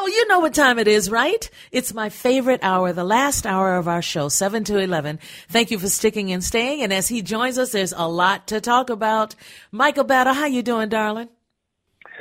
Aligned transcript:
oh, 0.00 0.06
you 0.06 0.26
know 0.28 0.40
what 0.40 0.54
time 0.54 0.78
it 0.78 0.88
is, 0.88 1.10
right? 1.10 1.50
It's 1.72 1.92
my 1.92 2.08
favorite 2.08 2.60
hour, 2.62 2.92
the 2.92 3.04
last 3.04 3.46
hour 3.46 3.76
of 3.76 3.86
our 3.86 4.00
show, 4.00 4.28
7 4.28 4.64
to 4.64 4.78
11. 4.78 5.18
Thank 5.48 5.70
you 5.70 5.78
for 5.78 5.88
sticking 5.88 6.32
and 6.32 6.42
staying. 6.42 6.82
And 6.82 6.92
as 6.92 7.08
he 7.08 7.20
joins 7.20 7.58
us, 7.58 7.72
there's 7.72 7.92
a 7.92 8.08
lot 8.08 8.46
to 8.48 8.60
talk 8.60 8.88
about. 8.88 9.34
Michael 9.70 10.04
Battle, 10.04 10.32
how 10.32 10.46
you 10.46 10.62
doing, 10.62 10.88
darling? 10.88 11.28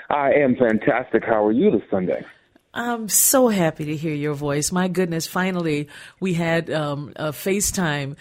I 0.09 0.31
am 0.33 0.55
fantastic. 0.57 1.23
How 1.23 1.45
are 1.45 1.51
you 1.53 1.71
this 1.71 1.81
Sunday? 1.89 2.25
I'm 2.73 3.09
so 3.09 3.47
happy 3.47 3.85
to 3.85 3.95
hear 3.95 4.13
your 4.13 4.35
voice. 4.35 4.71
My 4.71 4.87
goodness, 4.87 5.25
finally, 5.25 5.89
we 6.19 6.35
had 6.35 6.69
um, 6.69 7.13
a 7.15 7.29
FaceTime 7.29 8.15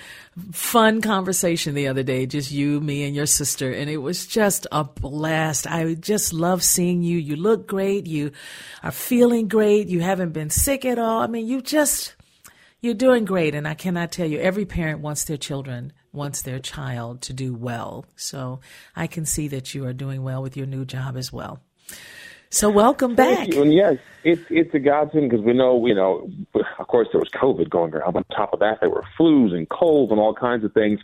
fun 0.53 1.03
conversation 1.03 1.75
the 1.75 1.89
other 1.89 2.03
day, 2.03 2.25
just 2.25 2.51
you, 2.51 2.81
me, 2.81 3.05
and 3.05 3.15
your 3.15 3.27
sister, 3.27 3.71
and 3.71 3.91
it 3.91 3.99
was 3.99 4.27
just 4.27 4.67
a 4.73 4.85
blast. 4.85 5.67
I 5.67 5.95
just 5.95 6.33
love 6.33 6.63
seeing 6.63 7.03
you. 7.03 7.19
You 7.19 7.37
look 7.37 7.67
great. 7.67 8.07
You 8.07 8.33
are 8.83 8.91
feeling 8.91 9.49
great. 9.49 9.89
You 9.89 10.01
haven't 10.01 10.33
been 10.33 10.51
sick 10.51 10.87
at 10.87 10.99
all. 10.99 11.21
I 11.21 11.27
mean, 11.27 11.47
you 11.47 11.61
just, 11.61 12.15
you're 12.81 12.95
doing 12.95 13.27
great. 13.27 13.55
And 13.55 13.69
I 13.69 13.75
cannot 13.75 14.13
tell 14.13 14.27
you, 14.27 14.39
every 14.39 14.65
parent 14.65 15.01
wants 15.01 15.25
their 15.25 15.37
children 15.37 15.93
wants 16.13 16.43
their 16.43 16.59
child 16.59 17.21
to 17.23 17.33
do 17.33 17.55
well. 17.55 18.07
So 18.17 18.61
I 18.97 19.07
can 19.07 19.25
see 19.25 19.49
that 19.49 19.75
you 19.75 19.85
are 19.87 19.93
doing 19.93 20.23
well 20.23 20.43
with 20.43 20.57
your 20.57 20.67
new 20.67 20.85
job 20.85 21.17
as 21.17 21.33
well. 21.33 21.61
So 22.51 22.71
welcome 22.71 23.15
back. 23.15 23.49
And 23.55 23.75
yes, 23.75 23.99
it's 24.25 24.43
it's 24.49 24.73
a 24.75 24.79
godsend 24.79 25.29
because 25.29 25.45
we 25.45 25.53
know 25.53 25.87
you 25.87 25.95
know, 25.95 26.31
of 26.79 26.87
course 26.87 27.09
there 27.13 27.21
was 27.21 27.29
COVID 27.31 27.69
going 27.69 27.93
around. 27.93 28.17
On 28.17 28.25
top 28.35 28.55
of 28.55 28.61
that, 28.61 28.81
there 28.81 28.89
were 28.89 29.05
flus 29.19 29.53
and 29.53 29.69
colds 29.69 30.11
and 30.11 30.19
all 30.19 30.35
kinds 30.35 30.65
of 30.65 30.73
things, 30.73 30.99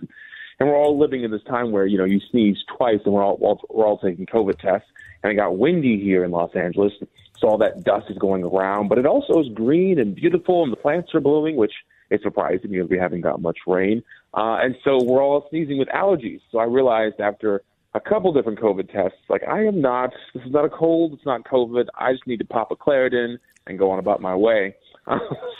and 0.59 0.69
we're 0.69 0.77
all 0.77 0.99
living 0.99 1.23
in 1.23 1.31
this 1.31 1.43
time 1.43 1.71
where 1.71 1.87
you 1.87 1.99
know 1.99 2.05
you 2.05 2.21
sneeze 2.31 2.57
twice 2.77 3.01
and 3.05 3.13
we're 3.13 3.23
all 3.23 3.61
we're 3.69 3.87
all 3.87 3.99
taking 3.99 4.25
COVID 4.25 4.59
tests. 4.59 4.89
And 5.23 5.33
it 5.33 5.37
got 5.37 5.57
windy 5.59 6.01
here 6.03 6.25
in 6.25 6.31
Los 6.31 6.55
Angeles, 6.55 6.93
so 7.39 7.49
all 7.49 7.59
that 7.59 7.85
dust 7.85 8.07
is 8.11 8.17
going 8.17 8.43
around. 8.43 8.89
But 8.89 8.99
it 8.99 9.07
also 9.07 9.41
is 9.41 9.49
green 9.53 9.99
and 9.99 10.15
beautiful, 10.15 10.63
and 10.63 10.73
the 10.73 10.77
plants 10.77 11.15
are 11.15 11.21
blooming, 11.21 11.57
which 11.57 11.73
is 12.11 12.23
surprising 12.23 12.71
because 12.71 12.89
we 12.89 12.99
haven't 12.99 13.21
got 13.21 13.41
much 13.43 13.59
rain. 13.67 14.03
Uh, 14.33 14.59
and 14.63 14.77
so 14.83 15.03
we're 15.03 15.23
all 15.23 15.47
sneezing 15.51 15.79
with 15.79 15.89
allergies. 15.89 16.41
So 16.51 16.59
I 16.59 16.65
realized 16.65 17.21
after 17.21 17.63
a 17.95 18.01
couple 18.01 18.33
different 18.33 18.59
COVID 18.59 18.93
tests. 18.93 19.19
Like, 19.29 19.43
I 19.49 19.65
am 19.65 19.81
not, 19.81 20.11
this 20.35 20.43
is 20.45 20.53
not 20.53 20.65
a 20.65 20.69
cold, 20.69 21.13
it's 21.15 21.27
not 21.27 21.45
COVID. 21.45 21.87
I 21.97 22.13
just 22.13 22.27
need 22.27 22.39
to 22.39 22.45
pop 22.45 22.71
a 22.71 22.77
Claritin 22.77 23.39
and 23.67 23.79
go 23.79 23.91
on 23.91 23.99
about 23.99 24.21
my 24.21 24.35
way. 24.35 24.75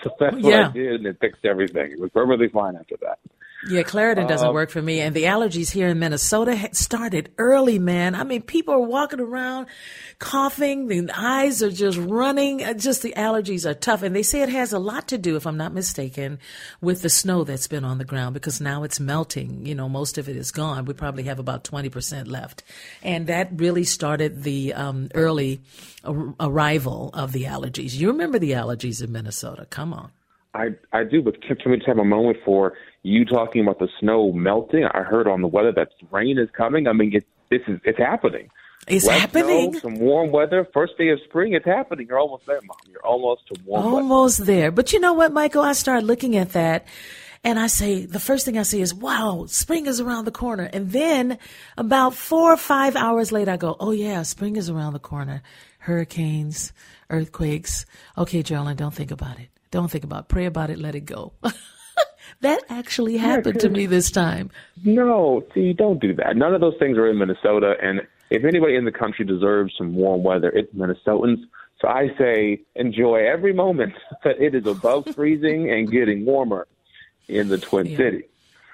so 0.03 0.11
that's 0.19 0.37
what 0.37 0.55
I 0.55 0.73
did, 0.73 0.95
and 0.95 1.07
it 1.07 1.19
fixed 1.21 1.45
everything. 1.45 1.93
It 1.93 2.01
was 2.01 2.11
perfectly 2.11 2.49
fine 2.49 2.77
after 2.77 2.97
that. 3.03 3.19
Yeah, 3.71 3.83
Claritin 3.83 4.29
doesn't 4.29 4.49
Um, 4.49 4.55
work 4.55 4.69
for 4.71 4.83
me. 4.83 5.01
And 5.01 5.15
the 5.17 5.25
allergies 5.25 5.71
here 5.73 5.89
in 5.89 5.99
Minnesota 5.99 6.69
started 6.73 7.31
early, 7.39 7.79
man. 7.79 8.15
I 8.15 8.23
mean, 8.25 8.43
people 8.43 8.75
are 8.75 8.81
walking 8.81 9.21
around 9.21 9.67
coughing. 10.19 10.87
The 10.89 11.09
eyes 11.17 11.63
are 11.63 11.71
just 11.71 11.99
running. 11.99 12.63
Uh, 12.63 12.75
Just 12.75 13.03
the 13.03 13.15
allergies 13.17 13.65
are 13.69 13.75
tough. 13.75 14.03
And 14.03 14.15
they 14.15 14.23
say 14.23 14.43
it 14.43 14.49
has 14.51 14.73
a 14.73 14.79
lot 14.79 15.09
to 15.09 15.19
do, 15.19 15.37
if 15.37 15.47
I'm 15.47 15.57
not 15.57 15.73
mistaken, 15.73 16.39
with 16.81 17.03
the 17.03 17.09
snow 17.09 17.43
that's 17.45 17.67
been 17.67 17.85
on 17.85 17.99
the 17.99 18.05
ground 18.05 18.35
because 18.35 18.61
now 18.61 18.83
it's 18.85 19.01
melting. 19.01 19.65
You 19.65 19.75
know, 19.75 19.89
most 19.89 20.19
of 20.19 20.29
it 20.29 20.37
is 20.37 20.51
gone. 20.51 20.85
We 20.85 20.93
probably 20.95 21.23
have 21.25 21.39
about 21.39 21.65
20% 21.65 22.29
left. 22.29 22.63
And 23.03 23.27
that 23.29 23.49
really 23.57 23.85
started 23.85 24.43
the 24.43 24.75
um, 24.75 25.09
early 25.15 25.61
ar- 26.05 26.35
arrival 26.39 27.11
of 27.15 27.33
the 27.33 27.45
allergies. 27.45 27.95
You 27.99 28.09
remember 28.09 28.39
the 28.39 28.53
allergies 28.53 29.03
in 29.03 29.11
Minnesota. 29.11 29.67
Come 29.71 29.93
on. 29.95 30.11
I 30.57 30.69
I 30.93 31.03
do, 31.03 31.21
but 31.21 31.43
can, 31.43 31.57
can 31.57 31.73
we 31.73 31.79
just 31.79 31.89
have 31.89 31.99
a 31.99 32.05
moment 32.05 32.37
for 32.45 32.75
you 33.05 33.25
talking 33.25 33.63
about 33.63 33.79
the 33.79 33.89
snow 34.01 34.33
melting? 34.33 34.85
I 34.85 35.03
heard 35.03 35.29
on 35.29 35.43
the 35.43 35.49
weather 35.49 35.73
that 35.73 35.91
rain 36.11 36.39
is 36.39 36.49
coming. 36.57 36.89
I 36.89 36.93
mean, 36.93 37.15
it, 37.15 37.27
this 37.51 37.61
is 37.69 37.79
it's 37.85 37.99
happening. 37.99 38.51
It's 38.89 39.07
Wet 39.07 39.21
happening. 39.21 39.73
Snow, 39.73 39.81
some 39.81 39.99
warm 39.99 40.31
weather. 40.31 40.67
First 40.75 40.99
day 40.99 41.11
of 41.11 41.21
spring. 41.25 41.55
It's 41.55 41.65
happening. 41.65 42.07
You're 42.09 42.19
almost 42.19 42.47
there, 42.47 42.61
mom. 42.65 42.77
You're 42.91 43.07
almost 43.07 43.47
to 43.49 43.61
warm 43.65 43.85
weather. 43.85 43.97
Almost 43.97 44.47
there. 44.47 44.71
But 44.71 44.93
you 44.93 45.01
know 45.01 45.13
what, 45.13 45.33
Michael? 45.33 45.63
I 45.63 45.73
started 45.73 46.07
looking 46.07 46.37
at 46.37 46.53
that 46.53 46.87
and 47.45 47.59
I 47.59 47.67
say, 47.67 48.07
the 48.07 48.19
first 48.19 48.47
thing 48.47 48.57
I 48.57 48.63
say 48.63 48.81
is, 48.81 48.95
wow, 48.95 49.45
spring 49.49 49.85
is 49.85 50.01
around 50.01 50.25
the 50.25 50.31
corner. 50.33 50.65
And 50.73 50.91
then 50.91 51.39
about 51.77 52.15
four 52.15 52.55
or 52.55 52.57
five 52.57 52.97
hours 52.97 53.33
later, 53.33 53.51
I 53.51 53.59
go, 53.59 53.77
oh 53.79 53.91
yeah, 53.91 54.23
spring 54.23 54.57
is 54.57 54.71
around 54.71 54.95
the 54.95 54.99
corner. 54.99 55.43
Hurricanes, 55.79 56.73
earthquakes. 57.11 57.85
Okay, 58.17 58.43
Geraldine, 58.43 58.77
don't 58.77 58.95
think 58.95 59.11
about 59.11 59.39
it. 59.39 59.49
Don't 59.71 59.91
think 59.91 60.05
about 60.05 60.21
it. 60.21 60.29
Pray 60.29 60.47
about 60.47 60.71
it. 60.71 60.79
Let 60.79 60.95
it 60.95 61.05
go. 61.05 61.35
that 62.41 62.63
actually 62.69 63.17
happened 63.17 63.61
to 63.61 63.69
me 63.69 63.87
this 63.87 64.11
time. 64.11 64.51
No, 64.85 65.45
see, 65.55 65.73
don't 65.73 66.01
do 66.01 66.15
that. 66.15 66.37
None 66.37 66.55
of 66.55 66.61
those 66.61 66.77
things 66.79 66.99
are 66.99 67.09
in 67.09 67.19
Minnesota, 67.19 67.75
and 67.83 68.03
if 68.31 68.45
anybody 68.45 68.77
in 68.77 68.85
the 68.85 68.93
country 68.93 69.25
deserves 69.25 69.75
some 69.77 69.95
warm 69.95 70.23
weather, 70.23 70.51
it's 70.51 70.73
Minnesotans. 70.75 71.43
So 71.81 71.89
I 71.89 72.09
say 72.19 72.61
enjoy 72.75 73.27
every 73.27 73.53
moment 73.53 73.95
that 74.25 74.41
it 74.41 74.55
is 74.55 74.67
above 74.67 75.07
freezing 75.15 75.71
and 75.71 75.91
getting 75.91 76.25
warmer 76.25 76.67
in 77.29 77.49
the 77.49 77.59
Twin 77.59 77.87
Yeah. 77.87 77.97
Cities. 77.97 78.25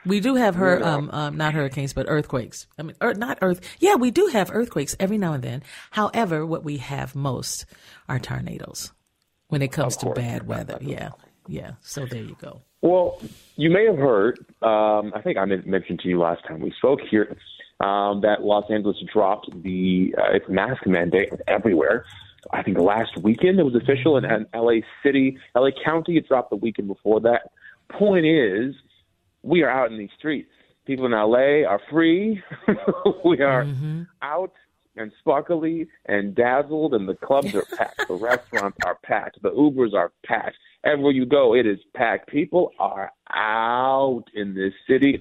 We 0.07 0.21
do 0.21 0.35
have 0.37 0.55
her, 0.55 0.83
um, 0.83 1.11
um, 1.13 1.37
not 1.37 1.53
hurricanes, 1.53 1.93
but 1.93 2.07
earthquakes. 2.09 2.67
I 2.79 2.83
mean, 2.83 2.97
er, 3.03 3.13
not 3.13 3.39
earth. 3.43 3.61
Yeah, 3.81 3.97
we 3.97 4.11
do 4.11 4.29
have 4.29 4.51
earthquakes 4.51 4.97
every 4.99 5.19
now 5.19 5.35
and 5.35 5.43
then. 5.43 5.63
However, 5.91 6.47
what 6.47 6.65
we 6.65 6.79
have 6.79 7.15
most 7.15 7.67
are 8.09 8.19
tornadoes 8.19 8.93
when 9.49 9.61
it 9.61 9.73
comes 9.73 9.99
to 9.99 10.11
bad 10.13 10.47
weather. 10.47 10.79
Yeah, 10.81 11.11
yeah. 11.47 11.73
So 11.83 12.07
there 12.07 12.23
you 12.23 12.35
go. 12.41 12.63
Well, 12.83 13.21
you 13.57 13.71
may 13.71 13.85
have 13.87 13.99
heard, 13.99 14.39
um, 14.63 15.13
I 15.15 15.21
think 15.23 15.37
I 15.37 15.45
mentioned 15.45 16.01
to 16.01 16.09
you 16.09 16.19
last 16.19 16.45
time 16.47 16.61
we 16.61 16.73
spoke 16.79 17.01
here, 17.11 17.37
um, 17.81 18.21
that 18.23 18.43
Los 18.43 18.71
Angeles 18.71 18.97
dropped 19.13 19.51
the 19.63 20.15
uh, 20.17 20.33
its 20.33 20.49
mask 20.49 20.87
mandate 20.87 21.31
everywhere. 21.47 22.05
I 22.53 22.63
think 22.63 22.79
last 22.79 23.19
weekend 23.19 23.59
it 23.59 23.65
was 23.65 23.75
official 23.75 24.17
in, 24.17 24.25
in 24.25 24.47
LA 24.55 24.81
City, 25.03 25.39
LA 25.55 25.71
County. 25.85 26.17
It 26.17 26.29
dropped 26.29 26.51
the 26.51 26.57
weekend 26.57 26.89
before 26.89 27.21
that. 27.21 27.53
Point 27.91 28.25
is, 28.25 28.75
we 29.43 29.63
are 29.63 29.71
out 29.71 29.91
in 29.93 29.99
these 29.99 30.11
streets. 30.19 30.51
People 30.87 31.07
in 31.07 31.13
LA 31.13 31.69
are 31.69 31.81
free. 31.91 32.43
we 33.25 33.41
are 33.43 33.67
out 34.23 34.53
and 34.97 35.13
sparkly 35.21 35.89
and 36.07 36.35
dazzled, 36.35 36.95
and 36.95 37.09
the 37.09 37.15
clubs 37.15 37.55
are 37.55 37.65
packed. 37.77 38.09
the 38.09 38.15
restaurants 38.21 38.79
are 38.85 38.99
packed. 39.03 39.41
The 39.43 39.51
Ubers 39.51 39.95
are 39.95 40.13
packed. 40.25 40.57
Everywhere 40.83 41.13
you 41.13 41.27
go, 41.27 41.55
it 41.55 41.67
is 41.67 41.79
packed. 41.95 42.31
People 42.31 42.73
are 42.79 43.13
out 43.31 44.25
in 44.35 44.55
this 44.55 44.73
city, 44.89 45.21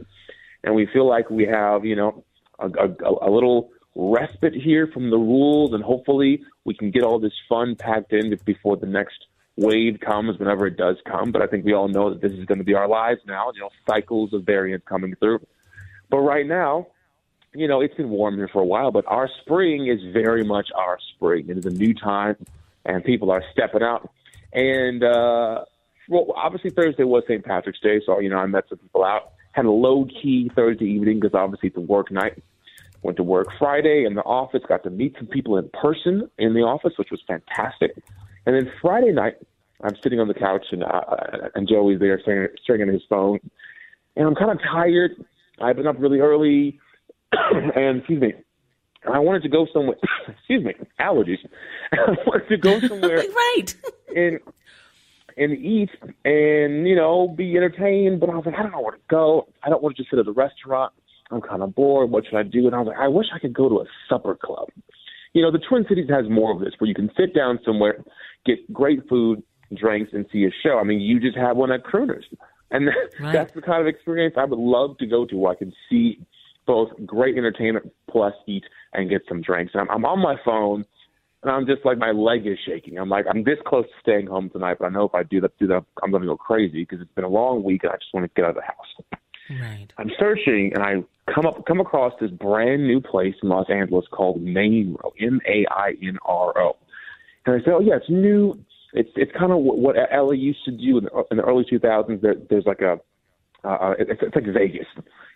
and 0.63 0.73
we 0.73 0.88
feel 0.94 1.07
like 1.07 1.29
we 1.29 1.45
have, 1.45 1.85
you 1.85 1.95
know, 1.95 2.23
a, 2.59 2.67
a, 2.67 3.29
a 3.29 3.29
little 3.29 3.71
respite 3.95 4.53
here 4.53 4.88
from 4.88 5.09
the 5.09 5.17
rules, 5.17 5.73
and 5.73 5.83
hopefully 5.83 6.41
we 6.63 6.73
can 6.73 6.91
get 6.91 7.03
all 7.03 7.19
this 7.19 7.33
fun 7.50 7.75
packed 7.75 8.13
in 8.13 8.38
before 8.45 8.77
the 8.77 8.85
next 8.85 9.25
wave 9.57 10.00
comes, 10.00 10.39
whenever 10.39 10.65
it 10.65 10.77
does 10.77 10.95
come. 11.06 11.31
But 11.31 11.41
I 11.41 11.47
think 11.47 11.65
we 11.65 11.73
all 11.73 11.89
know 11.89 12.09
that 12.09 12.21
this 12.21 12.31
is 12.31 12.45
going 12.45 12.59
to 12.59 12.63
be 12.63 12.75
our 12.75 12.88
lives 12.88 13.19
now. 13.27 13.51
You 13.53 13.62
know, 13.62 13.69
cycles 13.89 14.33
of 14.33 14.45
variants 14.45 14.85
coming 14.88 15.15
through. 15.15 15.45
But 16.09 16.19
right 16.19 16.47
now, 16.47 16.88
you 17.53 17.67
know, 17.67 17.81
it's 17.81 17.95
been 17.95 18.09
warm 18.09 18.38
here 18.38 18.47
for 18.47 18.62
a 18.62 18.65
while, 18.65 18.91
but 18.91 19.05
our 19.07 19.29
spring 19.41 19.88
is 19.88 20.00
very 20.13 20.44
much 20.44 20.69
our 20.75 20.97
spring. 21.15 21.50
It 21.50 21.57
is 21.57 21.65
a 21.65 21.71
new 21.71 21.94
time, 21.94 22.38
and 22.85 23.03
people 23.03 23.31
are 23.31 23.44
stepping 23.51 23.83
out. 23.83 24.09
And 24.54 25.04
uh, 25.04 25.66
well, 26.07 26.28
obviously 26.36 26.72
Thursday 26.72 27.04
was 27.04 27.24
St. 27.28 27.44
Patrick's 27.44 27.80
Day, 27.80 28.01
so 28.06 28.19
you 28.19 28.30
know 28.30 28.38
I 28.38 28.46
met 28.48 28.66
some 28.69 28.80
people 28.80 29.04
out. 29.04 29.31
Had 29.51 29.66
a 29.66 29.72
low 29.72 30.06
key 30.06 30.50
Thursday 30.56 30.86
evening 30.86 31.19
because 31.19 31.34
obviously 31.34 31.69
it's 31.69 31.78
a 31.78 31.81
work 31.81 32.12
night. 32.12 32.42
Went 33.01 33.18
to 33.18 33.24
work 33.24 33.48
Friday 33.57 34.06
in 34.06 34.16
the 34.16 34.24
office. 34.24 34.62
Got 34.68 34.84
to 34.84 34.90
meet 34.90 35.16
some 35.18 35.28
people 35.28 35.57
in 35.57 35.69
person 35.69 36.30
in 36.38 36.54
the 36.54 36.62
office, 36.62 36.94
which 36.98 37.12
was 37.12 37.22
fantastic. 37.28 37.92
And 38.46 38.56
then 38.56 38.72
Friday 38.81 39.12
night, 39.12 39.36
I'm 39.81 39.96
sitting 40.04 40.19
on 40.19 40.28
the 40.28 40.34
couch 40.34 40.66
and 40.72 40.84
uh, 40.84 41.50
and 41.56 41.68
Joey's 41.68 42.00
there 42.00 42.19
staring, 42.22 42.50
staring 42.63 42.81
at 42.81 42.88
his 42.90 43.04
phone, 43.10 43.40
and 44.16 44.28
I'm 44.28 44.36
kind 44.36 44.51
of 44.51 44.60
tired. 44.62 45.12
I've 45.62 45.75
been 45.75 45.88
up 45.88 45.96
really 46.00 46.19
early, 46.19 46.80
and 47.31 48.00
excuse 48.00 48.22
me, 48.22 48.34
I 49.12 49.19
wanted 49.19 49.44
to 49.44 49.50
go 49.50 49.68
somewhere. 49.72 49.98
excuse 50.28 50.63
me, 50.63 50.74
allergies. 51.00 51.38
I 51.92 52.16
wanted 52.25 52.48
to 52.50 52.57
go 52.57 52.80
somewhere, 52.81 53.18
right? 53.36 53.75
and 54.16 54.40
and 55.38 55.54
eat 55.54 55.90
and 56.25 56.88
you 56.88 56.96
know 56.96 57.28
be 57.30 57.56
entertained. 57.56 58.19
But 58.19 58.30
I 58.30 58.36
was 58.36 58.46
like, 58.46 58.56
I 58.56 58.63
don't 58.63 58.72
know 58.72 58.81
where 58.81 58.94
to 58.96 59.01
go. 59.10 59.48
I 59.63 59.69
don't 59.69 59.81
want 59.81 59.96
to 59.96 60.01
just 60.01 60.10
sit 60.10 60.19
at 60.19 60.28
a 60.28 60.31
restaurant. 60.31 60.94
I'm 61.31 61.42
kind 61.42 61.62
of 61.62 61.75
bored. 61.75 62.10
What 62.10 62.25
should 62.25 62.36
I 62.38 62.44
do? 62.44 62.66
And 62.66 62.75
I 62.75 62.80
was 62.80 62.88
like, 62.88 62.98
I 62.98 63.07
wish 63.07 63.28
I 63.34 63.40
could 63.40 63.54
go 63.54 63.69
to 63.69 63.81
a 63.81 63.86
supper 64.10 64.36
club. 64.36 64.69
You 65.34 65.44
know, 65.44 65.51
the 65.51 65.60
Twin 65.60 65.86
Cities 65.88 66.10
has 66.10 66.28
more 66.28 66.51
of 66.51 66.60
this, 66.60 66.74
where 66.80 66.88
you 66.88 66.96
can 66.96 67.12
sit 67.16 67.36
down 67.36 67.60
somewhere, 67.63 68.04
get 68.48 68.72
great 68.74 69.07
food, 69.07 69.44
drinks, 69.75 70.12
and 70.12 70.25
see 70.31 70.46
a 70.46 70.50
show. 70.63 70.80
I 70.80 70.84
mean, 70.84 71.00
you 71.00 71.19
just 71.19 71.38
have 71.38 71.56
one 71.56 71.72
at 71.72 71.84
Crooners, 71.84 72.24
and 72.72 72.88
Right. 73.19 73.31
that's 73.31 73.54
the 73.54 73.62
kind 73.62 73.80
of 73.80 73.88
experience 73.88 74.36
I 74.38 74.46
would 74.46 74.57
love 74.57 74.98
to 74.98 75.06
go 75.06 75.25
to, 75.28 75.38
where 75.38 75.51
I 75.51 75.56
can 75.56 75.72
see 75.88 76.19
both 76.69 76.89
great 77.04 77.36
entertainment 77.36 77.92
plus 78.12 78.36
eat 78.45 78.63
and 78.94 79.10
get 79.10 79.24
some 79.27 79.42
drinks. 79.42 79.74
And 79.74 79.81
I'm, 79.81 79.89
I'm 79.89 80.06
on 80.06 80.19
my 80.19 80.36
phone, 80.45 80.86
and 81.42 81.51
I'm 81.51 81.66
just 81.66 81.83
like 81.83 81.98
my 81.98 82.12
leg 82.12 82.45
is 82.45 82.60
shaking. 82.63 83.00
I'm 83.00 83.10
like 83.10 83.25
I'm 83.27 83.44
this 83.44 83.57
close 83.66 83.86
to 83.86 83.92
staying 84.04 84.27
home 84.27 84.51
tonight, 84.51 84.77
but 84.80 84.86
I 84.86 84.89
know 84.89 85.06
if 85.06 85.16
I 85.16 85.24
do 85.24 85.42
that, 85.42 85.57
do 85.57 85.66
that, 85.66 85.83
I'm 86.04 86.12
going 86.12 86.21
to 86.21 86.27
go 86.27 86.38
crazy 86.38 86.83
because 86.83 87.01
it's 87.01 87.12
been 87.16 87.24
a 87.24 87.30
long 87.30 87.63
week 87.63 87.83
and 87.83 87.92
I 87.92 87.95
just 87.95 88.13
want 88.13 88.25
to 88.25 88.31
get 88.36 88.45
out 88.45 88.51
of 88.51 88.57
the 88.57 88.62
house. 88.62 89.19
Right. 89.50 89.88
I'm 89.98 90.12
searching 90.19 90.74
and 90.75 90.83
I 90.83 91.33
come 91.33 91.48
up 91.48 91.66
come 91.66 91.80
across 91.80 92.13
this 92.21 92.30
brand 92.30 92.86
new 92.86 93.01
place 93.01 93.33
in 93.42 93.50
Los 93.50 93.68
Angeles 93.68 94.06
called 94.12 94.39
Main 94.39 94.95
Mainro, 94.95 95.12
M 95.19 95.42
A 95.48 95.65
I 95.72 95.94
N 96.04 96.19
R 96.24 96.54
O. 96.56 96.77
And 97.48 97.56
I 97.60 97.65
said, 97.65 97.74
oh 97.74 97.80
yeah, 97.80 97.95
it's 97.95 98.10
new. 98.10 98.54
It's 98.94 99.10
it's 99.15 99.31
kind 99.31 99.51
of 99.51 99.57
what, 99.57 99.80
what 99.80 99.95
LA 99.95 100.33
used 100.33 100.63
to 100.65 100.72
do 100.72 101.00
in 101.00 101.06
the, 101.06 101.24
in 101.31 101.38
the 101.38 101.44
early 101.44 101.65
2000s. 101.65 102.22
There, 102.22 102.36
there's 102.48 102.68
like 102.68 102.81
a 102.81 103.00
uh, 103.63 103.94
it's, 104.00 104.21
it's 104.21 104.35
like 104.35 104.45
Vegas. 104.45 104.88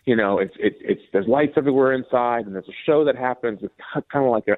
You 0.04 0.16
know, 0.16 0.38
it's 0.38 0.54
it's 0.58 0.76
it's 0.80 1.02
there's 1.12 1.26
lights 1.26 1.54
everywhere 1.56 1.92
inside, 1.92 2.46
and 2.46 2.54
there's 2.54 2.68
a 2.68 2.78
show 2.86 3.04
that 3.04 3.16
happens. 3.16 3.60
It's 3.62 3.74
kind 4.12 4.26
of 4.26 4.32
like 4.32 4.48
a 4.48 4.56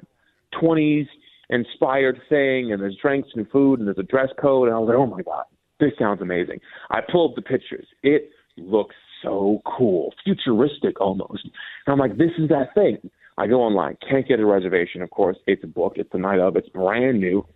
20s 0.56 1.06
inspired 1.50 2.20
thing, 2.28 2.72
and 2.72 2.80
there's 2.80 2.96
drinks 3.00 3.28
and 3.34 3.48
food, 3.50 3.78
and 3.78 3.86
there's 3.86 3.98
a 3.98 4.02
dress 4.02 4.28
code. 4.40 4.68
And 4.68 4.76
I 4.76 4.78
was 4.78 4.88
like, 4.88 4.98
oh 4.98 5.06
my 5.06 5.22
god, 5.22 5.44
this 5.80 5.92
sounds 5.98 6.20
amazing. 6.20 6.60
I 6.90 7.00
pulled 7.00 7.36
the 7.36 7.42
pictures. 7.42 7.86
It 8.02 8.30
looks 8.56 8.94
so 9.22 9.60
cool, 9.64 10.14
futuristic 10.24 11.00
almost. 11.00 11.44
And 11.44 11.92
I'm 11.92 11.98
like, 11.98 12.16
this 12.16 12.32
is 12.38 12.48
that 12.48 12.74
thing. 12.74 13.10
I 13.38 13.46
go 13.46 13.62
online, 13.62 13.98
can't 14.08 14.26
get 14.26 14.40
a 14.40 14.46
reservation. 14.46 15.02
Of 15.02 15.10
course, 15.10 15.36
it's 15.46 15.62
a 15.62 15.66
book. 15.66 15.94
It's 15.96 16.10
the 16.10 16.19
night 16.19 16.40
of. 16.40 16.56
It's 16.56 16.69
brand 16.70 17.20
new, 17.20 17.46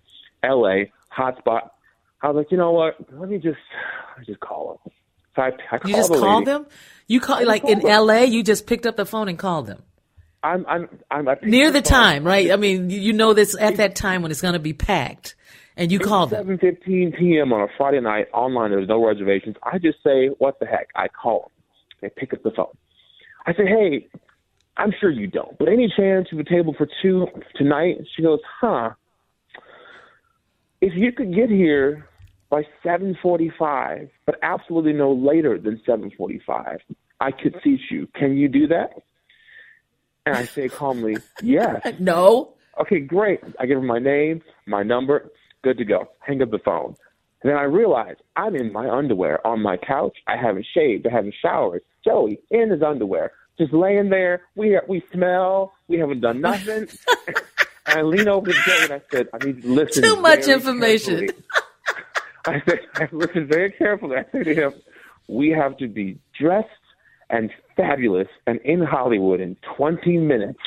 L.A. 0.42 0.92
hotspot. 1.16 1.70
I 2.22 2.28
was 2.28 2.36
like, 2.36 2.50
you 2.50 2.58
know 2.58 2.72
what? 2.72 2.96
Let 3.12 3.30
me 3.30 3.38
just, 3.38 3.56
I 4.18 4.22
just 4.24 4.40
call 4.40 4.80
them. 4.84 4.92
So 5.36 5.42
I, 5.42 5.48
I 5.70 5.78
You 5.86 5.94
just 5.94 6.12
the 6.12 6.18
called 6.18 6.44
them. 6.44 6.66
You 7.06 7.20
call 7.20 7.44
like 7.44 7.64
in 7.64 7.80
them. 7.80 7.88
L.A. 7.90 8.24
You 8.24 8.42
just 8.42 8.66
picked 8.66 8.86
up 8.86 8.96
the 8.96 9.06
phone 9.06 9.28
and 9.28 9.38
called 9.38 9.66
them 9.66 9.82
I'm, 10.42 10.64
I'm, 10.66 10.88
I'm 11.10 11.26
near 11.42 11.70
the 11.70 11.78
phone. 11.78 11.82
time, 11.82 12.24
right? 12.24 12.50
I 12.50 12.56
mean, 12.56 12.88
you- 12.90 13.12
know 13.12 13.34
this 13.34 13.56
at 13.58 13.76
that 13.76 13.94
time 13.94 14.22
when 14.22 14.30
it's 14.30 14.40
going 14.40 14.54
to 14.54 14.58
be 14.58 14.72
packed, 14.72 15.34
and 15.76 15.92
you 15.92 15.98
call 15.98 16.26
them. 16.26 16.46
7:15 16.58 17.18
p.m. 17.18 17.52
on 17.52 17.60
a 17.60 17.66
Friday 17.76 18.00
night 18.00 18.28
online. 18.32 18.70
There's 18.70 18.88
no 18.88 19.04
reservations. 19.06 19.56
I 19.62 19.78
just 19.78 19.98
say, 20.02 20.28
"What 20.38 20.58
the 20.58 20.66
heck?" 20.66 20.88
I 20.96 21.08
call 21.08 21.40
them. 21.42 21.50
They 22.00 22.08
pick 22.08 22.32
up 22.32 22.42
the 22.42 22.52
phone. 22.52 22.74
I 23.46 23.52
say, 23.52 23.66
"Hey, 23.66 24.08
I'm 24.78 24.92
sure 24.98 25.10
you 25.10 25.26
don't, 25.26 25.58
but 25.58 25.68
any 25.68 25.92
chance 25.94 26.28
you 26.32 26.38
have 26.38 26.46
a 26.46 26.50
table 26.50 26.74
for 26.76 26.88
two 27.02 27.26
tonight?" 27.56 27.98
She 28.16 28.22
goes, 28.22 28.40
"Huh? 28.60 28.90
If 30.80 30.94
you 30.96 31.12
could 31.12 31.34
get 31.34 31.50
here 31.50 32.06
by 32.50 32.66
7:45, 32.84 34.10
but 34.26 34.36
absolutely 34.42 34.92
no 34.92 35.12
later 35.12 35.58
than 35.58 35.80
7:45, 35.86 36.80
I 37.20 37.30
could 37.30 37.54
seat 37.62 37.80
you. 37.90 38.08
Can 38.14 38.36
you 38.36 38.48
do 38.48 38.66
that?" 38.68 39.02
And 40.26 40.36
I 40.36 40.44
say 40.44 40.68
calmly, 40.68 41.16
"Yes." 41.42 41.80
No. 41.98 42.54
Okay, 42.80 43.00
great. 43.00 43.40
I 43.58 43.66
give 43.66 43.78
her 43.78 43.86
my 43.86 43.98
name, 43.98 44.42
my 44.66 44.82
number, 44.82 45.30
good 45.62 45.78
to 45.78 45.84
go. 45.84 46.08
Hang 46.20 46.40
up 46.42 46.50
the 46.50 46.58
phone. 46.58 46.96
And 47.42 47.50
then 47.50 47.56
I 47.56 47.64
realize 47.64 48.16
I'm 48.36 48.54
in 48.54 48.72
my 48.72 48.88
underwear 48.88 49.44
on 49.46 49.62
my 49.62 49.76
couch. 49.76 50.16
I 50.26 50.36
haven't 50.36 50.66
shaved. 50.74 51.06
I 51.06 51.10
haven't 51.10 51.34
showered. 51.40 51.82
Joey 52.04 52.40
in 52.50 52.70
his 52.70 52.82
underwear, 52.82 53.32
just 53.58 53.72
laying 53.72 54.10
there. 54.10 54.42
We 54.56 54.78
we 54.88 55.02
smell. 55.12 55.72
We 55.88 55.98
haven't 55.98 56.20
done 56.20 56.40
nothing. 56.40 56.88
and 57.26 57.98
I 57.98 58.02
lean 58.02 58.28
over 58.28 58.52
to 58.52 58.52
Joey 58.52 58.84
and 58.84 58.92
I 58.92 59.02
said, 59.10 59.28
I 59.32 59.44
need 59.44 59.62
to 59.62 59.68
listen. 59.68 60.02
Too 60.02 60.20
much 60.20 60.48
information. 60.48 61.28
carefully." 62.44 62.78
I 62.94 62.98
said, 62.98 63.08
I 63.12 63.14
listened 63.14 63.48
very 63.48 63.70
carefully. 63.72 64.16
I 64.18 64.24
said 64.32 64.44
to 64.44 64.54
him, 64.54 64.72
we 65.28 65.50
have 65.50 65.76
to 65.78 65.88
be 65.88 66.18
dressed 66.38 66.68
and 67.28 67.50
fabulous 67.76 68.28
and 68.46 68.60
in 68.62 68.80
Hollywood 68.82 69.40
in 69.40 69.56
20 69.76 70.18
minutes 70.18 70.58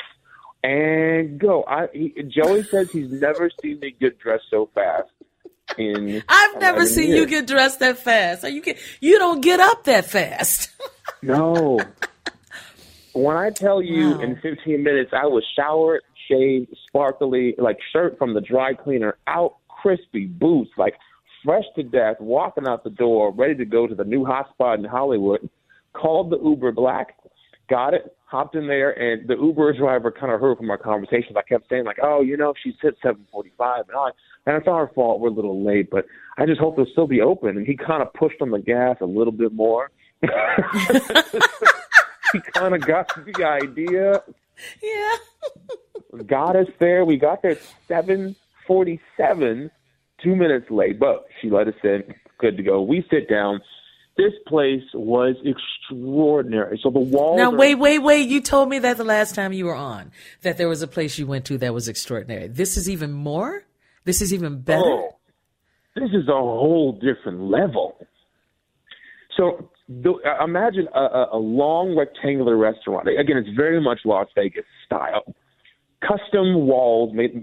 and 0.62 1.38
go. 1.38 1.64
I, 1.68 1.88
he, 1.92 2.14
Joey 2.22 2.62
says 2.64 2.90
he's 2.90 3.10
never 3.12 3.50
seen 3.62 3.80
me 3.80 3.94
get 4.00 4.18
dressed 4.18 4.44
so 4.50 4.70
fast. 4.74 5.08
In 5.78 6.22
I've 6.28 6.60
never 6.60 6.78
11 6.80 6.86
seen 6.88 7.10
you 7.10 7.26
get 7.26 7.46
dressed 7.46 7.80
that 7.80 7.98
fast. 7.98 8.44
Are 8.44 8.48
you 8.50 8.60
get 8.62 8.78
you 9.00 9.18
don't 9.18 9.40
get 9.40 9.60
up 9.60 9.84
that 9.84 10.04
fast. 10.06 10.70
No. 11.22 11.80
when 13.14 13.36
I 13.36 13.48
tell 13.50 13.80
you 13.80 14.10
Wow. 14.10 14.20
in 14.20 14.36
15 14.42 14.82
minutes, 14.82 15.12
I 15.14 15.24
was 15.26 15.42
showered, 15.56 16.02
shaved, 16.28 16.74
sparkly, 16.86 17.54
like 17.56 17.78
shirt 17.92 18.18
from 18.18 18.34
the 18.34 18.42
dry 18.42 18.74
cleaner, 18.74 19.16
out, 19.26 19.56
crispy, 19.68 20.26
boots, 20.26 20.70
like 20.76 20.94
fresh 21.44 21.64
to 21.76 21.82
death, 21.82 22.16
walking 22.20 22.66
out 22.66 22.84
the 22.84 22.90
door, 22.90 23.32
ready 23.32 23.54
to 23.56 23.64
go 23.64 23.86
to 23.86 23.94
the 23.94 24.04
new 24.04 24.24
hotspot 24.24 24.78
in 24.78 24.84
Hollywood. 24.84 25.48
Called 25.92 26.30
the 26.30 26.40
Uber 26.40 26.72
Black, 26.72 27.16
got 27.68 27.94
it, 27.94 28.16
hopped 28.24 28.56
in 28.56 28.66
there, 28.66 28.90
and 28.90 29.28
the 29.28 29.36
Uber 29.36 29.74
driver 29.74 30.10
kind 30.10 30.32
of 30.32 30.40
heard 30.40 30.56
from 30.58 30.68
our 30.70 30.78
conversations. 30.78 31.36
I 31.36 31.42
kept 31.42 31.68
saying 31.68 31.84
like, 31.84 31.98
"Oh, 32.02 32.20
you 32.20 32.36
know, 32.36 32.52
she 32.62 32.76
said 32.82 32.94
7:45," 33.02 33.88
and 33.88 33.96
I, 33.96 34.10
and 34.46 34.56
it's 34.56 34.66
our 34.66 34.88
fault. 34.88 35.20
We're 35.20 35.28
a 35.28 35.32
little 35.32 35.64
late, 35.64 35.90
but 35.90 36.06
I 36.36 36.46
just 36.46 36.60
hope 36.60 36.74
they'll 36.76 36.86
still 36.86 37.06
be 37.06 37.20
open. 37.20 37.56
And 37.56 37.64
he 37.66 37.76
kind 37.76 38.02
of 38.02 38.12
pushed 38.14 38.42
on 38.42 38.50
the 38.50 38.58
gas 38.58 38.96
a 39.00 39.06
little 39.06 39.32
bit 39.32 39.52
more. 39.52 39.90
he 40.22 40.28
kind 42.54 42.74
of 42.74 42.80
got 42.80 43.08
the 43.14 43.44
idea, 43.44 44.22
yeah. 44.82 46.22
got 46.26 46.56
us 46.56 46.68
there. 46.80 47.04
We 47.04 47.16
got 47.18 47.42
there 47.42 47.52
at 47.52 47.62
seven 47.86 48.34
forty-seven, 48.66 49.70
two 50.24 50.34
minutes 50.34 50.66
late, 50.70 50.98
but 50.98 51.26
she 51.40 51.50
let 51.50 51.68
us 51.68 51.74
in. 51.84 52.02
Good 52.38 52.56
to 52.56 52.62
go. 52.62 52.82
We 52.82 53.06
sit 53.10 53.28
down. 53.28 53.60
This 54.16 54.32
place 54.46 54.82
was 54.94 55.34
extraordinary. 55.44 56.80
So 56.82 56.90
the 56.90 57.00
walls. 57.00 57.36
Now 57.36 57.50
wait, 57.50 57.74
wait, 57.74 57.98
wait. 57.98 58.28
You 58.28 58.40
told 58.40 58.68
me 58.68 58.78
that 58.78 58.96
the 58.96 59.04
last 59.04 59.34
time 59.34 59.52
you 59.52 59.66
were 59.66 59.74
on 59.74 60.12
that 60.42 60.56
there 60.56 60.68
was 60.68 60.82
a 60.82 60.88
place 60.88 61.18
you 61.18 61.26
went 61.26 61.44
to 61.46 61.58
that 61.58 61.74
was 61.74 61.88
extraordinary. 61.88 62.48
This 62.48 62.76
is 62.76 62.88
even 62.88 63.12
more. 63.12 63.64
This 64.04 64.22
is 64.22 64.32
even 64.32 64.60
better. 64.60 64.82
Oh, 64.84 65.16
this 65.96 66.10
is 66.10 66.28
a 66.28 66.32
whole 66.32 66.92
different 66.92 67.40
level. 67.50 67.96
So 69.36 69.68
the, 69.88 70.12
uh, 70.12 70.44
imagine 70.44 70.88
a, 70.94 71.00
a, 71.00 71.28
a 71.32 71.38
long 71.38 71.96
rectangular 71.96 72.56
restaurant. 72.56 73.08
Again, 73.08 73.36
it's 73.36 73.56
very 73.56 73.80
much 73.80 74.00
Las 74.04 74.28
Vegas 74.34 74.64
style. 74.86 75.34
Custom 76.06 76.66
walls 76.66 77.12
made, 77.14 77.34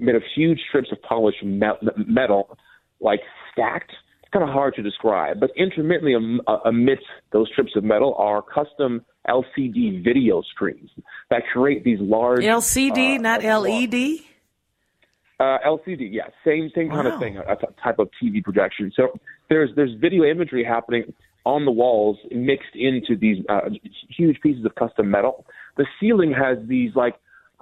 made 0.00 0.14
of 0.14 0.22
huge 0.34 0.58
strips 0.68 0.88
of 0.92 1.00
polished 1.02 1.42
metal, 1.44 2.56
like 3.00 3.20
stacked. 3.52 3.90
It's 4.22 4.30
kind 4.32 4.42
of 4.42 4.48
hard 4.52 4.74
to 4.76 4.82
describe, 4.82 5.38
but 5.38 5.50
intermittently 5.56 6.14
uh, 6.46 6.56
amidst 6.64 7.04
those 7.32 7.48
strips 7.52 7.72
of 7.76 7.84
metal 7.84 8.14
are 8.18 8.42
custom 8.42 9.04
LCD 9.28 10.02
video 10.02 10.42
screens 10.54 10.88
that 11.30 11.42
create 11.52 11.84
these 11.84 11.98
large 12.00 12.40
LCD, 12.40 13.16
uh, 13.18 13.22
not 13.22 13.42
LED. 13.42 14.20
uh, 15.38 15.58
LCD, 15.66 16.08
yeah, 16.12 16.24
same 16.44 16.70
same 16.74 16.88
kind 16.88 17.06
Wow. 17.06 17.14
of 17.14 17.20
thing, 17.20 17.36
a, 17.36 17.52
a 17.52 17.56
type 17.82 17.98
of 17.98 18.08
TV 18.22 18.42
projection. 18.42 18.90
So 18.96 19.08
there's 19.48 19.70
there's 19.76 19.92
video 20.00 20.24
imagery 20.24 20.64
happening 20.64 21.12
on 21.44 21.64
the 21.64 21.70
walls 21.70 22.16
mixed 22.32 22.74
into 22.74 23.16
these 23.16 23.44
uh, 23.48 23.68
huge 24.08 24.40
pieces 24.40 24.64
of 24.64 24.74
custom 24.74 25.10
metal. 25.10 25.44
The 25.76 25.86
ceiling 26.00 26.32
has 26.32 26.58
these 26.66 26.90
like 26.96 27.14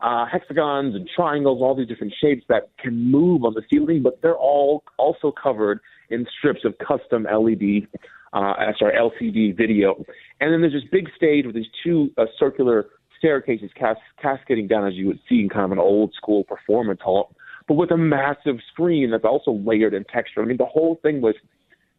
uh, 0.02 0.26
hexagons 0.26 0.94
and 0.94 1.08
triangles, 1.14 1.60
all 1.62 1.74
these 1.74 1.88
different 1.88 2.12
shapes 2.20 2.44
that 2.48 2.70
can 2.78 3.10
move 3.10 3.44
on 3.44 3.54
the 3.54 3.62
ceiling, 3.72 4.02
but 4.02 4.20
they're 4.22 4.36
all 4.36 4.82
also 4.98 5.32
covered 5.32 5.80
in 6.10 6.26
strips 6.38 6.64
of 6.64 6.74
custom 6.78 7.24
LED, 7.24 7.86
uh, 8.32 8.54
sorry, 8.78 8.94
LCD 8.98 9.56
video. 9.56 10.04
And 10.40 10.52
then 10.52 10.60
there's 10.60 10.72
this 10.72 10.90
big 10.90 11.08
stage 11.16 11.46
with 11.46 11.54
these 11.54 11.70
two 11.82 12.10
uh, 12.18 12.26
circular 12.38 12.86
staircases 13.18 13.70
cas- 13.78 13.96
cascading 14.20 14.66
down 14.66 14.86
as 14.86 14.94
you 14.94 15.06
would 15.06 15.20
see 15.28 15.40
in 15.40 15.48
kind 15.48 15.64
of 15.64 15.72
an 15.72 15.78
old 15.78 16.12
school 16.14 16.44
performance 16.44 17.00
hall. 17.02 17.34
but 17.66 17.74
with 17.74 17.90
a 17.90 17.96
massive 17.96 18.56
screen 18.72 19.10
that's 19.10 19.24
also 19.24 19.52
layered 19.52 19.94
in 19.94 20.04
texture. 20.04 20.42
I 20.42 20.44
mean, 20.44 20.58
the 20.58 20.66
whole 20.66 20.98
thing 21.02 21.22
was 21.22 21.34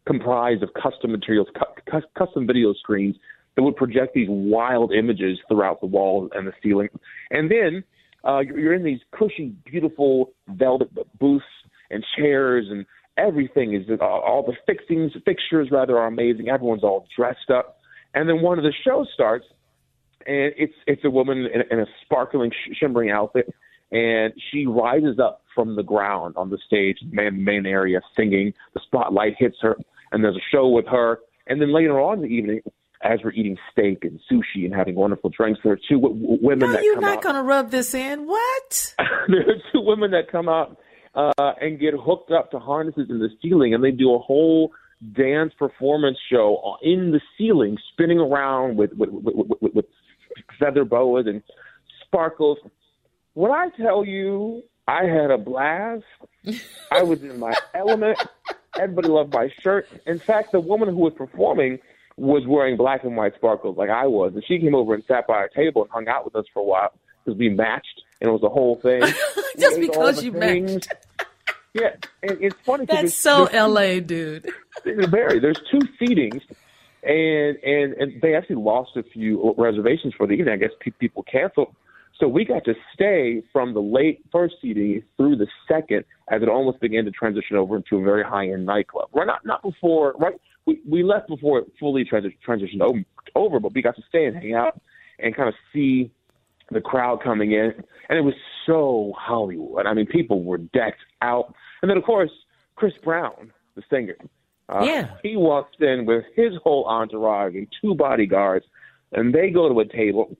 comprised 0.06 0.62
of 0.62 0.70
custom 0.74 1.10
materials, 1.10 1.48
cu- 1.58 2.00
custom 2.16 2.46
video 2.46 2.72
screens 2.74 3.16
that 3.56 3.62
would 3.62 3.76
project 3.76 4.14
these 4.14 4.28
wild 4.28 4.92
images 4.92 5.38
throughout 5.48 5.80
the 5.80 5.86
walls 5.86 6.30
and 6.34 6.46
the 6.46 6.52
ceiling. 6.62 6.88
And 7.30 7.50
then 7.50 7.82
uh, 8.24 8.40
you're 8.40 8.74
in 8.74 8.84
these 8.84 9.00
cushy, 9.12 9.54
beautiful 9.64 10.32
velvet 10.48 10.90
booths 11.18 11.44
and 11.90 12.04
chairs, 12.16 12.66
and 12.70 12.84
everything 13.16 13.74
is 13.74 13.88
uh, 13.88 14.04
all 14.04 14.44
the 14.44 14.54
fixings, 14.66 15.12
fixtures 15.24 15.68
rather 15.70 15.98
are 15.98 16.06
amazing. 16.06 16.48
Everyone's 16.48 16.84
all 16.84 17.06
dressed 17.16 17.50
up, 17.50 17.78
and 18.14 18.28
then 18.28 18.42
one 18.42 18.58
of 18.58 18.64
the 18.64 18.72
shows 18.84 19.08
starts, 19.14 19.46
and 20.26 20.52
it's 20.56 20.74
it's 20.86 21.04
a 21.04 21.10
woman 21.10 21.46
in, 21.52 21.62
in 21.70 21.80
a 21.80 21.86
sparkling, 22.04 22.50
shimmering 22.74 23.10
outfit, 23.10 23.52
and 23.92 24.32
she 24.50 24.66
rises 24.66 25.18
up 25.18 25.42
from 25.54 25.76
the 25.76 25.82
ground 25.82 26.34
on 26.36 26.50
the 26.50 26.58
stage, 26.66 26.98
main 27.10 27.42
main 27.42 27.64
area, 27.64 28.00
singing. 28.16 28.52
The 28.74 28.80
spotlight 28.84 29.36
hits 29.38 29.56
her, 29.62 29.76
and 30.12 30.22
there's 30.22 30.36
a 30.36 30.50
show 30.52 30.68
with 30.68 30.86
her. 30.86 31.20
And 31.46 31.62
then 31.62 31.72
later 31.72 32.00
on 32.00 32.18
in 32.18 32.22
the 32.22 32.28
evening, 32.28 32.60
as 33.02 33.20
we're 33.22 33.32
eating 33.32 33.56
steak 33.72 34.04
and 34.04 34.20
sushi 34.30 34.64
and 34.64 34.74
having 34.74 34.94
wonderful 34.94 35.30
drinks, 35.30 35.60
there 35.62 35.72
are 35.72 35.80
two 35.88 36.00
w- 36.00 36.38
women 36.40 36.70
no, 36.70 36.72
that 36.72 36.82
you're 36.82 37.00
not 37.00 37.22
going 37.22 37.34
to 37.34 37.42
rub 37.42 37.70
this 37.70 37.94
in. 37.94 38.26
What? 38.26 38.94
there 39.28 39.40
are 39.40 39.60
two 39.72 39.80
women 39.80 40.10
that 40.12 40.30
come 40.30 40.48
out 40.48 40.78
uh, 41.14 41.52
and 41.60 41.78
get 41.78 41.94
hooked 41.94 42.30
up 42.30 42.50
to 42.50 42.58
harnesses 42.58 43.08
in 43.10 43.18
the 43.18 43.28
ceiling, 43.42 43.74
and 43.74 43.82
they 43.82 43.90
do 43.90 44.14
a 44.14 44.18
whole 44.18 44.72
dance 45.14 45.52
performance 45.58 46.18
show 46.30 46.76
in 46.82 47.10
the 47.10 47.20
ceiling, 47.36 47.76
spinning 47.92 48.18
around 48.18 48.76
with 48.76 48.92
with, 48.94 49.10
with, 49.10 49.34
with, 49.60 49.74
with 49.74 49.84
feather 50.58 50.84
boas 50.84 51.26
and 51.26 51.42
sparkles. 52.04 52.58
When 53.34 53.50
I 53.50 53.68
tell 53.76 54.04
you, 54.04 54.62
I 54.88 55.04
had 55.04 55.30
a 55.30 55.38
blast. 55.38 56.04
I 56.90 57.02
was 57.02 57.22
in 57.22 57.38
my 57.38 57.54
element. 57.74 58.18
Everybody 58.78 59.08
loved 59.08 59.32
my 59.32 59.50
shirt. 59.60 59.88
In 60.06 60.18
fact, 60.18 60.52
the 60.52 60.60
woman 60.60 60.88
who 60.88 60.96
was 60.96 61.14
performing 61.16 61.78
was 62.16 62.44
wearing 62.46 62.76
black 62.76 63.04
and 63.04 63.16
white 63.16 63.34
sparkles 63.34 63.76
like 63.76 63.90
I 63.90 64.06
was, 64.06 64.32
and 64.34 64.42
she 64.46 64.58
came 64.58 64.74
over 64.74 64.94
and 64.94 65.04
sat 65.06 65.26
by 65.26 65.34
our 65.34 65.48
table 65.48 65.82
and 65.82 65.90
hung 65.90 66.08
out 66.08 66.24
with 66.24 66.34
us 66.34 66.46
for 66.52 66.60
a 66.60 66.64
while 66.64 66.92
because 67.24 67.38
we 67.38 67.48
matched, 67.48 68.02
and 68.20 68.28
it 68.28 68.32
was 68.32 68.42
a 68.42 68.48
whole 68.48 68.76
thing. 68.76 69.02
Just 69.58 69.80
because 69.80 70.24
you 70.24 70.32
things. 70.32 70.72
matched. 70.72 70.94
Yeah, 71.74 71.94
and 72.22 72.38
it's 72.40 72.56
funny. 72.64 72.86
That's 72.86 73.14
so 73.14 73.48
LA, 73.52 74.00
dude. 74.00 74.48
Very. 74.84 75.38
There's 75.40 75.60
two 75.70 75.80
seatings, 76.00 76.40
and 77.02 77.56
and 77.58 77.92
and 77.94 78.22
they 78.22 78.34
actually 78.34 78.56
lost 78.56 78.96
a 78.96 79.02
few 79.02 79.54
reservations 79.58 80.14
for 80.14 80.26
the 80.26 80.32
evening. 80.32 80.54
I 80.54 80.56
guess 80.56 80.70
pe- 80.80 80.92
people 80.92 81.22
canceled. 81.24 81.74
So 82.18 82.28
we 82.28 82.46
got 82.46 82.64
to 82.64 82.74
stay 82.94 83.42
from 83.52 83.74
the 83.74 83.82
late 83.82 84.24
first 84.32 84.54
seating 84.62 85.02
through 85.18 85.36
the 85.36 85.46
second 85.68 86.04
as 86.30 86.40
it 86.40 86.48
almost 86.48 86.80
began 86.80 87.04
to 87.04 87.10
transition 87.10 87.56
over 87.56 87.76
into 87.76 87.98
a 87.98 88.02
very 88.02 88.24
high 88.24 88.48
end 88.48 88.64
nightclub. 88.64 89.10
Right, 89.12 89.26
not 89.26 89.44
not 89.44 89.62
before 89.62 90.14
right. 90.18 90.40
We 90.66 90.80
we 90.88 91.02
left 91.02 91.28
before 91.28 91.60
it 91.60 91.66
fully 91.78 92.04
transi- 92.04 92.36
transitioned 92.46 92.80
over, 92.80 93.00
over, 93.34 93.60
but 93.60 93.72
we 93.74 93.82
got 93.82 93.96
to 93.96 94.02
stay 94.08 94.26
and 94.26 94.36
hang 94.36 94.54
out 94.54 94.80
and 95.18 95.34
kind 95.34 95.48
of 95.48 95.54
see 95.72 96.10
the 96.70 96.80
crowd 96.80 97.22
coming 97.22 97.52
in, 97.52 97.72
and 98.08 98.18
it 98.18 98.22
was 98.22 98.34
so 98.66 99.12
Hollywood. 99.16 99.86
I 99.86 99.94
mean, 99.94 100.06
people 100.06 100.42
were 100.42 100.58
decked 100.58 101.00
out, 101.22 101.54
and 101.80 101.88
then 101.90 101.96
of 101.96 102.02
course 102.04 102.30
Chris 102.74 102.92
Brown, 103.04 103.52
the 103.76 103.82
singer, 103.88 104.16
uh, 104.68 104.82
Yeah. 104.84 105.10
he 105.22 105.36
walks 105.36 105.76
in 105.80 106.04
with 106.06 106.24
his 106.34 106.54
whole 106.64 106.84
entourage 106.86 107.54
and 107.54 107.68
two 107.80 107.94
bodyguards, 107.94 108.66
and 109.12 109.32
they 109.32 109.50
go 109.50 109.68
to 109.68 109.78
a 109.80 109.84
table. 109.86 110.36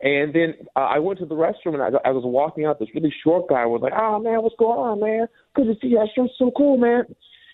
And 0.00 0.32
then 0.32 0.54
uh, 0.76 0.80
I 0.80 0.98
went 0.98 1.18
to 1.20 1.26
the 1.26 1.34
restroom, 1.34 1.74
and 1.74 1.82
I, 1.82 2.08
I 2.08 2.12
was 2.12 2.22
walking 2.24 2.64
out. 2.64 2.78
This 2.78 2.88
really 2.94 3.12
short 3.24 3.48
guy 3.48 3.64
was 3.66 3.80
like, 3.82 3.92
"Oh 3.96 4.18
man, 4.20 4.42
what's 4.42 4.54
going 4.56 4.78
on, 4.78 5.00
man? 5.00 5.26
Good 5.54 5.66
to 5.66 5.74
see 5.80 5.88
you. 5.88 5.98
That 5.98 6.08
shirt's 6.14 6.34
so 6.38 6.50
cool, 6.56 6.76
man." 6.76 7.04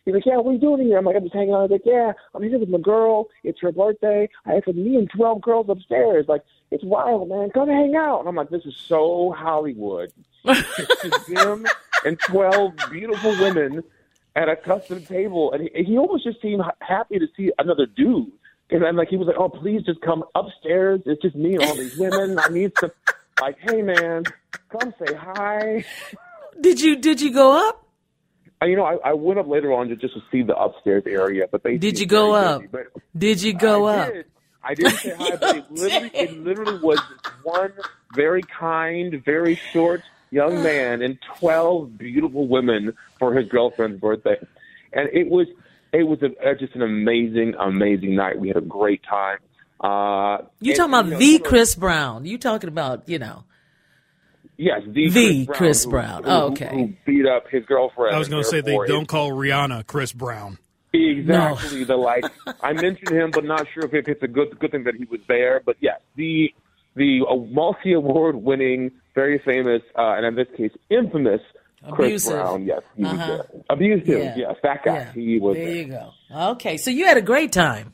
He's 0.05 0.15
like, 0.15 0.27
"Yeah, 0.27 0.37
what 0.37 0.51
are 0.51 0.55
you 0.55 0.59
doing 0.59 0.87
here?" 0.87 0.99
I'm 0.99 1.05
like, 1.05 1.17
"I'm 1.17 1.23
just 1.23 1.35
hanging 1.35 1.55
out." 1.55 1.63
He's 1.63 1.73
like, 1.73 1.87
"Yeah, 1.87 2.13
I'm 2.35 2.43
here 2.43 2.59
with 2.59 2.69
my 2.69 2.79
girl. 2.79 3.29
It's 3.43 3.61
her 3.61 3.73
birthday. 3.73 4.29
I 4.45 4.55
have 4.55 4.67
me 4.67 4.97
and 4.97 5.09
twelve 5.11 5.41
girls 5.41 5.67
upstairs. 5.69 6.27
Like, 6.29 6.43
it's 6.71 6.85
wild, 6.85 7.29
man. 7.29 7.51
Come 7.51 7.69
hang 7.69 7.95
out." 7.97 8.21
And 8.21 8.29
I'm 8.29 8.37
like, 8.37 8.51
"This 8.51 8.67
is 8.67 8.77
so 8.77 9.35
Hollywood." 9.37 10.13
it's 10.45 11.03
just 11.03 11.29
him 11.29 11.67
and 12.05 12.19
twelve 12.21 12.73
beautiful 12.91 13.31
women 13.33 13.83
at 14.37 14.49
a 14.49 14.57
custom 14.57 15.05
table, 15.05 15.53
and 15.53 15.71
he, 15.75 15.85
he 15.85 15.99
almost 15.99 16.25
just 16.25 16.43
seemed 16.43 16.63
happy 16.81 17.19
to 17.19 17.27
see 17.37 17.53
another 17.59 17.87
dude. 17.87 18.31
And 18.71 18.85
I'm 18.85 18.97
like, 18.97 19.09
he 19.09 19.17
was 19.17 19.27
like, 19.27 19.37
"Oh, 19.39 19.49
please 19.49 19.83
just 19.85 20.03
come 20.03 20.25
upstairs. 20.35 21.01
It's 21.07 21.23
just 21.23 21.37
me 21.37 21.55
and 21.55 21.65
all 21.65 21.77
these 21.77 21.97
women. 21.97 22.39
I 22.39 22.49
need 22.49 22.73
some." 22.79 22.91
Like, 23.41 23.59
hey 23.59 23.83
man, 23.83 24.25
come 24.71 24.95
say 25.05 25.15
hi. 25.15 25.85
Did 26.61 26.81
you 26.81 26.97
did 26.97 27.21
you 27.21 27.33
go 27.33 27.69
up? 27.69 27.84
You 28.64 28.76
know, 28.76 28.85
I, 28.85 29.11
I 29.11 29.12
went 29.12 29.38
up 29.38 29.49
later 29.49 29.73
on 29.73 29.88
to 29.88 29.97
just 29.97 30.14
to 30.14 30.23
see 30.30 30.42
the 30.42 30.56
upstairs 30.56 31.04
area, 31.06 31.47
but 31.50 31.62
they 31.62 31.76
Did 31.76 31.99
you 31.99 32.06
go 32.06 32.35
up? 32.35 32.62
busy, 32.71 32.85
Did 33.16 33.42
you 33.42 33.52
go 33.54 33.87
I 33.87 33.99
up? 33.99 34.12
Did. 34.12 34.26
I 34.66 34.75
didn't 34.75 34.97
say 34.97 35.14
hi, 35.16 35.37
but 35.37 35.56
it 35.56 35.71
literally, 35.71 36.11
it 36.14 36.38
literally 36.42 36.78
was 36.78 37.00
one 37.42 37.73
very 38.14 38.42
kind, 38.42 39.23
very 39.25 39.56
short 39.56 40.02
young 40.30 40.62
man 40.62 41.02
and 41.02 41.18
twelve 41.38 41.97
beautiful 41.99 42.47
women 42.49 42.97
for 43.18 43.35
his 43.35 43.49
girlfriend's 43.49 44.00
birthday, 44.00 44.37
and 44.92 45.09
it 45.12 45.28
was 45.28 45.47
it 45.92 46.04
was 46.04 46.23
a, 46.23 46.30
uh, 46.44 46.54
just 46.54 46.75
an 46.75 46.83
amazing, 46.83 47.54
amazing 47.59 48.16
night. 48.16 48.38
We 48.38 48.49
had 48.49 48.56
a 48.56 48.62
great 48.62 49.02
time. 49.04 49.38
Uh, 49.80 50.44
You 50.61 50.75
talking 50.75 50.92
about 50.94 51.04
you 51.04 51.11
know, 51.12 51.18
the 51.18 51.38
Chris 51.40 51.75
Brown? 51.75 52.25
You 52.25 52.38
talking 52.38 52.68
about 52.68 53.09
you 53.09 53.18
know? 53.18 53.44
Yes, 54.57 54.83
the, 54.87 55.09
The 55.11 55.47
Chris 55.47 55.57
Chris 55.59 55.87
Brown. 55.87 56.23
who- 56.25 56.31
Oh, 56.31 56.47
okay. 56.53 56.69
Who 56.73 56.93
beat 57.05 57.27
up 57.27 57.49
his 57.51 57.65
girlfriend? 57.67 58.15
I 58.15 58.19
was 58.19 58.29
going 58.29 58.43
to 58.43 58.49
say 58.49 58.61
they 58.61 58.77
don't 58.87 59.07
call 59.09 59.31
Rihanna 59.31 59.87
Chris 59.87 60.13
Brown. 60.13 60.59
Exactly. 60.93 61.83
The 61.85 61.97
like 61.97 62.25
I 62.63 62.73
mentioned 62.73 63.11
him, 63.11 63.31
but 63.33 63.45
not 63.45 63.67
sure 63.75 63.85
if 63.85 63.93
it's 64.09 64.23
a 64.23 64.29
good 64.29 64.57
good 64.61 64.71
thing 64.71 64.85
that 64.85 64.95
he 64.95 65.05
was 65.07 65.21
there. 65.27 65.61
But 65.65 65.77
yes, 65.81 66.01
the 66.17 66.55
the 66.95 67.23
uh, 67.29 67.35
multi 67.37 67.93
award 67.95 68.37
winning, 68.37 68.93
very 69.15 69.41
famous, 69.45 69.83
uh, 69.99 70.15
and 70.17 70.25
in 70.25 70.35
this 70.37 70.47
case, 70.57 70.71
infamous 70.91 71.41
Chris 71.91 72.27
Abusive. 72.29 72.33
Brown. 72.35 72.65
Yes, 72.65 72.83
he 72.97 73.05
Uh-huh. 73.05 73.17
was 73.17 73.27
there. 73.27 73.63
Abusive. 73.71 74.07
Yeah. 74.09 74.35
Yes, 74.37 74.57
that 74.63 74.85
guy. 74.85 74.95
Yeah. 74.95 75.13
He 75.13 75.39
was. 75.41 75.57
There 75.57 75.65
there. 75.67 75.75
you 75.75 75.85
go. 75.87 76.11
Okay, 76.53 76.77
so 76.77 76.91
you 76.93 77.07
had 77.07 77.17
a 77.17 77.23
great 77.23 77.51
time. 77.51 77.93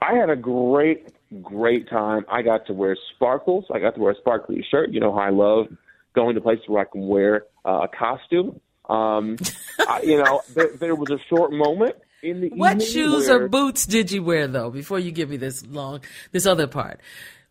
I 0.00 0.14
had 0.14 0.30
a 0.30 0.36
great, 0.36 1.08
great 1.40 1.88
time. 1.88 2.24
I 2.30 2.42
got 2.42 2.66
to 2.66 2.72
wear 2.72 2.96
sparkles. 3.14 3.64
I 3.72 3.78
got 3.78 3.94
to 3.94 4.00
wear 4.00 4.12
a 4.12 4.16
sparkly 4.16 4.64
shirt. 4.70 4.90
You 4.90 5.00
know 5.00 5.12
how 5.12 5.20
I 5.20 5.30
love 5.30 5.66
going 6.14 6.34
to 6.34 6.40
places 6.40 6.64
where 6.66 6.82
I 6.82 6.84
can 6.84 7.06
wear 7.06 7.44
uh, 7.64 7.82
a 7.84 7.88
costume. 7.88 8.60
Um, 8.88 9.36
I, 9.88 10.02
you 10.02 10.22
know, 10.22 10.42
there, 10.54 10.70
there 10.78 10.94
was 10.94 11.10
a 11.10 11.18
short 11.28 11.52
moment 11.52 11.96
in 12.22 12.40
the 12.40 12.46
evening. 12.46 12.58
What 12.58 12.82
shoes 12.82 13.28
where, 13.28 13.44
or 13.44 13.48
boots 13.48 13.86
did 13.86 14.10
you 14.10 14.22
wear 14.22 14.46
though? 14.46 14.70
Before 14.70 14.98
you 14.98 15.12
give 15.12 15.30
me 15.30 15.36
this 15.36 15.64
long, 15.66 16.00
this 16.32 16.46
other 16.46 16.66
part, 16.66 17.00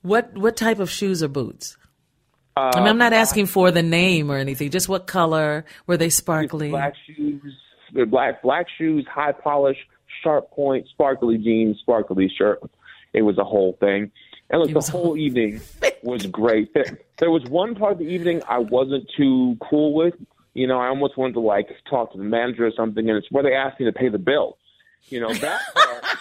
what 0.01 0.33
what 0.37 0.55
type 0.55 0.79
of 0.79 0.89
shoes 0.89 1.23
or 1.23 1.27
boots? 1.27 1.77
I 2.57 2.79
mean, 2.79 2.89
I'm 2.89 2.97
not 2.97 3.13
asking 3.13 3.45
for 3.45 3.71
the 3.71 3.81
name 3.81 4.29
or 4.29 4.37
anything. 4.37 4.71
Just 4.71 4.89
what 4.89 5.07
color 5.07 5.65
were 5.87 5.95
they 5.95 6.09
sparkly? 6.09 6.69
black 6.69 6.93
shoes, 7.07 7.41
black 8.07 8.41
black 8.41 8.67
shoes, 8.77 9.05
high 9.09 9.31
polish, 9.31 9.77
sharp 10.21 10.51
point, 10.51 10.87
sparkly 10.89 11.37
jeans, 11.37 11.77
sparkly 11.79 12.29
shirt. 12.37 12.59
It 13.13 13.23
was 13.23 13.37
a 13.37 13.43
whole 13.43 13.77
thing, 13.79 14.11
and 14.49 14.61
look, 14.61 14.71
the 14.73 14.91
whole 14.91 15.17
evening 15.17 15.61
was 16.03 16.25
great. 16.27 16.73
There, 16.73 16.99
there 17.17 17.31
was 17.31 17.43
one 17.45 17.75
part 17.75 17.93
of 17.93 17.97
the 17.99 18.05
evening 18.05 18.41
I 18.47 18.59
wasn't 18.59 19.09
too 19.17 19.57
cool 19.61 19.93
with. 19.93 20.13
You 20.53 20.67
know, 20.67 20.79
I 20.79 20.87
almost 20.87 21.17
wanted 21.17 21.33
to 21.33 21.39
like 21.39 21.69
talk 21.89 22.11
to 22.11 22.17
the 22.17 22.23
manager 22.23 22.65
or 22.65 22.71
something, 22.75 23.07
and 23.09 23.17
it's 23.17 23.31
where 23.31 23.43
they 23.43 23.53
asked 23.53 23.79
me 23.79 23.85
to 23.85 23.93
pay 23.93 24.09
the 24.09 24.17
bill. 24.17 24.57
You 25.09 25.21
know 25.21 25.33
that 25.33 25.61
part. 25.73 26.01
that 26.03 26.17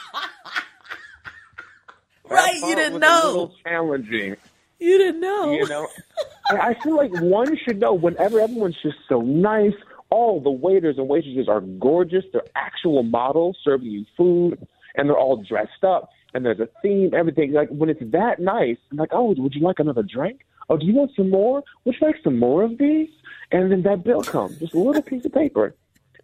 Right, 2.31 2.55
you 2.55 2.75
didn't 2.77 2.95
was 2.95 3.01
know. 3.01 3.23
A 3.25 3.27
little 3.27 3.55
challenging. 3.65 4.37
You 4.79 4.99
didn't 4.99 5.21
know. 5.21 5.53
You 5.53 5.69
know, 5.69 5.89
I 6.51 6.71
I 6.71 6.75
feel 6.83 6.97
like 6.97 7.11
one 7.21 7.57
should 7.65 7.81
know 7.81 7.95
whenever 7.95 8.41
everyone's 8.41 8.77
just 8.83 8.99
so 9.09 9.21
nice. 9.21 9.75
All 10.11 10.41
the 10.41 10.51
waiters 10.51 10.99
and 10.99 11.09
waitresses 11.09 11.49
are 11.49 11.61
gorgeous. 11.61 12.25
They're 12.33 12.43
actual 12.57 13.03
models 13.03 13.59
serving 13.63 13.89
you 13.89 14.05
food, 14.17 14.67
and 14.97 15.09
they're 15.09 15.19
all 15.19 15.37
dressed 15.37 15.85
up. 15.85 16.11
And 16.33 16.45
there's 16.45 16.61
a 16.61 16.69
theme, 16.83 17.13
everything. 17.15 17.53
Like 17.53 17.69
when 17.71 17.89
it's 17.89 18.03
that 18.13 18.39
nice, 18.39 18.77
I'm 18.91 18.99
like, 18.99 19.11
oh, 19.13 19.35
would 19.37 19.55
you 19.55 19.63
like 19.63 19.79
another 19.79 20.03
drink? 20.03 20.41
Oh, 20.69 20.77
do 20.77 20.87
you 20.87 20.95
want 20.95 21.11
some 21.17 21.31
more? 21.31 21.63
Would 21.85 21.97
you 22.01 22.07
like 22.07 22.17
some 22.23 22.39
more 22.39 22.63
of 22.63 22.79
these? 22.79 23.09
And 23.51 23.73
then 23.73 23.83
that 23.83 24.05
bill 24.05 24.23
comes, 24.23 24.59
just 24.59 24.75
a 24.75 24.79
little 24.79 25.03
piece 25.03 25.25
of 25.25 25.33
paper, 25.33 25.75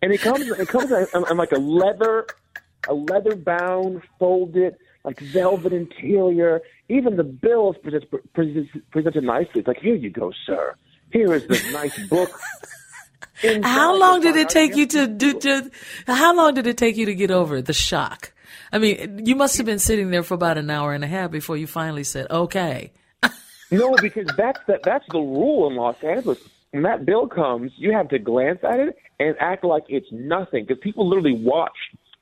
and 0.01 0.13
it 0.13 0.21
comes. 0.21 0.49
It 0.49 0.69
comes 0.69 0.93
in, 0.93 1.07
in 1.29 1.37
like 1.37 1.51
a 1.51 1.59
leather, 1.59 2.27
a 2.89 2.95
leather 2.95 3.35
bound, 3.35 4.03
folded, 4.19 4.77
like 5.03 5.19
velvet 5.19 5.73
interior. 5.73 6.61
Even 6.89 7.17
the 7.17 7.25
bill 7.25 7.73
is 7.73 7.79
presented, 7.83 8.33
presented, 8.33 8.91
presented 8.93 9.25
nicely. 9.25 9.61
It's 9.61 9.67
like, 9.67 9.81
here 9.81 9.97
you 9.97 10.11
go, 10.11 10.33
sir. 10.47 10.77
Here 11.11 11.33
is 11.35 11.47
this 11.49 11.73
nice 11.73 11.99
book. 12.09 12.31
How 13.63 13.99
long 13.99 14.21
did 14.21 14.37
it 14.37 14.49
take 14.49 14.77
you 14.77 14.87
to 14.87 15.07
do? 15.07 15.39
to 15.41 15.71
how 16.07 16.35
long 16.35 16.55
did 16.55 16.67
it 16.67 16.79
take 16.79 16.97
you 16.97 17.07
to 17.07 17.15
get 17.15 17.31
over 17.31 17.61
the 17.61 17.75
shock? 17.75 18.33
I 18.73 18.79
mean, 18.79 19.27
you 19.27 19.37
must 19.37 19.57
have 19.57 19.67
been 19.67 19.79
sitting 19.79 20.11
there 20.11 20.23
for 20.23 20.35
about 20.35 20.59
an 20.59 20.71
hour 20.71 20.93
and 20.93 21.03
a 21.05 21.07
half 21.07 21.31
before 21.31 21.57
you 21.57 21.67
finally 21.67 22.05
said, 22.05 22.27
"Okay." 22.31 22.93
No, 23.73 23.97
because 24.01 24.29
that's 24.37 24.61
the, 24.69 24.79
that's 24.85 25.05
the 25.11 25.19
rule 25.19 25.69
in 25.69 25.75
Los 25.75 25.97
Angeles. 26.05 26.39
when 26.71 26.85
that 26.85 27.05
bill 27.05 27.27
comes, 27.27 27.73
you 27.77 27.91
have 27.93 28.09
to 28.11 28.19
glance 28.21 28.61
at 28.63 28.79
it 28.79 28.97
and 29.19 29.35
act 29.41 29.65
like 29.65 29.83
it's 29.89 30.07
nothing 30.13 30.65
because 30.65 30.81
people 30.81 31.09
literally 31.09 31.35
watch. 31.35 31.77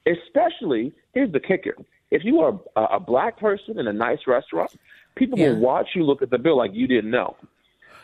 Especially, 0.06 0.92
here's 1.12 1.32
the 1.32 1.40
kicker: 1.40 1.74
if 2.10 2.24
you 2.24 2.40
are 2.40 2.58
a, 2.76 2.96
a 2.96 3.00
black 3.00 3.38
person 3.38 3.78
in 3.78 3.86
a 3.86 3.92
nice 3.92 4.20
restaurant, 4.26 4.70
people 5.16 5.38
Yeah. 5.38 5.50
will 5.50 5.60
watch 5.60 5.88
you 5.94 6.02
look 6.04 6.22
at 6.22 6.30
the 6.30 6.38
bill 6.38 6.56
like 6.56 6.72
you 6.74 6.86
didn't 6.86 7.10
know. 7.10 7.36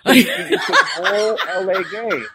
So 0.07 0.12
it's 0.15 0.67
this 0.67 0.79
whole 0.97 1.39
LA 1.65 1.83
game. 1.91 2.27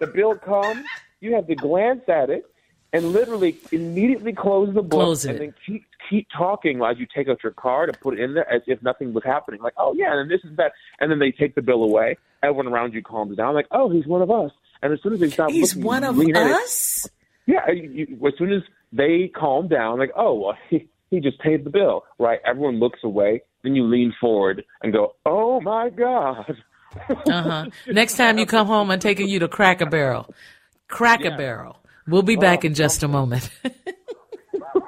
The 0.00 0.06
bill 0.06 0.34
comes, 0.36 0.84
you 1.20 1.34
have 1.34 1.46
to 1.48 1.54
glance 1.54 2.02
at 2.08 2.30
it 2.30 2.46
and 2.92 3.12
literally 3.12 3.58
immediately 3.72 4.32
close 4.32 4.74
the 4.74 4.82
book 4.82 5.00
Close 5.00 5.24
and 5.24 5.38
then 5.38 5.54
keep 5.66 5.84
keep 6.08 6.26
talking 6.36 6.82
as 6.82 6.98
you 6.98 7.06
take 7.14 7.28
out 7.28 7.38
your 7.42 7.52
card 7.52 7.88
and 7.88 8.00
put 8.00 8.18
it 8.18 8.20
in 8.20 8.34
there 8.34 8.50
as 8.50 8.62
if 8.66 8.82
nothing 8.82 9.12
was 9.12 9.24
happening. 9.24 9.60
Like, 9.60 9.74
oh 9.76 9.94
yeah, 9.94 10.18
and 10.18 10.30
this 10.30 10.40
is 10.44 10.56
that, 10.56 10.72
and 11.00 11.10
then 11.10 11.18
they 11.18 11.30
take 11.32 11.54
the 11.54 11.62
bill 11.62 11.82
away. 11.82 12.16
Everyone 12.42 12.68
around 12.68 12.94
you 12.94 13.02
calms 13.02 13.36
down. 13.36 13.54
Like, 13.54 13.66
oh, 13.70 13.90
he's 13.90 14.06
one 14.06 14.22
of 14.22 14.30
us. 14.30 14.52
And 14.82 14.92
as 14.92 15.02
soon 15.02 15.12
as 15.14 15.20
they 15.20 15.30
stop, 15.30 15.50
He's 15.50 15.74
looking, 15.74 15.86
one 15.86 16.04
of 16.04 16.16
lean 16.16 16.36
at 16.36 16.46
it. 16.46 16.52
us? 16.52 17.08
Yeah, 17.46 17.68
you, 17.70 18.06
you, 18.08 18.26
as 18.26 18.34
soon 18.38 18.52
as 18.52 18.62
they 18.92 19.28
calm 19.34 19.66
down, 19.68 19.98
like, 19.98 20.12
oh, 20.16 20.34
well, 20.34 20.56
he, 20.70 20.88
he 21.10 21.20
just 21.20 21.38
paid 21.40 21.64
the 21.64 21.70
bill, 21.70 22.04
right? 22.18 22.38
Everyone 22.46 22.78
looks 22.78 23.00
away. 23.02 23.42
Then 23.64 23.74
you 23.74 23.84
lean 23.84 24.14
forward 24.20 24.64
and 24.82 24.92
go, 24.92 25.14
oh 25.26 25.60
my 25.60 25.90
god. 25.90 26.56
Uh 27.08 27.42
huh. 27.42 27.66
Next 27.86 28.16
time 28.16 28.38
you 28.38 28.46
come 28.46 28.66
home, 28.66 28.90
I'm 28.90 29.00
taking 29.00 29.28
you 29.28 29.40
to 29.40 29.48
Cracker 29.48 29.86
Barrel. 29.86 30.32
Cracker 30.88 31.36
Barrel. 31.36 31.76
We'll 32.08 32.22
be 32.22 32.36
back 32.36 32.64
in 32.64 32.72
just 32.72 33.02
a 33.02 33.08
moment. 33.08 33.50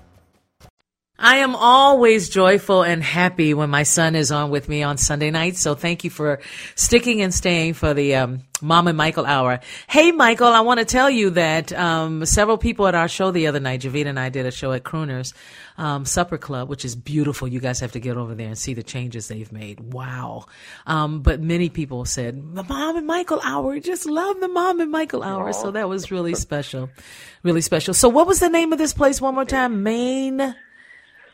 I 1.23 1.37
am 1.37 1.55
always 1.55 2.29
joyful 2.29 2.81
and 2.81 3.03
happy 3.03 3.53
when 3.53 3.69
my 3.69 3.83
son 3.83 4.15
is 4.15 4.31
on 4.31 4.49
with 4.49 4.67
me 4.67 4.81
on 4.81 4.97
Sunday 4.97 5.29
nights. 5.29 5.61
So 5.61 5.75
thank 5.75 6.03
you 6.03 6.09
for 6.09 6.39
sticking 6.73 7.21
and 7.21 7.31
staying 7.31 7.75
for 7.75 7.93
the 7.93 8.15
um, 8.15 8.41
Mom 8.59 8.87
and 8.87 8.97
Michael 8.97 9.27
hour. 9.27 9.59
Hey, 9.87 10.11
Michael, 10.11 10.47
I 10.47 10.61
want 10.61 10.79
to 10.79 10.85
tell 10.85 11.11
you 11.11 11.29
that 11.31 11.71
um, 11.73 12.25
several 12.25 12.57
people 12.57 12.87
at 12.87 12.95
our 12.95 13.07
show 13.07 13.29
the 13.29 13.45
other 13.45 13.59
night, 13.59 13.81
Javita 13.81 14.09
and 14.09 14.19
I 14.19 14.29
did 14.29 14.47
a 14.47 14.51
show 14.51 14.71
at 14.71 14.81
Crooners 14.81 15.33
um, 15.77 16.05
Supper 16.05 16.39
Club, 16.39 16.69
which 16.69 16.85
is 16.85 16.95
beautiful. 16.95 17.47
You 17.47 17.59
guys 17.59 17.79
have 17.81 17.91
to 17.91 17.99
get 17.99 18.17
over 18.17 18.33
there 18.33 18.47
and 18.47 18.57
see 18.57 18.73
the 18.73 18.81
changes 18.81 19.27
they've 19.27 19.51
made. 19.51 19.93
Wow. 19.93 20.47
Um, 20.87 21.21
but 21.21 21.39
many 21.39 21.69
people 21.69 22.03
said, 22.05 22.55
the 22.55 22.63
Mom 22.63 22.97
and 22.97 23.05
Michael 23.05 23.41
hour, 23.43 23.79
just 23.79 24.07
love 24.07 24.39
the 24.39 24.47
Mom 24.47 24.79
and 24.79 24.89
Michael 24.89 25.21
hour. 25.21 25.53
So 25.53 25.69
that 25.69 25.87
was 25.87 26.09
really 26.09 26.33
special. 26.33 26.89
Really 27.43 27.61
special. 27.61 27.93
So 27.93 28.09
what 28.09 28.25
was 28.25 28.39
the 28.39 28.49
name 28.49 28.73
of 28.73 28.79
this 28.79 28.93
place 28.93 29.21
one 29.21 29.35
more 29.35 29.45
time? 29.45 29.83
Maine. 29.83 30.55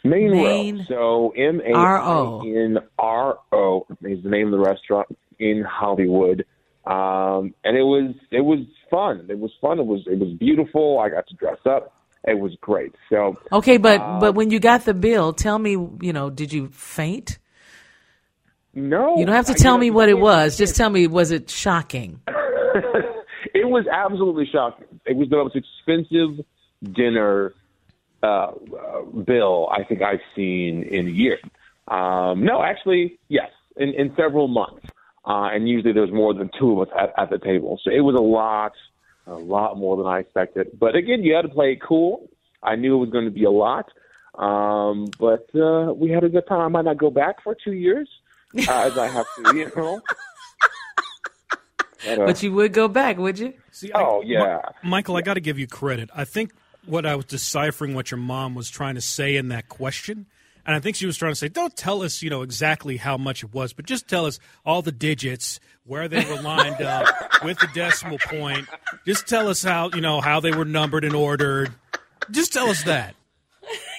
Main, 0.10 0.32
Main 0.32 0.78
Row. 0.78 0.84
So 0.88 1.34
M 1.38 1.62
A. 1.66 1.78
I 1.78 2.42
N 2.46 2.78
R 2.98 3.40
O 3.52 3.86
is 4.02 4.24
the 4.24 4.30
name 4.30 4.54
of 4.54 4.60
the 4.60 4.66
restaurant 4.66 5.08
in 5.40 5.64
Hollywood. 5.68 6.46
Um, 6.86 7.54
and 7.64 7.76
it 7.78 7.84
was 7.84 8.16
it 8.32 8.42
was 8.42 8.60
fun. 8.90 9.28
It 9.30 9.40
was 9.40 9.52
fun. 9.62 9.80
It 9.80 9.86
was 9.86 10.02
it 10.08 10.20
was 10.20 10.34
beautiful. 10.38 11.00
I 11.00 11.10
got 11.10 11.28
to 11.28 11.36
dress 11.36 11.60
up. 11.66 11.94
It 12.24 12.40
was 12.40 12.56
great. 12.62 12.94
So 13.10 13.38
Okay, 13.52 13.78
but 13.78 14.02
uh, 14.02 14.20
but 14.20 14.36
when 14.36 14.52
you 14.52 14.60
got 14.60 14.86
the 14.86 14.94
bill, 14.94 15.34
tell 15.34 15.60
me, 15.60 15.72
you 15.72 16.14
know, 16.14 16.30
did 16.30 16.54
you 16.54 16.70
faint? 16.70 17.40
no, 18.74 19.18
You 19.18 19.26
don't 19.26 19.36
have 19.36 19.48
to 19.48 19.54
tell 19.54 19.78
me 19.78 19.92
what 19.92 20.08
it 20.08 20.20
was. 20.20 20.58
Just 20.58 20.76
tell 20.76 20.90
me, 20.90 21.08
was 21.08 21.32
it 21.32 21.50
shocking? 21.50 22.22
it 22.28 23.68
was 23.68 23.86
absolutely 23.92 24.48
shocking. 24.52 24.86
It 25.06 25.16
was 25.16 25.30
the 25.30 25.38
most 25.38 25.56
expensive 25.56 26.46
dinner 26.94 27.54
uh, 28.28 28.52
uh, 28.84 29.02
bill 29.32 29.70
I 29.72 29.84
think 29.88 30.02
I've 30.02 30.26
seen 30.36 30.84
in 30.84 31.08
a 31.08 31.12
year. 31.12 31.38
Um, 31.88 32.44
no, 32.44 32.62
actually, 32.72 33.18
yes, 33.30 33.50
in, 33.78 33.90
in 34.02 34.14
several 34.18 34.48
months. 34.48 34.86
Uh, 35.26 35.50
and 35.54 35.68
usually 35.68 35.94
there's 35.94 36.12
more 36.12 36.34
than 36.34 36.50
two 36.60 36.70
of 36.82 36.88
us 36.88 36.94
at, 37.02 37.10
at 37.22 37.30
the 37.30 37.38
table. 37.38 37.80
So 37.84 37.92
it 37.92 38.00
was 38.10 38.16
a 38.16 38.22
lot, 38.40 38.74
a 39.26 39.34
lot 39.56 39.78
more 39.78 39.98
than 39.98 40.06
I 40.06 40.20
expected. 40.20 40.66
But 40.80 40.96
again, 40.96 41.22
you 41.24 41.36
had 41.36 41.42
to 41.44 41.50
play 41.50 41.70
it 41.74 41.82
cool. 41.82 42.30
I 42.64 42.76
knew 42.76 42.96
it 42.96 43.00
was 43.06 43.10
going 43.10 43.26
to 43.26 43.32
be 43.32 43.44
a 43.44 43.52
lot. 43.52 43.86
Um, 44.36 45.08
but 45.20 45.48
uh, 45.56 45.94
we 45.94 46.12
had 46.12 46.24
a 46.24 46.30
good 46.30 46.48
time. 46.48 46.62
I 46.62 46.68
might 46.70 46.86
not 46.86 46.98
go 46.98 47.10
back 47.10 47.44
for 47.44 47.56
two 47.62 47.74
years, 47.74 48.08
uh, 48.56 48.72
as 48.88 48.98
I 48.98 49.08
have 49.08 49.26
to, 49.36 49.42
you 49.58 49.72
know. 49.76 50.02
But, 52.06 52.20
uh, 52.22 52.26
But 52.26 52.44
you 52.44 52.54
would 52.54 52.72
go 52.74 52.88
back, 52.88 53.18
would 53.18 53.38
you? 53.40 53.54
See, 53.72 53.92
I- 53.92 54.02
Oh, 54.04 54.22
yeah. 54.26 54.62
Mi- 54.84 54.90
Michael, 54.92 55.16
I 55.18 55.22
got 55.22 55.34
to 55.36 55.42
give 55.42 55.58
you 55.60 55.68
credit. 55.68 56.10
I 56.16 56.24
think 56.26 56.52
what 56.88 57.06
I 57.06 57.16
was 57.16 57.26
deciphering 57.26 57.94
what 57.94 58.12
your 58.12 58.20
mom 58.20 58.56
was 58.56 58.70
trying 58.70 58.96
to 58.96 59.02
say 59.02 59.36
in 59.36 59.50
that 59.50 59.70
question. 59.70 60.26
And 60.66 60.76
I 60.76 60.80
think 60.80 60.98
she 60.98 61.06
was 61.06 61.18
trying 61.18 61.32
to 61.32 61.36
say, 61.36 61.48
don't 61.48 61.76
tell 61.76 62.04
us, 62.04 62.22
you 62.22 62.30
know, 62.30 62.42
exactly 62.42 62.98
how 62.98 63.18
much 63.18 63.44
it 63.44 63.54
was, 63.54 63.72
but 63.72 63.86
just 63.86 64.08
tell 64.08 64.26
us 64.26 64.38
all 64.66 64.82
the 64.82 64.92
digits, 64.92 65.62
where 65.86 66.10
they 66.10 66.26
were 66.26 66.42
lined 66.42 66.82
up 66.82 67.08
with 67.44 67.58
the 67.60 67.70
decimal 67.74 68.18
point. 68.20 68.68
Just 69.06 69.28
tell 69.28 69.48
us 69.48 69.64
how, 69.64 69.90
you 69.94 70.02
know, 70.02 70.20
how 70.20 70.42
they 70.42 70.52
were 70.52 70.66
numbered 70.66 71.06
and 71.06 71.16
ordered. 71.16 71.74
Just 72.30 72.52
tell 72.52 72.70
us 72.70 72.84
that. 72.84 73.16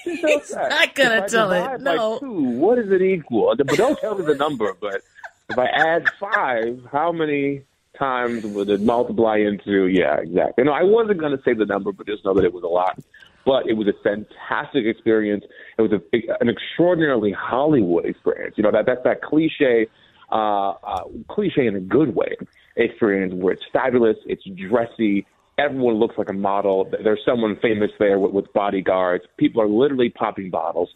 He's 0.05 0.55
not 0.55 0.94
gonna 0.94 1.29
tell 1.29 1.51
it. 1.53 1.81
No. 1.81 2.18
two, 2.18 2.33
what 2.33 2.77
does 2.77 2.90
it 2.90 3.03
equal? 3.03 3.55
But 3.57 3.77
don't 3.77 3.98
tell 3.98 4.16
me 4.16 4.24
the 4.24 4.35
number. 4.35 4.74
But 4.81 5.03
if 5.48 5.59
I 5.59 5.66
add 5.66 6.07
five, 6.20 6.81
how 6.92 7.12
many 7.12 7.62
times 7.99 8.45
would 8.45 8.71
it 8.71 8.81
multiply 8.81 9.39
into? 9.39 9.87
Yeah, 9.87 10.19
exactly. 10.21 10.65
No, 10.65 10.73
I 10.73 10.83
wasn't 10.83 11.19
going 11.19 11.37
to 11.37 11.43
say 11.43 11.55
the 11.55 11.67
number, 11.67 11.93
but 11.93 12.07
just 12.07 12.25
know 12.25 12.35
that 12.35 12.45
it 12.45 12.53
was 12.53 12.65
a 12.65 12.69
lot. 12.69 12.99
But 13.45 13.67
it 13.67 13.75
was 13.75 13.89
a 13.89 13.95
fantastic 14.03 14.85
experience. 14.85 15.45
It 15.79 15.83
was 15.83 15.93
a, 15.93 16.01
an 16.41 16.49
extraordinarily 16.49 17.33
Hollywood 17.33 18.05
experience. 18.05 18.55
You 18.57 18.63
know 18.63 18.73
that 18.73 18.85
that's 18.87 19.03
that 19.05 19.23
cliche, 19.23 19.87
uh, 20.31 20.71
uh, 20.71 21.05
cliche 21.29 21.67
in 21.67 21.77
a 21.77 21.81
good 21.81 22.15
way 22.15 22.37
experience 22.77 23.35
where 23.35 23.55
it's 23.55 23.65
fabulous, 23.73 24.17
it's 24.27 24.45
dressy, 24.45 25.27
everyone 25.59 25.95
looks 25.95 26.17
like 26.17 26.31
a 26.31 26.35
model. 26.35 26.91
There's 27.03 27.21
someone 27.27 27.59
famous 27.61 27.91
there 27.99 28.19
with, 28.19 28.33
with 28.33 28.53
bodyguards. 28.53 29.25
People 29.37 29.61
are 29.61 29.69
literally 29.69 30.11
popping 30.11 30.51
bottles. 30.51 30.91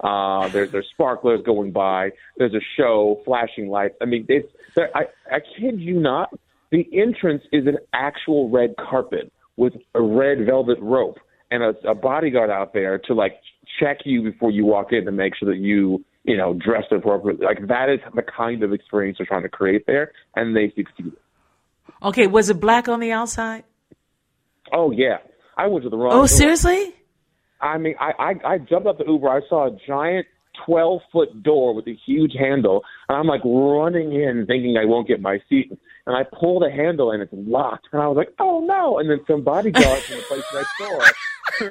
Uh, 0.00 0.48
there's 0.48 0.70
there's 0.70 0.88
sparklers 0.92 1.40
going 1.44 1.72
by. 1.72 2.10
There's 2.36 2.54
a 2.54 2.60
show, 2.76 3.20
flashing 3.24 3.68
lights. 3.68 3.94
I 4.00 4.04
mean, 4.04 4.26
it's 4.28 4.48
I 4.76 5.06
I 5.30 5.38
kid 5.58 5.80
you 5.80 5.98
not. 5.98 6.30
The 6.70 6.86
entrance 6.92 7.42
is 7.52 7.66
an 7.66 7.78
actual 7.92 8.50
red 8.50 8.74
carpet 8.76 9.32
with 9.56 9.72
a 9.94 10.02
red 10.02 10.44
velvet 10.46 10.78
rope 10.80 11.18
and 11.50 11.62
a, 11.62 11.74
a 11.88 11.94
bodyguard 11.94 12.50
out 12.50 12.72
there 12.72 12.98
to 12.98 13.14
like 13.14 13.40
check 13.80 13.98
you 14.04 14.22
before 14.22 14.50
you 14.50 14.64
walk 14.64 14.92
in 14.92 15.04
to 15.04 15.12
make 15.12 15.34
sure 15.36 15.52
that 15.52 15.60
you 15.60 16.04
you 16.24 16.36
know 16.36 16.54
dressed 16.54 16.92
appropriately. 16.92 17.46
Like 17.46 17.66
that 17.68 17.88
is 17.88 18.00
the 18.14 18.22
kind 18.22 18.62
of 18.62 18.72
experience 18.72 19.18
they're 19.18 19.26
trying 19.26 19.42
to 19.42 19.48
create 19.48 19.86
there, 19.86 20.12
and 20.36 20.54
they 20.54 20.72
succeeded. 20.76 21.16
Okay, 22.02 22.26
was 22.26 22.50
it 22.50 22.60
black 22.60 22.88
on 22.88 23.00
the 23.00 23.12
outside? 23.12 23.64
Oh 24.72 24.90
yeah, 24.90 25.18
I 25.56 25.66
went 25.66 25.84
to 25.84 25.90
the 25.90 25.96
wrong. 25.96 26.12
Oh, 26.12 26.18
door. 26.18 26.28
seriously? 26.28 26.94
I 27.60 27.78
mean, 27.78 27.94
I, 27.98 28.12
I 28.18 28.54
I 28.54 28.58
jumped 28.58 28.86
out 28.86 28.98
the 28.98 29.06
Uber. 29.06 29.28
I 29.28 29.40
saw 29.48 29.66
a 29.66 29.78
giant 29.86 30.26
twelve 30.64 31.00
foot 31.12 31.42
door 31.42 31.74
with 31.74 31.86
a 31.88 31.96
huge 32.06 32.32
handle, 32.38 32.84
and 33.08 33.18
I'm 33.18 33.26
like 33.26 33.44
running 33.44 34.12
in, 34.12 34.44
thinking 34.46 34.76
I 34.76 34.84
won't 34.84 35.08
get 35.08 35.20
my 35.20 35.38
seat. 35.48 35.76
And 36.08 36.16
I 36.16 36.24
pull 36.24 36.58
the 36.58 36.70
handle, 36.70 37.12
and 37.12 37.22
it's 37.22 37.32
locked. 37.32 37.88
And 37.92 38.02
I 38.02 38.08
was 38.08 38.16
like, 38.16 38.32
"Oh 38.40 38.60
no!" 38.60 38.98
And 38.98 39.08
then 39.08 39.20
some 39.26 39.42
bodyguard 39.42 40.00
from 40.00 40.16
the 40.16 40.22
place 40.22 40.44
next 40.54 40.70
door, 40.80 41.70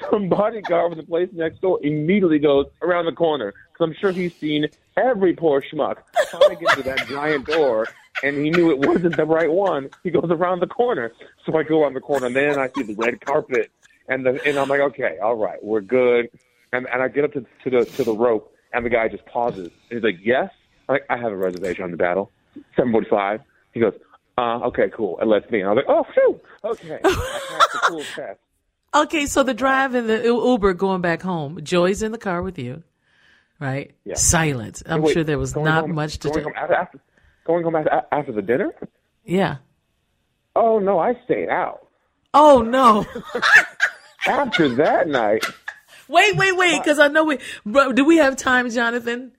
some 0.10 0.28
bodyguard 0.28 0.92
from 0.92 0.98
the 0.98 1.06
place 1.06 1.28
next 1.32 1.60
door, 1.60 1.78
immediately 1.82 2.38
goes 2.38 2.66
around 2.82 3.04
the 3.04 3.12
corner 3.12 3.54
because 3.72 3.88
I'm 3.88 3.94
sure 4.00 4.10
he's 4.10 4.34
seen 4.36 4.66
every 4.96 5.34
poor 5.34 5.62
schmuck 5.62 5.98
trying 6.30 6.48
to 6.48 6.56
get 6.56 6.76
to 6.76 6.82
that 6.84 7.06
giant 7.08 7.46
door. 7.46 7.86
And 8.22 8.38
he 8.38 8.48
knew 8.48 8.70
it 8.70 8.78
wasn't 8.78 9.16
the 9.16 9.26
right 9.26 9.50
one. 9.50 9.90
He 10.02 10.10
goes 10.10 10.30
around 10.30 10.60
the 10.60 10.66
corner. 10.66 11.12
So 11.44 11.54
I 11.58 11.62
go 11.62 11.82
around 11.82 11.92
the 11.92 12.00
corner, 12.00 12.26
and 12.26 12.34
then 12.34 12.58
I 12.58 12.70
see 12.74 12.82
the 12.82 12.94
red 12.94 13.20
carpet 13.20 13.70
and 14.08 14.24
the 14.24 14.40
and 14.46 14.58
I'm 14.58 14.68
like, 14.68 14.80
okay, 14.80 15.18
all 15.22 15.34
right, 15.34 15.62
we're 15.62 15.80
good. 15.80 16.30
And 16.72 16.86
and 16.92 17.02
I 17.02 17.08
get 17.08 17.24
up 17.24 17.32
to 17.32 17.44
to 17.64 17.70
the 17.70 17.84
to 17.84 18.04
the 18.04 18.14
rope, 18.14 18.52
and 18.72 18.84
the 18.84 18.90
guy 18.90 19.08
just 19.08 19.26
pauses. 19.26 19.70
He's 19.90 20.02
like, 20.02 20.18
yes, 20.22 20.50
I'm 20.88 20.94
like, 20.94 21.06
I 21.10 21.16
have 21.16 21.32
a 21.32 21.36
reservation 21.36 21.84
on 21.84 21.90
the 21.90 21.96
battle, 21.96 22.30
seven 22.76 22.92
forty 22.92 23.08
five. 23.08 23.40
He 23.72 23.80
goes, 23.80 23.94
uh, 24.38 24.60
okay, 24.66 24.90
cool, 24.94 25.18
and 25.20 25.28
lets 25.30 25.50
me. 25.50 25.60
And 25.60 25.68
I 25.70 25.72
was 25.72 25.84
like, 25.86 25.96
oh, 25.96 26.04
phew, 26.12 26.40
okay, 26.64 26.98
I 27.04 27.08
passed 27.08 27.72
the 27.72 27.78
cool 27.84 28.02
test. 28.14 28.38
Okay, 28.94 29.26
so 29.26 29.42
the 29.42 29.52
drive 29.54 29.94
in 29.94 30.06
the 30.06 30.22
Uber 30.24 30.72
going 30.74 31.00
back 31.02 31.20
home, 31.22 31.60
Joy's 31.62 32.02
in 32.02 32.12
the 32.12 32.18
car 32.18 32.40
with 32.42 32.58
you, 32.58 32.82
right? 33.60 33.92
Yeah. 34.04 34.14
Silence. 34.14 34.82
I'm 34.86 35.02
Wait, 35.02 35.12
sure 35.12 35.24
there 35.24 35.38
was 35.38 35.54
not 35.56 35.82
home- 35.82 35.94
much 35.94 36.18
to 36.20 36.28
going 36.28 36.38
do. 36.40 36.44
home 36.44 36.54
after, 36.56 36.74
after 36.74 37.00
going 37.46 37.64
home 37.64 37.76
after, 37.76 38.02
after 38.12 38.32
the 38.32 38.42
dinner. 38.42 38.74
Yeah. 39.24 39.56
Oh 40.54 40.78
no, 40.78 40.98
I 40.98 41.14
stayed 41.24 41.48
out 41.50 41.86
Oh 42.32 42.62
no. 42.62 43.04
after 44.26 44.68
that 44.76 45.08
night. 45.08 45.44
wait, 46.08 46.36
wait, 46.36 46.56
wait, 46.56 46.78
because 46.82 46.98
I 46.98 47.08
know 47.08 47.24
we. 47.24 47.38
Bro, 47.64 47.92
do 47.92 48.04
we 48.04 48.16
have 48.18 48.36
time, 48.36 48.70
Jonathan, 48.70 49.32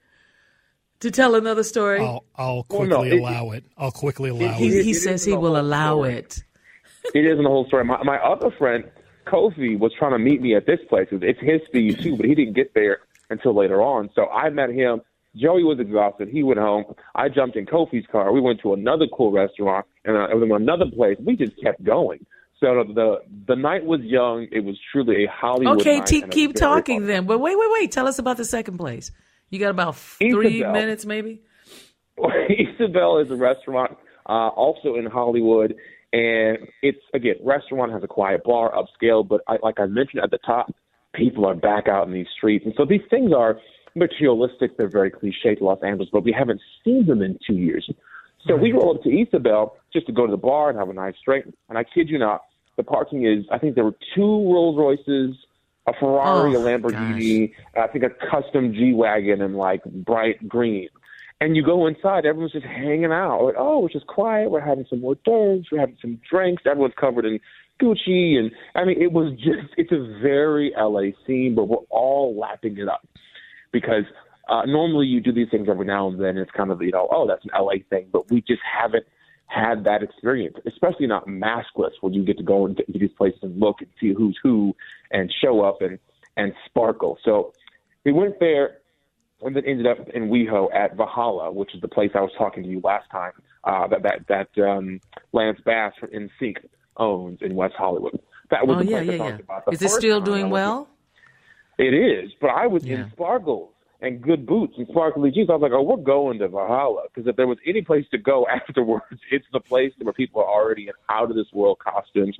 to 1.01 1.11
tell 1.11 1.35
another 1.35 1.63
story? 1.63 1.99
I'll, 1.99 2.23
I'll 2.35 2.55
Well, 2.55 2.63
quickly 2.63 2.87
no, 2.87 3.03
it- 3.03 3.19
allow 3.19 3.51
it. 3.51 3.63
I'll 3.77 3.91
quickly 3.91 4.29
allow 4.29 4.53
he 4.53 4.67
it. 4.67 4.73
it- 4.79 4.85
he 4.85 4.91
it 4.91 4.95
says 4.95 5.23
he 5.23 5.33
will 5.35 5.57
allow 5.59 5.95
story. 5.97 6.13
it. 6.15 6.43
It 7.13 7.23
isn't 7.25 7.41
the 7.43 7.49
whole 7.49 7.65
story. 7.67 7.85
My, 7.85 8.03
my 8.03 8.17
other 8.17 8.51
friend, 8.51 8.83
Kofi, 9.25 9.79
was 9.79 9.93
trying 9.97 10.11
to 10.11 10.19
meet 10.19 10.41
me 10.41 10.55
at 10.55 10.65
this 10.65 10.79
place. 10.89 11.07
It's 11.11 11.39
his 11.39 11.61
speed 11.65 11.99
too, 12.01 12.17
but 12.17 12.25
he 12.25 12.35
didn't 12.35 12.53
get 12.53 12.73
there 12.73 12.97
until 13.29 13.55
later 13.55 13.81
on. 13.81 14.09
So 14.13 14.25
I 14.27 14.49
met 14.49 14.71
him. 14.71 14.99
Joey 15.35 15.63
was 15.63 15.79
exhausted. 15.79 16.27
He 16.27 16.43
went 16.43 16.59
home. 16.59 16.83
I 17.15 17.29
jumped 17.29 17.55
in 17.55 17.65
Kofi's 17.65 18.05
car. 18.11 18.33
We 18.33 18.41
went 18.41 18.59
to 18.61 18.73
another 18.73 19.05
cool 19.15 19.31
restaurant 19.31 19.85
and 20.03 20.17
uh, 20.17 20.27
then 20.37 20.51
another 20.51 20.85
place. 20.93 21.17
We 21.23 21.37
just 21.37 21.53
kept 21.61 21.81
going. 21.83 22.25
So 22.59 22.83
the 22.93 23.21
the 23.47 23.55
night 23.55 23.85
was 23.85 24.01
young. 24.01 24.47
It 24.51 24.65
was 24.65 24.77
truly 24.91 25.23
a 25.25 25.29
Hollywood. 25.31 25.79
Okay, 25.79 25.99
night 25.99 26.07
te- 26.07 26.21
keep 26.23 26.55
talking 26.55 27.01
fun- 27.01 27.07
then. 27.07 27.25
But 27.25 27.37
wait, 27.39 27.57
wait, 27.57 27.69
wait. 27.71 27.91
Tell 27.93 28.07
us 28.07 28.19
about 28.19 28.35
the 28.37 28.45
second 28.45 28.77
place. 28.79 29.11
You 29.49 29.59
got 29.59 29.69
about 29.69 29.95
three 29.95 30.57
Isabel. 30.57 30.73
minutes, 30.73 31.05
maybe. 31.05 31.41
Isabel 32.49 33.19
is 33.19 33.31
a 33.31 33.35
restaurant 33.35 33.97
uh, 34.27 34.49
also 34.49 34.95
in 34.95 35.05
Hollywood, 35.05 35.75
and 36.13 36.57
it's 36.81 36.99
again 37.13 37.35
restaurant 37.43 37.91
has 37.91 38.03
a 38.03 38.07
quiet 38.07 38.43
bar, 38.43 38.73
upscale. 38.73 39.27
But 39.27 39.41
I, 39.47 39.57
like 39.63 39.79
I 39.79 39.85
mentioned 39.85 40.23
at 40.23 40.31
the 40.31 40.39
top, 40.39 40.73
people 41.13 41.45
are 41.45 41.55
back 41.55 41.87
out 41.87 42.07
in 42.07 42.13
these 42.13 42.27
streets, 42.35 42.65
and 42.65 42.73
so 42.77 42.85
these 42.85 43.01
things 43.09 43.31
are 43.33 43.59
materialistic. 43.95 44.77
They're 44.77 44.89
very 44.89 45.11
cliche 45.11 45.55
to 45.55 45.63
Los 45.63 45.79
Angeles, 45.83 46.09
but 46.11 46.23
we 46.23 46.31
haven't 46.37 46.61
seen 46.83 47.05
them 47.05 47.21
in 47.21 47.37
two 47.45 47.55
years. 47.55 47.89
So 48.47 48.55
we 48.55 48.71
roll 48.71 48.95
up 48.95 49.03
to 49.03 49.09
Isabel 49.09 49.75
just 49.91 50.05
to 50.07 50.13
go 50.13 50.25
to 50.25 50.31
the 50.31 50.37
bar 50.37 50.69
and 50.69 50.79
have 50.79 50.89
a 50.89 50.93
nice 50.93 51.15
drink. 51.25 51.53
And 51.69 51.77
I 51.77 51.83
kid 51.83 52.09
you 52.09 52.17
not, 52.17 52.41
the 52.77 52.83
parking 52.83 53.25
is 53.25 53.45
I 53.51 53.57
think 53.57 53.75
there 53.75 53.83
were 53.83 53.97
two 54.15 54.21
Rolls 54.21 54.77
Royces, 54.77 55.35
a 55.87 55.93
Ferrari, 55.93 56.55
Oh, 56.55 56.61
a 56.61 56.63
Lamborghini, 56.63 57.53
I 57.77 57.87
think 57.87 58.03
a 58.03 58.09
custom 58.29 58.73
G 58.73 58.93
wagon 58.93 59.41
in 59.41 59.53
like 59.53 59.83
bright 59.85 60.47
green. 60.47 60.89
And 61.39 61.55
you 61.55 61.63
go 61.63 61.85
inside, 61.85 62.25
everyone's 62.25 62.51
just 62.51 62.65
hanging 62.65 63.11
out. 63.11 63.43
Like, 63.43 63.55
oh, 63.57 63.85
it's 63.85 63.93
just 63.93 64.07
quiet. 64.07 64.49
We're 64.49 64.59
having 64.59 64.85
some 64.89 65.03
hors 65.03 65.17
d'oeuvres. 65.23 65.67
We're 65.71 65.79
having 65.79 65.97
some 66.01 66.19
drinks. 66.29 66.63
Everyone's 66.65 66.95
covered 66.99 67.25
in 67.25 67.39
Gucci, 67.79 68.37
and 68.37 68.51
I 68.75 68.85
mean, 68.85 68.99
it 68.99 69.11
was 69.11 69.33
just 69.33 69.73
it's 69.77 69.91
a 69.91 70.19
very 70.19 70.73
LA 70.75 71.11
scene, 71.25 71.53
but 71.55 71.65
we're 71.65 71.77
all 71.89 72.35
lapping 72.37 72.77
it 72.77 72.87
up 72.87 73.07
because 73.71 74.03
uh, 74.49 74.63
normally 74.65 75.05
you 75.05 75.21
do 75.21 75.31
these 75.31 75.49
things 75.51 75.67
every 75.69 75.85
now 75.85 76.07
and 76.07 76.19
then. 76.19 76.37
It's 76.37 76.51
kind 76.51 76.71
of 76.71 76.81
you 76.81 76.91
know, 76.91 77.07
oh, 77.11 77.27
that's 77.27 77.45
an 77.45 77.51
LA 77.53 77.75
thing, 77.89 78.07
but 78.11 78.31
we 78.31 78.41
just 78.41 78.61
haven't 78.63 79.05
had 79.47 79.83
that 79.85 80.03
experience, 80.03 80.55
especially 80.65 81.07
not 81.07 81.25
maskless, 81.27 81.91
where 82.01 82.13
you 82.13 82.23
get 82.23 82.37
to 82.37 82.43
go 82.43 82.65
into 82.65 82.83
these 82.89 83.11
places 83.17 83.39
and 83.41 83.59
look 83.59 83.77
and 83.81 83.89
see 83.99 84.13
who's 84.13 84.37
who 84.43 84.75
and 85.11 85.33
show 85.41 85.61
up 85.61 85.81
and 85.81 85.99
and 86.35 86.53
sparkle. 86.65 87.17
So 87.23 87.53
we 88.05 88.11
went 88.11 88.39
there 88.39 88.77
and 89.41 89.55
then 89.55 89.63
ended 89.65 89.87
up 89.87 89.97
in 90.13 90.29
WeHo 90.29 90.73
at 90.73 90.95
Valhalla, 90.95 91.51
which 91.51 91.73
is 91.73 91.81
the 91.81 91.87
place 91.87 92.11
I 92.13 92.21
was 92.21 92.31
talking 92.37 92.63
to 92.63 92.69
you 92.69 92.81
last 92.83 93.09
time. 93.09 93.31
Uh, 93.63 93.87
that 93.87 94.03
that 94.03 94.49
that 94.55 94.69
um, 94.69 94.99
Lance 95.33 95.59
Bass 95.65 95.93
from 95.99 96.09
NSYNC 96.09 96.57
owns 96.97 97.39
in 97.41 97.55
West 97.55 97.75
Hollywood. 97.77 98.19
That 98.51 98.67
was 98.67 98.77
Oh 98.77 98.79
the 98.83 98.85
yeah, 98.89 98.97
place 99.03 99.09
I 99.11 99.17
talked 99.17 99.29
yeah. 99.39 99.43
about. 99.43 99.65
The 99.65 99.71
Is 99.71 99.81
it 99.81 99.89
still 99.89 100.21
doing 100.21 100.49
well? 100.49 100.87
It 101.77 101.93
is, 101.93 102.31
but 102.41 102.47
I 102.49 102.67
was 102.67 102.85
Yeah. 102.85 102.95
in 103.05 103.11
sparkles 103.11 103.71
and 104.01 104.21
good 104.21 104.45
boots 104.45 104.73
and 104.77 104.87
sparkly 104.87 105.31
jeans. 105.31 105.49
I 105.49 105.53
was 105.53 105.61
like, 105.61 105.71
oh, 105.71 105.81
we're 105.81 105.97
going 105.97 106.39
to 106.39 106.47
Valhalla 106.47 107.03
because 107.13 107.27
if 107.27 107.35
there 107.35 107.47
was 107.47 107.57
any 107.65 107.81
place 107.81 108.05
to 108.11 108.17
go 108.17 108.45
afterwards, 108.51 109.19
it's 109.31 109.45
the 109.51 109.59
place 109.59 109.93
where 109.99 110.13
people 110.13 110.41
are 110.41 110.47
already 110.47 110.87
in 110.87 110.93
out 111.09 111.29
of 111.29 111.35
this 111.35 111.51
world 111.53 111.79
costumes. 111.79 112.37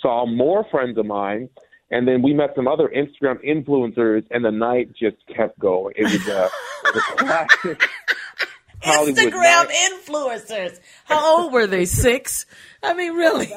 Saw 0.00 0.26
more 0.26 0.64
friends 0.70 0.98
of 0.98 1.06
mine, 1.06 1.48
and 1.90 2.08
then 2.08 2.22
we 2.22 2.34
met 2.34 2.50
some 2.56 2.66
other 2.66 2.88
Instagram 2.88 3.44
influencers, 3.44 4.24
and 4.30 4.44
the 4.44 4.50
night 4.50 4.92
just 4.94 5.16
kept 5.28 5.58
going. 5.58 5.94
It 5.96 6.04
was 6.04 6.28
uh, 6.28 6.48
the 6.92 7.00
classic 7.18 7.88
Hollywood 8.80 9.16
Instagram 9.18 9.68
night. 9.68 9.90
influencers. 9.92 10.80
How 11.04 11.42
old 11.42 11.52
were 11.52 11.66
they? 11.68 11.84
Six? 11.84 12.46
I 12.82 12.94
mean, 12.94 13.14
really? 13.14 13.48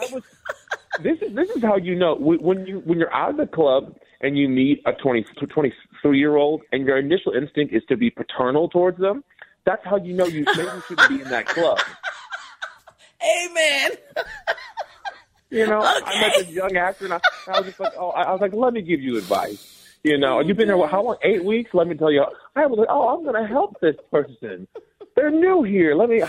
This 1.04 1.18
is 1.22 1.36
this 1.36 1.50
is 1.50 1.62
how 1.62 1.78
you 1.78 1.96
know 1.96 2.16
Wh- 2.16 2.42
when 2.42 2.66
you 2.66 2.82
when 2.86 3.00
you're 3.00 3.14
out 3.14 3.32
of 3.32 3.38
the 3.38 3.48
club 3.48 3.96
and 4.22 4.38
you 4.38 4.48
meet 4.48 4.82
a 4.86 4.94
20 4.94 5.24
23 5.54 6.20
year 6.20 6.36
old 6.36 6.62
and 6.72 6.86
your 6.86 6.98
initial 6.98 7.34
instinct 7.34 7.74
is 7.74 7.84
to 7.90 7.98
be 7.98 8.10
paternal 8.10 8.70
towards 8.70 9.00
them. 9.00 9.24
That's 9.66 9.84
how 9.84 9.98
you 9.98 10.14
know 10.14 10.26
you 10.26 10.46
maybe 10.58 10.70
shouldn't 10.88 11.10
be 11.10 11.22
in 11.22 11.30
that 11.30 11.48
club. 11.48 11.80
Amen. 13.22 13.92
You 15.50 15.68
know, 15.68 15.82
I 15.82 16.20
met 16.20 16.34
this 16.38 16.50
young 16.50 16.76
actor 16.76 17.06
and 17.06 17.14
I, 17.14 17.20
I 17.48 17.60
was 17.60 17.68
just 17.68 17.80
like, 17.80 17.94
oh, 17.98 18.10
I 18.10 18.24
I 18.24 18.32
was 18.32 18.42
like, 18.42 18.54
let 18.54 18.74
me 18.74 18.82
give 18.82 19.02
you 19.02 19.18
advice. 19.18 19.72
You 20.04 20.20
know, 20.20 20.40
you've 20.40 20.58
been 20.58 20.68
here 20.68 20.78
what, 20.78 20.92
how 20.92 21.02
long? 21.02 21.18
Eight 21.24 21.44
weeks. 21.44 21.72
Let 21.74 21.88
me 21.88 21.96
tell 21.96 22.12
you. 22.12 22.24
I 22.56 22.68
was 22.68 22.78
like, 22.78 22.90
oh, 22.92 23.10
I'm 23.10 23.24
going 23.24 23.42
to 23.42 23.48
help 23.48 23.80
this 23.82 23.96
person. 24.12 24.68
They're 25.16 25.32
new 25.32 25.64
here. 25.64 25.96
Let 25.96 26.10
me. 26.10 26.22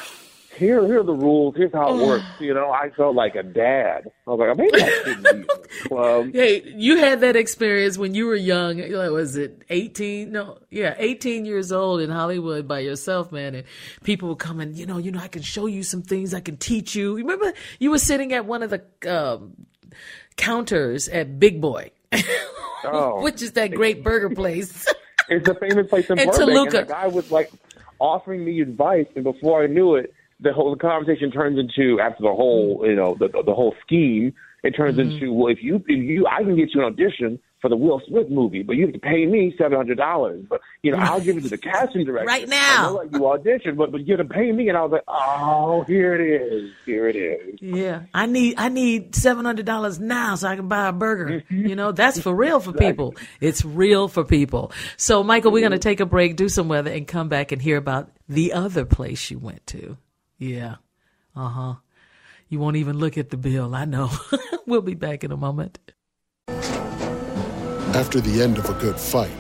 Here, 0.57 0.85
here 0.87 1.01
are 1.01 1.05
the 1.05 1.13
rules. 1.13 1.55
Here's 1.57 1.73
how 1.73 1.97
it 1.99 2.07
works. 2.07 2.25
You 2.41 2.55
know, 2.55 2.71
I 2.71 2.91
felt 2.91 3.15
like 3.15 3.35
a 3.35 3.43
dad. 3.43 4.11
I 4.27 4.31
was 4.31 4.39
like, 4.41 4.57
maybe 4.57 4.83
I 4.83 4.89
shouldn't 4.91 5.23
be 5.25 5.31
in 5.31 5.41
the 5.43 5.89
club. 5.89 6.31
Hey, 6.33 6.63
you 6.77 6.97
had 6.99 7.21
that 7.21 7.37
experience 7.37 7.99
when 7.99 8.15
you 8.15 8.27
were 8.27 8.35
young. 8.35 8.79
Like, 8.79 9.11
was 9.11 9.37
it 9.37 9.63
18? 9.71 10.33
No, 10.33 10.59
yeah, 10.71 10.95
18 10.99 11.45
years 11.45 11.73
old 11.73 12.01
in 12.01 12.11
Hollywood 12.11 12.67
by 12.67 12.81
yourself, 12.81 13.31
man. 13.33 13.55
And 13.55 13.65
people 14.05 14.29
were 14.29 14.37
coming, 14.37 14.75
you 14.75 14.87
know, 14.87 14.99
you 14.99 15.13
know, 15.13 15.21
I 15.21 15.29
can 15.29 15.43
show 15.43 15.67
you 15.67 15.83
some 15.83 16.03
things. 16.03 16.33
I 16.35 16.41
can 16.41 16.57
teach 16.57 16.95
you. 16.95 17.17
Remember, 17.17 17.53
you 17.79 17.91
were 17.91 17.99
sitting 17.99 18.33
at 18.33 18.47
one 18.47 18.63
of 18.63 18.71
the 18.71 18.83
um, 19.07 19.53
counters 20.37 21.09
at 21.09 21.39
Big 21.39 21.61
Boy, 21.61 21.91
Oh. 22.85 23.21
which 23.23 23.43
is 23.43 23.53
that 23.53 23.73
great 23.73 24.03
burger 24.05 24.31
place. 24.31 24.87
It's 25.29 25.49
a 25.49 25.55
famous 25.55 25.89
place 25.89 26.09
in 26.09 26.19
And 26.21 26.31
Burbank, 26.31 26.49
Toluca. 26.55 26.79
and 26.81 26.89
the 26.89 26.93
guy 26.93 27.07
was 27.09 27.31
like 27.33 27.51
offering 27.99 28.45
me 28.45 28.61
advice, 28.61 29.07
and 29.17 29.25
before 29.25 29.63
I 29.65 29.67
knew 29.67 29.97
it, 29.97 30.13
the 30.41 30.53
whole 30.53 30.71
the 30.71 30.79
conversation 30.81 31.31
turns 31.31 31.59
into 31.59 32.01
after 32.01 32.23
the 32.23 32.35
whole 32.35 32.83
you 32.85 32.95
know 32.95 33.17
the 33.19 33.29
the 33.29 33.55
whole 33.55 33.75
scheme. 33.85 34.35
It 34.63 34.71
turns 34.77 34.97
Mm-hmm. 34.97 35.11
into 35.13 35.33
well, 35.33 35.53
if 35.53 35.63
you 35.63 35.77
if 35.87 36.03
you 36.05 36.27
I 36.27 36.43
can 36.43 36.57
get 36.57 36.75
you 36.75 36.81
an 36.81 36.87
audition 36.87 37.39
for 37.63 37.69
the 37.71 37.77
Will 37.77 38.03
Smith 38.09 38.29
movie, 38.31 38.63
but 38.63 38.75
you 38.77 38.85
have 38.87 38.93
to 38.95 38.99
pay 38.99 39.25
me 39.25 39.55
seven 39.57 39.77
hundred 39.77 39.97
dollars. 39.97 40.45
But 40.49 40.61
you 40.83 40.91
know 40.91 40.99
I'll 40.99 41.21
give 41.21 41.37
it 41.37 41.43
to 41.43 41.49
the 41.49 41.57
casting 41.59 42.05
director 42.05 42.27
Right 42.27 42.49
now. 42.49 42.91
let 42.99 43.13
you 43.13 43.27
audition, 43.29 43.77
but 43.77 43.93
but 43.93 44.07
you 44.07 44.17
have 44.17 44.27
to 44.27 44.35
pay 44.35 44.51
me. 44.51 44.69
And 44.69 44.77
I 44.77 44.83
was 44.83 44.91
like, 44.93 45.05
oh, 45.07 45.85
here 45.87 46.15
it 46.15 46.43
is, 46.43 46.71
here 46.85 47.07
it 47.09 47.15
is. 47.17 47.59
Yeah, 47.63 48.03
I 48.13 48.27
need 48.27 48.55
I 48.59 48.69
need 48.71 49.15
seven 49.15 49.45
hundred 49.45 49.67
dollars 49.67 50.01
now 50.01 50.35
so 50.35 50.49
I 50.49 50.57
can 50.57 50.67
buy 50.69 50.89
a 50.89 50.93
burger. 50.93 51.45
You 51.49 51.77
know, 51.77 51.93
that's 51.93 52.21
for 52.21 52.35
real 52.35 52.59
for 52.59 52.73
people. 52.73 53.15
It's 53.41 53.65
real 53.65 54.09
for 54.09 54.25
people. 54.25 54.73
So, 54.97 55.23
Michael, 55.23 55.53
we're 55.53 55.63
gonna 55.63 55.79
take 55.79 56.01
a 56.01 56.07
break, 56.07 56.35
do 56.35 56.49
some 56.49 56.67
weather, 56.69 56.91
and 56.91 57.07
come 57.07 57.29
back 57.29 57.53
and 57.53 57.63
hear 57.63 57.77
about 57.77 58.11
the 58.29 58.53
other 58.55 58.85
place 58.85 59.31
you 59.31 59.39
went 59.39 59.65
to. 59.69 59.97
Yeah, 60.39 60.77
uh 61.35 61.49
huh. 61.49 61.75
You 62.49 62.59
won't 62.61 62.77
even 62.77 62.99
look 62.99 63.19
at 63.19 63.31
the 63.31 63.37
bill. 63.37 63.75
I 63.75 63.85
know. 63.85 64.11
we'll 64.67 64.83
be 64.83 64.95
back 64.95 65.25
in 65.25 65.33
a 65.33 65.37
moment. 65.37 65.79
After 66.49 68.21
the 68.21 68.43
end 68.43 68.59
of 68.59 68.69
a 68.69 68.75
good 68.75 69.01
fight, 69.01 69.33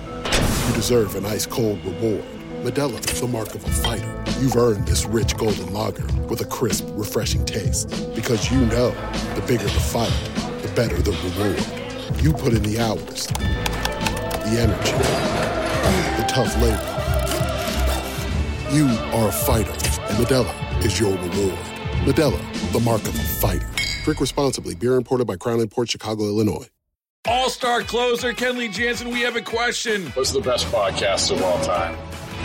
you 0.67 0.75
deserve 0.75 1.15
an 1.15 1.27
ice 1.27 1.47
cold 1.47 1.85
reward. 1.85 2.25
Modelo 2.63 3.01
the 3.01 3.29
mark 3.29 3.55
of 3.55 3.65
a 3.65 3.71
fighter. 3.71 4.25
You've 4.41 4.57
earned 4.57 4.89
this 4.89 5.05
rich 5.07 5.37
golden 5.37 5.73
lager 5.73 6.07
with 6.29 6.41
a 6.41 6.45
crisp, 6.47 6.85
refreshing 6.91 7.45
taste. 7.45 7.89
Because 8.15 8.51
you 8.51 8.59
know 8.67 8.91
the 9.35 9.45
bigger 9.47 9.65
the 9.65 9.71
fight, 9.71 10.13
the 10.63 10.69
better 10.75 10.97
the 11.01 11.13
reward. 11.13 12.23
You 12.23 12.33
put 12.33 12.55
in 12.55 12.63
the 12.63 12.81
hours, 12.81 13.27
the 13.27 14.59
energy, 14.59 14.93
the 16.17 16.27
tough 16.29 16.55
labor. 16.61 16.93
You 18.75 18.87
are 19.17 19.29
a 19.29 19.33
fighter, 19.33 19.73
and 20.09 20.19
Modelo 20.19 20.85
is 20.85 20.99
your 20.99 21.11
reward. 21.12 21.59
Modelo, 22.05 22.73
the 22.73 22.81
mark 22.81 23.03
of 23.03 23.14
a 23.14 23.23
fighter. 23.23 23.69
Drink 24.05 24.21
responsibly. 24.21 24.75
Beer 24.75 24.95
imported 24.95 25.27
by 25.27 25.37
Crown 25.37 25.66
Port 25.69 25.90
Chicago, 25.90 26.25
Illinois. 26.25 26.66
All 27.29 27.51
star 27.51 27.83
closer 27.83 28.33
Kenley 28.33 28.73
Jansen, 28.73 29.11
we 29.11 29.23
have 29.23 29.35
a 29.35 29.40
question. 29.42 30.07
What's 30.11 30.31
the 30.31 30.40
best 30.40 30.66
podcast 30.66 31.33
of 31.33 31.42
all 31.42 31.61
time? 31.64 31.97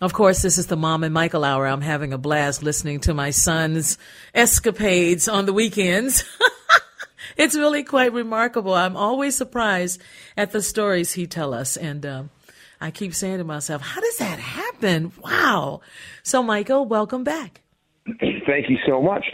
Of 0.00 0.12
course, 0.12 0.42
this 0.42 0.58
is 0.58 0.66
the 0.66 0.76
Mom 0.76 1.04
and 1.04 1.14
Michael 1.14 1.42
Hour. 1.44 1.66
I'm 1.66 1.80
having 1.80 2.12
a 2.12 2.18
blast 2.18 2.62
listening 2.62 3.00
to 3.00 3.14
my 3.14 3.30
son's 3.30 3.96
escapades 4.34 5.26
on 5.26 5.46
the 5.46 5.54
weekends. 5.54 6.22
it's 7.38 7.54
really 7.56 7.82
quite 7.82 8.12
remarkable. 8.12 8.74
I'm 8.74 8.96
always 8.96 9.36
surprised 9.36 10.02
at 10.36 10.52
the 10.52 10.60
stories 10.60 11.14
he 11.14 11.26
tell 11.26 11.54
us, 11.54 11.78
and 11.78 12.04
um, 12.04 12.30
I 12.78 12.90
keep 12.90 13.14
saying 13.14 13.38
to 13.38 13.44
myself, 13.44 13.80
"How 13.80 14.02
does 14.02 14.18
that 14.18 14.38
happen?" 14.38 15.12
Wow. 15.24 15.80
So, 16.22 16.42
Michael, 16.42 16.84
welcome 16.84 17.24
back. 17.24 17.62
Thank 18.20 18.68
you 18.68 18.76
so 18.86 19.00
much. 19.00 19.24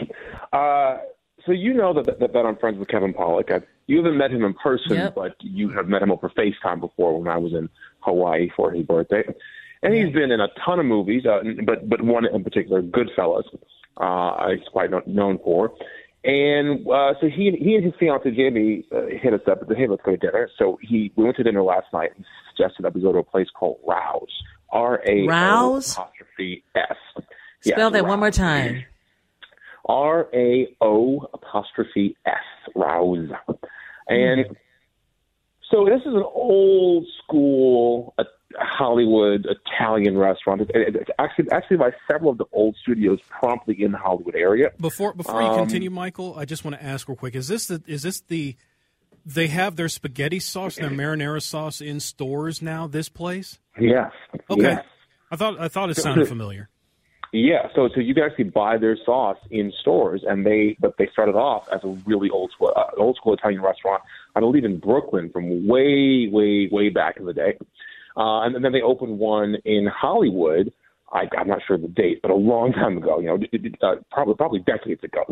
Uh, 0.53 0.97
so 1.45 1.51
you 1.51 1.73
know 1.73 1.93
that, 1.93 2.05
that 2.19 2.31
that 2.31 2.45
I'm 2.45 2.55
friends 2.55 2.77
with 2.79 2.87
Kevin 2.87 3.13
Pollak. 3.13 3.51
I, 3.53 3.65
you 3.87 3.97
haven't 3.97 4.17
met 4.17 4.31
him 4.31 4.45
in 4.45 4.53
person, 4.53 4.95
Yep. 4.95 5.15
but 5.15 5.35
you 5.41 5.67
have 5.71 5.89
met 5.89 6.01
him 6.01 6.09
over 6.09 6.29
FaceTime 6.29 6.79
before 6.79 7.19
when 7.19 7.27
I 7.27 7.37
was 7.37 7.51
in 7.51 7.67
Hawaii 7.99 8.49
for 8.55 8.71
his 8.71 8.85
birthday. 8.85 9.23
And 9.83 9.93
he's 9.93 10.13
been 10.13 10.31
in 10.31 10.39
a 10.39 10.47
ton 10.65 10.79
of 10.79 10.85
movies, 10.85 11.25
uh, 11.25 11.39
but 11.65 11.89
but 11.89 12.01
one 12.01 12.25
in 12.25 12.43
particular, 12.43 12.81
Goodfellas, 12.81 13.43
uh, 13.97 14.49
he's 14.49 14.67
quite 14.71 14.89
kno- 14.89 15.03
known 15.05 15.39
for. 15.43 15.73
And 16.23 16.87
uh, 16.87 17.13
so 17.19 17.27
he 17.27 17.51
he 17.59 17.75
and 17.75 17.83
his 17.83 17.93
fiance 17.99 18.31
Jamie 18.31 18.85
uh, 18.95 19.07
hit 19.21 19.33
us 19.33 19.41
up 19.49 19.59
and 19.59 19.67
said, 19.67 19.77
"Hey, 19.77 19.87
let's 19.87 20.01
go 20.03 20.11
to 20.11 20.17
dinner." 20.17 20.49
So 20.57 20.79
he 20.81 21.11
we 21.17 21.25
went 21.25 21.35
to 21.37 21.43
dinner 21.43 21.61
last 21.63 21.87
night 21.91 22.11
and 22.15 22.25
suggested 22.55 22.83
that 22.83 22.95
we 22.95 23.01
go 23.01 23.11
to 23.11 23.19
a 23.19 23.23
place 23.23 23.47
called 23.53 23.79
Rao's, 23.85 24.31
R 24.71 25.01
A 25.05 25.23
O 25.23 25.27
Rao's? 25.27 25.91
apostrophe 25.91 26.63
S. 26.75 26.95
Spell 27.61 27.77
Yes, 27.77 27.91
that 27.93 28.05
one 28.05 28.19
more 28.19 28.31
time. 28.31 28.85
R 29.85 30.29
A 30.33 30.73
O 30.79 31.27
apostrophe 31.33 32.15
S, 32.25 32.33
Rao's. 32.73 33.29
And 34.07 34.45
so 35.69 35.85
this 35.85 36.01
is 36.01 36.13
an 36.13 36.23
old 36.33 37.05
school 37.23 38.13
uh, 38.17 38.23
Hollywood 38.59 39.47
Italian 39.47 40.17
restaurant. 40.17 40.61
It- 40.61 40.71
it- 40.75 40.95
It's 40.95 41.09
actually 41.19 41.49
actually 41.51 41.77
by 41.77 41.91
several 42.09 42.31
of 42.31 42.37
the 42.37 42.45
old 42.51 42.75
studios 42.75 43.19
promptly 43.29 43.81
in 43.83 43.91
the 43.91 43.97
Hollywood 43.97 44.35
area. 44.35 44.71
Before 44.79 45.13
before 45.13 45.41
you 45.41 45.47
Um, 45.47 45.57
continue, 45.59 45.89
Michael, 45.89 46.35
I 46.37 46.45
just 46.45 46.63
want 46.63 46.75
to 46.77 46.83
ask 46.83 47.07
real 47.07 47.15
quick: 47.17 47.35
Is 47.35 47.47
this 47.47 47.67
the 47.67 47.81
is 47.87 48.03
this 48.03 48.21
the 48.21 48.55
they 49.25 49.47
have 49.47 49.75
their 49.75 49.89
spaghetti 49.89 50.39
sauce 50.39 50.77
and 50.77 50.97
their 50.99 51.07
marinara 51.15 51.41
sauce 51.41 51.81
in 51.81 51.99
stores 51.99 52.61
now? 52.61 52.87
This 52.87 53.09
place? 53.09 53.59
Yes. 53.79 54.11
Okay. 54.49 54.61
Yes. 54.61 54.85
I 55.31 55.35
thought 55.35 55.59
I 55.59 55.67
thought 55.67 55.89
it 55.89 55.95
sounded 55.97 56.27
familiar. 56.27 56.69
Yeah, 57.35 57.67
so 57.73 57.89
so 57.95 57.99
you 57.99 58.13
can 58.13 58.23
actually 58.23 58.45
buy 58.45 58.77
their 58.77 58.95
sauce 59.03 59.39
in 59.49 59.73
stores, 59.81 60.23
and 60.27 60.45
they 60.45 60.77
but 60.79 60.93
they 60.99 61.09
started 61.11 61.33
off 61.33 61.63
as 61.73 61.79
a 61.83 61.87
really 62.05 62.29
old 62.29 62.51
school 62.51 62.71
uh, 62.75 62.83
old 62.95 63.15
school 63.15 63.33
Italian 63.33 63.59
restaurant, 63.63 64.03
I 64.35 64.39
believe 64.39 64.65
in 64.65 64.79
Brooklyn 64.79 65.31
from 65.33 65.67
way 65.67 66.29
way 66.31 66.69
way 66.71 66.89
back 66.89 67.17
in 67.17 67.25
the 67.25 67.33
day, 67.33 67.57
uh, 68.15 68.41
and 68.41 68.63
then 68.63 68.71
they 68.71 68.83
opened 68.83 69.17
one 69.17 69.55
in 69.65 69.87
Hollywood. 69.87 70.71
I, 71.11 71.23
I'm 71.35 71.47
not 71.47 71.59
sure 71.67 71.75
the 71.79 71.87
date, 71.87 72.19
but 72.21 72.29
a 72.29 72.35
long 72.35 72.71
time 72.71 72.97
ago, 72.97 73.19
you 73.19 73.25
know, 73.27 73.35
it- 73.51 73.65
it- 73.65 73.83
uh, 73.83 73.95
probably 74.11 74.35
probably 74.35 74.59
decades 74.59 75.03
ago. 75.03 75.23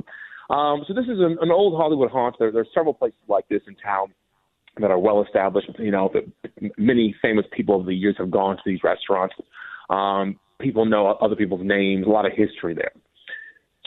Um, 0.49 0.83
so 0.87 0.95
this 0.95 1.05
is 1.05 1.19
an, 1.19 1.37
an 1.39 1.51
old 1.51 1.77
Hollywood 1.79 2.09
haunt. 2.09 2.35
There, 2.39 2.51
there 2.51 2.61
are 2.63 2.73
several 2.73 2.95
places 2.95 3.19
like 3.27 3.47
this 3.47 3.61
in 3.67 3.75
town 3.75 4.07
that 4.79 4.89
are 4.89 4.99
well 4.99 5.23
established. 5.23 5.69
You 5.77 5.91
know, 5.91 6.09
that 6.15 6.71
many 6.79 7.15
famous 7.21 7.45
people 7.51 7.75
over 7.75 7.85
the 7.85 7.95
years 7.95 8.15
have 8.17 8.31
gone 8.31 8.57
to 8.57 8.63
these 8.65 8.83
restaurants. 8.83 9.35
Um, 9.91 10.39
people 10.61 10.85
know 10.85 11.07
other 11.21 11.35
people's 11.35 11.65
names, 11.65 12.05
a 12.05 12.09
lot 12.09 12.25
of 12.25 12.33
history 12.33 12.73
there. 12.73 12.91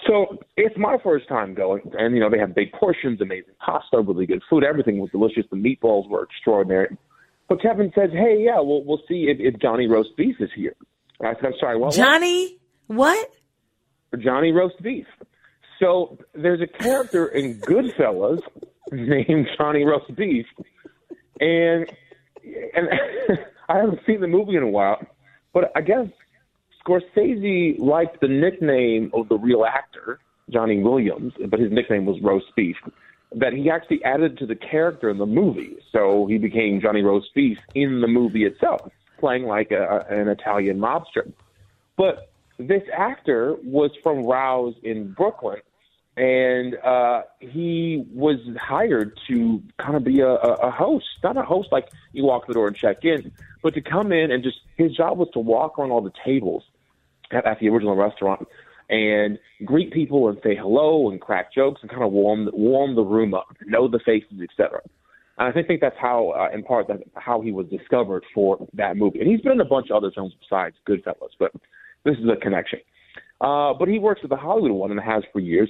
So 0.06 0.38
it's 0.56 0.76
my 0.76 0.98
first 1.02 1.28
time 1.28 1.54
going, 1.54 1.82
and 1.98 2.14
you 2.14 2.20
know 2.20 2.28
they 2.28 2.38
have 2.38 2.54
big 2.54 2.72
portions, 2.72 3.20
amazing 3.20 3.54
pasta, 3.64 4.00
really 4.00 4.26
good 4.26 4.42
food. 4.50 4.64
Everything 4.64 4.98
was 4.98 5.10
delicious. 5.10 5.44
The 5.50 5.56
meatballs 5.56 6.08
were 6.08 6.24
extraordinary. 6.24 6.96
But 7.48 7.62
Kevin 7.62 7.90
says, 7.94 8.10
"Hey, 8.12 8.42
yeah, 8.44 8.60
we'll 8.60 8.84
we'll 8.84 9.00
see 9.08 9.28
if, 9.28 9.38
if 9.40 9.60
Johnny 9.60 9.86
Roast 9.86 10.10
Beef 10.16 10.36
is 10.40 10.50
here." 10.54 10.74
And 11.20 11.28
I 11.28 11.34
said, 11.34 11.46
"I'm 11.46 11.52
sorry, 11.58 11.78
what?" 11.78 11.86
what?" 11.86 11.96
Johnny, 11.96 12.58
what? 12.86 13.30
Johnny 14.18 14.52
Roast 14.52 14.80
Beef. 14.82 15.06
So 15.80 16.18
there's 16.34 16.60
a 16.60 16.66
character 16.66 17.26
in 17.26 17.60
Goodfellas 17.60 18.40
named 18.92 19.48
Johnny 19.56 19.84
Roast 19.84 20.14
Beef, 20.14 20.46
and 21.40 21.86
and 22.74 22.88
I 23.68 23.78
haven't 23.78 24.00
seen 24.06 24.20
the 24.20 24.26
movie 24.26 24.56
in 24.56 24.62
a 24.62 24.68
while, 24.68 24.98
but 25.52 25.72
I 25.74 25.80
guess 25.80 26.06
Scorsese 26.86 27.78
liked 27.78 28.20
the 28.20 28.28
nickname 28.28 29.10
of 29.14 29.28
the 29.28 29.38
real 29.38 29.64
actor 29.64 30.18
Johnny 30.50 30.82
Williams, 30.82 31.32
but 31.48 31.58
his 31.58 31.72
nickname 31.72 32.04
was 32.04 32.20
Roast 32.20 32.54
Beef. 32.54 32.76
That 33.32 33.52
he 33.52 33.70
actually 33.70 34.04
added 34.04 34.38
to 34.38 34.46
the 34.46 34.54
character 34.54 35.08
in 35.08 35.18
the 35.18 35.26
movie, 35.26 35.76
so 35.90 36.26
he 36.26 36.38
became 36.38 36.80
Johnny 36.80 37.02
Roast 37.02 37.34
Beef 37.34 37.58
in 37.74 38.00
the 38.00 38.06
movie 38.06 38.44
itself, 38.44 38.92
playing 39.18 39.44
like 39.44 39.70
a, 39.72 40.06
an 40.08 40.28
Italian 40.28 40.78
mobster. 40.78 41.32
But 41.96 42.30
this 42.58 42.82
actor 42.92 43.56
was 43.64 43.90
from 44.02 44.24
Rao's 44.24 44.74
in 44.84 45.12
Brooklyn, 45.12 45.62
and 46.16 46.76
uh, 46.76 47.22
he 47.40 48.04
was 48.12 48.38
hired 48.56 49.18
to 49.28 49.62
kind 49.78 49.96
of 49.96 50.04
be 50.04 50.20
a, 50.20 50.28
a 50.28 50.70
host, 50.70 51.06
not 51.24 51.36
a 51.36 51.42
host 51.42 51.72
like 51.72 51.88
you 52.12 52.24
walk 52.24 52.46
the 52.46 52.52
door 52.52 52.68
and 52.68 52.76
check 52.76 53.04
in, 53.04 53.32
but 53.62 53.74
to 53.74 53.80
come 53.80 54.12
in 54.12 54.30
and 54.30 54.44
just 54.44 54.60
his 54.76 54.92
job 54.92 55.18
was 55.18 55.28
to 55.32 55.40
walk 55.40 55.78
around 55.78 55.90
all 55.90 56.02
the 56.02 56.12
tables 56.24 56.62
at, 57.34 57.58
the 57.60 57.68
original 57.68 57.96
restaurant 57.96 58.46
and 58.90 59.38
greet 59.64 59.92
people 59.92 60.28
and 60.28 60.38
say 60.42 60.54
hello 60.54 61.10
and 61.10 61.20
crack 61.20 61.52
jokes 61.52 61.80
and 61.82 61.90
kind 61.90 62.02
of 62.02 62.12
warm 62.12 62.48
warm 62.52 62.94
the 62.94 63.02
room 63.02 63.34
up, 63.34 63.46
know 63.66 63.88
the 63.88 64.00
faces, 64.04 64.40
etc. 64.42 64.80
And 65.38 65.48
I 65.48 65.52
think, 65.52 65.66
think 65.66 65.80
that's 65.80 65.96
how, 66.00 66.32
uh, 66.36 66.54
in 66.54 66.62
part, 66.62 66.86
that's 66.88 67.02
how 67.16 67.40
he 67.40 67.50
was 67.50 67.66
discovered 67.66 68.22
for 68.34 68.66
that 68.74 68.96
movie. 68.96 69.20
And 69.20 69.28
he's 69.28 69.40
been 69.40 69.52
in 69.52 69.60
a 69.60 69.64
bunch 69.64 69.90
of 69.90 69.96
other 69.96 70.12
films 70.14 70.34
besides 70.38 70.76
Goodfellas, 70.88 71.30
but 71.38 71.52
this 72.04 72.16
is 72.18 72.24
a 72.30 72.36
connection. 72.40 72.78
Uh, 73.40 73.74
but 73.74 73.88
he 73.88 73.98
works 73.98 74.20
at 74.22 74.30
the 74.30 74.36
Hollywood 74.36 74.70
one 74.70 74.90
and 74.90 75.00
has 75.00 75.24
for 75.32 75.40
years. 75.40 75.68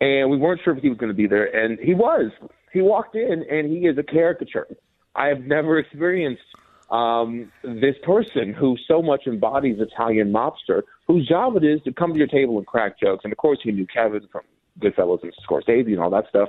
And 0.00 0.30
we 0.30 0.36
weren't 0.36 0.60
sure 0.64 0.76
if 0.76 0.82
he 0.82 0.88
was 0.88 0.98
going 0.98 1.12
to 1.12 1.16
be 1.16 1.28
there, 1.28 1.44
and 1.54 1.78
he 1.78 1.94
was. 1.94 2.32
He 2.72 2.80
walked 2.80 3.14
in, 3.14 3.44
and 3.48 3.70
he 3.70 3.86
is 3.86 3.98
a 3.98 4.02
caricature. 4.02 4.66
I 5.14 5.28
have 5.28 5.42
never 5.42 5.78
experienced 5.78 6.42
um, 6.90 7.50
this 7.62 7.96
person 8.02 8.52
who 8.52 8.76
so 8.86 9.02
much 9.02 9.26
embodies 9.26 9.78
Italian 9.80 10.32
mobster, 10.32 10.82
whose 11.06 11.26
job 11.26 11.56
it 11.56 11.64
is 11.64 11.80
to 11.84 11.92
come 11.92 12.12
to 12.12 12.18
your 12.18 12.26
table 12.26 12.58
and 12.58 12.66
crack 12.66 12.98
jokes. 13.00 13.24
And 13.24 13.32
of 13.32 13.38
course, 13.38 13.58
he 13.62 13.72
knew 13.72 13.86
Kevin 13.86 14.26
from 14.30 14.42
Goodfellas 14.80 15.22
and 15.22 15.32
Scorsese 15.48 15.86
and 15.86 16.00
all 16.00 16.10
that 16.10 16.28
stuff 16.28 16.48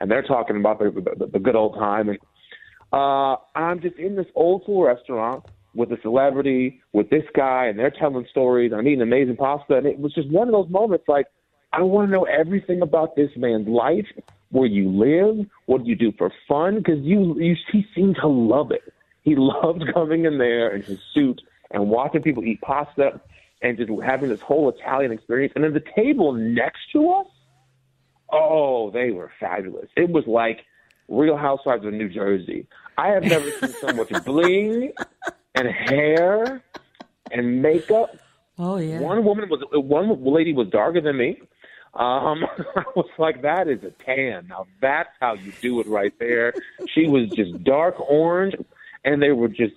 and 0.00 0.10
they're 0.10 0.22
talking 0.22 0.56
about 0.56 0.78
the, 0.78 0.90
the, 0.90 1.26
the 1.26 1.38
good 1.38 1.54
old 1.54 1.74
time. 1.74 2.08
And 2.08 2.18
uh, 2.92 3.36
I'm 3.54 3.80
just 3.80 3.96
in 3.96 4.16
this 4.16 4.26
old 4.34 4.62
school 4.62 4.84
restaurant 4.84 5.44
with 5.74 5.92
a 5.92 5.98
celebrity, 6.02 6.80
with 6.92 7.10
this 7.10 7.22
guy, 7.36 7.66
and 7.66 7.78
they're 7.78 7.92
telling 7.92 8.26
stories. 8.30 8.72
I'm 8.74 8.88
eating 8.88 9.02
amazing 9.02 9.36
pasta, 9.36 9.76
and 9.76 9.86
it 9.86 9.98
was 9.98 10.12
just 10.14 10.28
one 10.30 10.48
of 10.48 10.52
those 10.52 10.68
moments 10.68 11.04
like 11.06 11.26
I 11.72 11.82
want 11.82 12.08
to 12.08 12.12
know 12.12 12.24
everything 12.24 12.82
about 12.82 13.14
this 13.14 13.30
man's 13.36 13.68
life, 13.68 14.06
where 14.50 14.66
you 14.66 14.90
live, 14.90 15.46
what 15.66 15.84
do 15.84 15.88
you 15.88 15.94
do 15.94 16.12
for 16.18 16.32
fun, 16.48 16.78
because 16.78 16.98
you, 17.02 17.38
you 17.38 17.54
he 17.70 17.86
seemed 17.94 18.16
to 18.20 18.26
love 18.26 18.72
it. 18.72 18.92
He 19.22 19.34
loved 19.38 19.84
coming 19.92 20.24
in 20.24 20.38
there 20.38 20.74
in 20.74 20.82
his 20.82 20.98
suit 21.14 21.40
and 21.70 21.88
watching 21.88 22.22
people 22.22 22.44
eat 22.44 22.60
pasta 22.60 23.20
and 23.62 23.76
just 23.76 23.90
having 24.02 24.30
this 24.30 24.40
whole 24.40 24.68
Italian 24.70 25.12
experience. 25.12 25.52
And 25.54 25.62
then 25.62 25.74
the 25.74 25.84
table 25.94 26.32
next 26.32 26.80
to 26.92 27.10
us 27.10 27.26
Oh, 28.32 28.90
they 28.90 29.10
were 29.10 29.30
fabulous. 29.40 29.88
It 29.96 30.10
was 30.10 30.26
like 30.26 30.60
Real 31.08 31.36
Housewives 31.36 31.84
of 31.84 31.92
New 31.92 32.08
Jersey. 32.08 32.66
I 32.96 33.08
have 33.08 33.24
never 33.24 33.50
seen 33.60 33.70
so 33.80 33.92
much 33.92 34.10
bling 34.24 34.92
and 35.54 35.68
hair 35.68 36.62
and 37.30 37.62
makeup. 37.62 38.16
Oh 38.58 38.76
yeah. 38.76 39.00
One 39.00 39.24
woman 39.24 39.48
was 39.48 39.62
one 39.72 40.22
lady 40.24 40.52
was 40.52 40.68
darker 40.68 41.00
than 41.00 41.16
me. 41.16 41.40
Um, 41.94 42.44
I 42.76 42.84
was 42.94 43.08
like, 43.18 43.42
that 43.42 43.66
is 43.66 43.82
a 43.82 43.90
tan. 43.90 44.46
Now 44.48 44.66
that's 44.80 45.10
how 45.20 45.34
you 45.34 45.52
do 45.60 45.80
it 45.80 45.86
right 45.86 46.12
there. 46.20 46.52
She 46.94 47.08
was 47.08 47.28
just 47.30 47.64
dark 47.64 47.98
orange, 47.98 48.54
and 49.04 49.22
they 49.22 49.30
were 49.30 49.48
just 49.48 49.74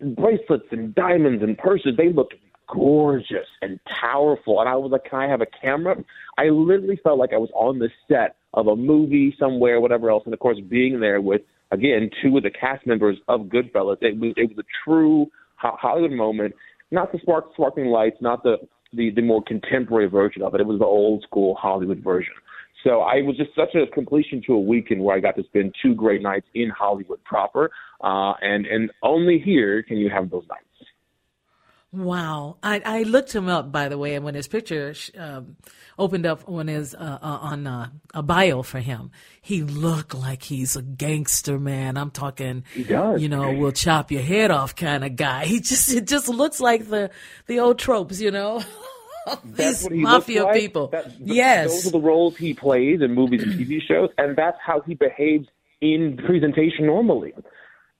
bracelets 0.00 0.66
and 0.70 0.94
diamonds 0.94 1.42
and 1.42 1.56
purses. 1.58 1.92
They 1.96 2.12
looked 2.12 2.34
gorgeous 2.68 3.46
and 3.62 3.78
powerful. 3.84 4.60
And 4.60 4.68
I 4.68 4.74
was 4.76 4.90
like, 4.90 5.04
can 5.04 5.20
I 5.20 5.28
have 5.28 5.40
a 5.40 5.46
camera? 5.46 5.96
I 6.38 6.44
literally 6.44 6.98
felt 7.02 7.18
like 7.18 7.32
I 7.32 7.38
was 7.38 7.50
on 7.54 7.78
the 7.78 7.90
set 8.08 8.36
of 8.54 8.66
a 8.66 8.76
movie 8.76 9.34
somewhere, 9.38 9.80
whatever 9.80 10.10
else. 10.10 10.22
And 10.24 10.34
of 10.34 10.40
course, 10.40 10.58
being 10.68 11.00
there 11.00 11.20
with, 11.20 11.42
again, 11.70 12.10
two 12.22 12.36
of 12.36 12.42
the 12.42 12.50
cast 12.50 12.86
members 12.86 13.18
of 13.28 13.42
Goodfellas, 13.42 13.98
it 14.00 14.18
was, 14.18 14.32
it 14.36 14.48
was 14.48 14.58
a 14.58 14.68
true 14.84 15.26
Hollywood 15.56 16.12
moment. 16.12 16.54
Not 16.90 17.12
the 17.12 17.18
spark, 17.18 17.46
sparkling 17.54 17.86
lights, 17.86 18.16
not 18.20 18.42
the, 18.42 18.56
the, 18.92 19.10
the 19.10 19.22
more 19.22 19.42
contemporary 19.42 20.08
version 20.08 20.42
of 20.42 20.54
it. 20.54 20.60
It 20.60 20.66
was 20.66 20.78
the 20.78 20.84
old 20.84 21.22
school 21.22 21.54
Hollywood 21.54 22.02
version. 22.02 22.32
So 22.84 23.00
I 23.00 23.22
was 23.22 23.36
just 23.36 23.50
such 23.54 23.74
a 23.74 23.86
completion 23.92 24.42
to 24.46 24.54
a 24.54 24.60
weekend 24.60 25.02
where 25.02 25.16
I 25.16 25.20
got 25.20 25.36
to 25.36 25.44
spend 25.44 25.74
two 25.82 25.94
great 25.94 26.22
nights 26.22 26.46
in 26.54 26.70
Hollywood 26.70 27.22
proper, 27.24 27.70
uh, 28.02 28.34
and 28.40 28.66
and 28.66 28.90
only 29.02 29.38
here 29.38 29.82
can 29.82 29.96
you 29.96 30.08
have 30.10 30.30
those 30.30 30.44
nights. 30.48 30.66
Wow. 31.96 32.58
I, 32.62 32.82
I 32.84 33.02
looked 33.04 33.34
him 33.34 33.48
up, 33.48 33.72
by 33.72 33.88
the 33.88 33.96
way, 33.96 34.14
and 34.16 34.24
when 34.24 34.34
his 34.34 34.48
picture 34.48 34.94
um, 35.16 35.56
opened 35.98 36.26
up 36.26 36.46
on 36.46 36.66
his 36.66 36.94
uh, 36.94 37.18
uh, 37.22 37.38
on 37.40 37.66
uh, 37.66 37.88
a 38.12 38.22
bio 38.22 38.62
for 38.62 38.80
him, 38.80 39.10
he 39.40 39.62
looked 39.62 40.12
like 40.12 40.42
he's 40.42 40.76
a 40.76 40.82
gangster 40.82 41.58
man. 41.58 41.96
I'm 41.96 42.10
talking, 42.10 42.64
he 42.74 42.84
does. 42.84 43.22
you 43.22 43.28
know, 43.28 43.52
we'll 43.52 43.72
chop 43.72 44.10
your 44.10 44.20
head 44.20 44.50
off 44.50 44.76
kind 44.76 45.04
of 45.04 45.16
guy. 45.16 45.46
He 45.46 45.60
just 45.60 45.90
it 45.90 46.06
just 46.06 46.28
looks 46.28 46.60
like 46.60 46.88
the 46.88 47.10
the 47.46 47.60
old 47.60 47.78
tropes, 47.78 48.20
you 48.20 48.30
know. 48.30 48.62
These 49.44 49.88
mafia 49.90 50.44
like. 50.44 50.60
people. 50.60 50.88
That, 50.88 51.12
yes, 51.20 51.68
those 51.70 51.86
are 51.86 51.90
the 51.90 52.00
roles 52.00 52.36
he 52.36 52.54
plays 52.54 53.00
in 53.00 53.14
movies 53.14 53.42
and 53.42 53.52
TV 53.52 53.80
shows, 53.82 54.10
and 54.18 54.36
that's 54.36 54.58
how 54.64 54.80
he 54.80 54.94
behaves 54.94 55.48
in 55.80 56.18
presentation 56.24 56.86
normally. 56.86 57.32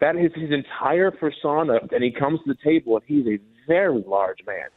That 0.00 0.16
is 0.16 0.30
his 0.34 0.50
entire 0.50 1.10
persona, 1.10 1.78
and 1.90 2.04
he 2.04 2.10
comes 2.10 2.40
to 2.44 2.52
the 2.52 2.58
table 2.62 2.96
and 2.96 3.04
he's 3.06 3.26
a 3.26 3.38
very 3.66 4.02
large 4.06 4.38
man. 4.46 4.68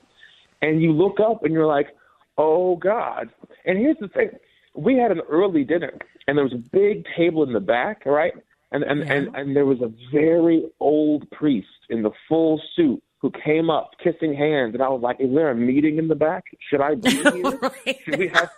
And 0.62 0.82
you 0.82 0.92
look 0.92 1.20
up 1.20 1.44
and 1.44 1.54
you're 1.54 1.68
like, 1.68 1.88
oh 2.38 2.78
God. 2.78 3.30
And 3.66 3.78
here's 3.78 3.98
the 4.00 4.08
thing 4.08 4.30
we 4.76 4.98
had 4.98 5.12
an 5.12 5.22
early 5.30 5.64
dinner, 5.64 5.92
and 6.28 6.38
there 6.38 6.46
was 6.46 6.54
a 6.54 6.70
big 6.72 7.06
table 7.18 7.44
in 7.44 7.54
the 7.54 7.60
back, 7.60 8.06
right? 8.06 8.34
And 8.72 8.84
and, 8.84 9.02
yeah. 9.02 9.14
and, 9.14 9.36
and 9.36 9.56
there 9.56 9.66
was 9.66 9.82
a 9.82 9.92
very 10.12 10.66
old 10.80 11.30
priest 11.32 11.68
in 11.90 12.04
the 12.04 12.12
full 12.28 12.62
suit 12.76 13.02
who 13.20 13.32
came 13.32 13.70
up 13.70 13.92
kissing 14.04 14.34
hands, 14.34 14.74
and 14.74 14.84
I 14.84 14.90
was 14.90 15.02
like, 15.02 15.18
"Is 15.20 15.34
there 15.34 15.52
a 15.52 15.56
meeting 15.56 15.98
in 15.98 16.08
the 16.08 16.16
back? 16.16 16.46
Should 16.70 16.82
I 16.82 16.96
be 16.96 17.10
here? 17.10 17.24
right. 17.62 18.00
Should 18.04 18.18
we 18.18 18.28
have?" 18.30 18.50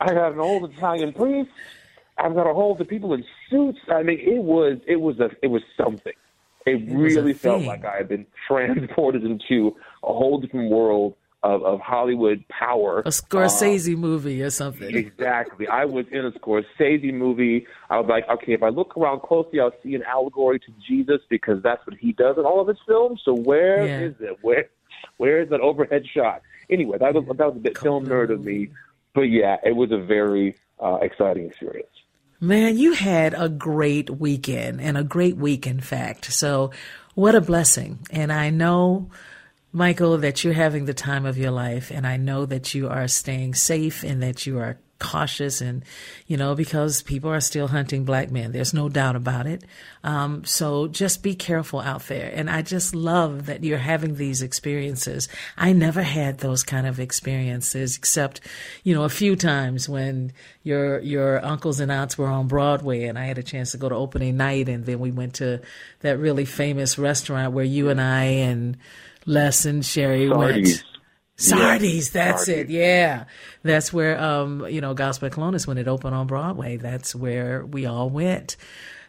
I 0.00 0.14
got 0.14 0.32
an 0.32 0.40
old 0.40 0.70
Italian 0.72 1.12
priest. 1.12 1.50
I've 2.18 2.34
got 2.34 2.48
a 2.48 2.54
whole 2.54 2.80
of 2.80 2.88
people 2.88 3.14
in 3.14 3.24
suits. 3.48 3.78
I 3.88 4.02
mean, 4.02 4.18
it 4.20 4.42
was 4.42 4.78
it 4.86 4.96
was 4.96 5.18
a 5.20 5.30
it 5.42 5.48
was 5.48 5.62
something. 5.76 6.12
It, 6.66 6.82
it 6.82 6.94
really 6.94 7.32
felt 7.32 7.62
like 7.62 7.84
I 7.84 7.96
had 7.96 8.08
been 8.08 8.26
transported 8.48 9.24
into 9.24 9.76
a 10.02 10.12
whole 10.12 10.38
different 10.40 10.70
world 10.70 11.14
of, 11.42 11.62
of 11.62 11.80
Hollywood 11.80 12.44
power. 12.48 13.00
A 13.00 13.10
Scorsese 13.10 13.94
uh, 13.94 13.96
movie 13.96 14.42
or 14.42 14.50
something. 14.50 14.94
Exactly. 14.94 15.68
I 15.68 15.84
was 15.84 16.06
in 16.10 16.24
a 16.26 16.32
Scorsese 16.32 17.12
movie. 17.12 17.66
I 17.90 17.98
was 17.98 18.08
like, 18.08 18.28
okay, 18.28 18.52
if 18.52 18.62
I 18.62 18.68
look 18.68 18.96
around 18.96 19.20
closely, 19.20 19.60
I'll 19.60 19.72
see 19.82 19.94
an 19.94 20.02
allegory 20.02 20.58
to 20.60 20.72
Jesus 20.86 21.20
because 21.28 21.62
that's 21.62 21.86
what 21.86 21.96
he 21.96 22.12
does 22.12 22.36
in 22.38 22.44
all 22.44 22.60
of 22.60 22.68
his 22.68 22.78
films. 22.86 23.22
So 23.24 23.34
where 23.34 23.86
yeah. 23.86 24.00
is 24.00 24.14
it? 24.20 24.38
Where 24.42 24.68
where 25.18 25.40
is 25.40 25.48
that 25.50 25.60
overhead 25.60 26.04
shot? 26.12 26.42
Anyway, 26.70 26.98
that 26.98 27.14
was 27.14 27.24
that 27.24 27.46
was 27.46 27.56
a 27.56 27.60
bit 27.60 27.78
film 27.78 28.06
nerd 28.06 28.30
of 28.30 28.44
me, 28.44 28.70
but 29.14 29.22
yeah, 29.22 29.56
it 29.64 29.76
was 29.76 29.90
a 29.92 29.98
very 29.98 30.56
uh, 30.80 30.98
exciting 31.00 31.46
experience. 31.46 31.88
Man, 32.40 32.78
you 32.78 32.92
had 32.92 33.34
a 33.34 33.48
great 33.48 34.10
weekend 34.10 34.80
and 34.80 34.96
a 34.96 35.02
great 35.02 35.36
week, 35.36 35.66
in 35.66 35.80
fact. 35.80 36.32
So, 36.32 36.70
what 37.14 37.34
a 37.34 37.40
blessing. 37.40 37.98
And 38.12 38.32
I 38.32 38.50
know, 38.50 39.10
Michael, 39.72 40.18
that 40.18 40.44
you're 40.44 40.54
having 40.54 40.86
the 40.86 40.94
time 40.94 41.26
of 41.26 41.36
your 41.38 41.50
life. 41.50 41.90
And 41.90 42.06
I 42.06 42.16
know 42.16 42.46
that 42.46 42.74
you 42.74 42.88
are 42.88 43.08
staying 43.08 43.54
safe 43.54 44.02
and 44.02 44.22
that 44.22 44.46
you 44.46 44.58
are 44.58 44.78
cautious 44.98 45.60
and, 45.60 45.84
you 46.26 46.36
know, 46.36 46.54
because 46.54 47.02
people 47.02 47.30
are 47.30 47.40
still 47.40 47.68
hunting 47.68 48.04
black 48.04 48.30
men. 48.30 48.52
There's 48.52 48.74
no 48.74 48.88
doubt 48.88 49.16
about 49.16 49.46
it. 49.46 49.62
Um, 50.02 50.44
so 50.44 50.88
just 50.88 51.22
be 51.22 51.34
careful 51.34 51.80
out 51.80 52.06
there. 52.08 52.32
And 52.34 52.50
I 52.50 52.62
just 52.62 52.94
love 52.94 53.46
that 53.46 53.62
you're 53.62 53.78
having 53.78 54.16
these 54.16 54.42
experiences. 54.42 55.28
I 55.56 55.72
never 55.72 56.02
had 56.02 56.38
those 56.38 56.62
kind 56.62 56.86
of 56.86 56.98
experiences 56.98 57.96
except, 57.96 58.40
you 58.82 58.94
know, 58.94 59.04
a 59.04 59.08
few 59.08 59.36
times 59.36 59.88
when 59.88 60.32
your, 60.62 60.98
your 61.00 61.44
uncles 61.44 61.80
and 61.80 61.92
aunts 61.92 62.18
were 62.18 62.26
on 62.28 62.48
Broadway 62.48 63.04
and 63.04 63.18
I 63.18 63.26
had 63.26 63.38
a 63.38 63.42
chance 63.42 63.72
to 63.72 63.78
go 63.78 63.88
to 63.88 63.94
opening 63.94 64.36
night. 64.36 64.68
And 64.68 64.84
then 64.84 64.98
we 64.98 65.10
went 65.10 65.34
to 65.34 65.60
that 66.00 66.18
really 66.18 66.44
famous 66.44 66.98
restaurant 66.98 67.52
where 67.52 67.64
you 67.64 67.88
and 67.90 68.00
I 68.00 68.24
and 68.24 68.76
Les 69.28 69.66
and 69.66 69.84
Sherry 69.84 70.28
went. 70.28 70.82
Sardi's, 71.36 72.10
that's 72.10 72.48
it. 72.48 72.68
Yeah. 72.68 73.24
That's 73.62 73.92
where, 73.92 74.20
um, 74.20 74.66
you 74.68 74.80
know, 74.80 74.94
Gospel 74.94 75.30
Colonus, 75.30 75.66
when 75.66 75.78
it 75.78 75.86
opened 75.86 76.14
on 76.14 76.26
Broadway, 76.26 76.78
that's 76.78 77.14
where 77.14 77.64
we 77.64 77.86
all 77.86 78.10
went. 78.10 78.56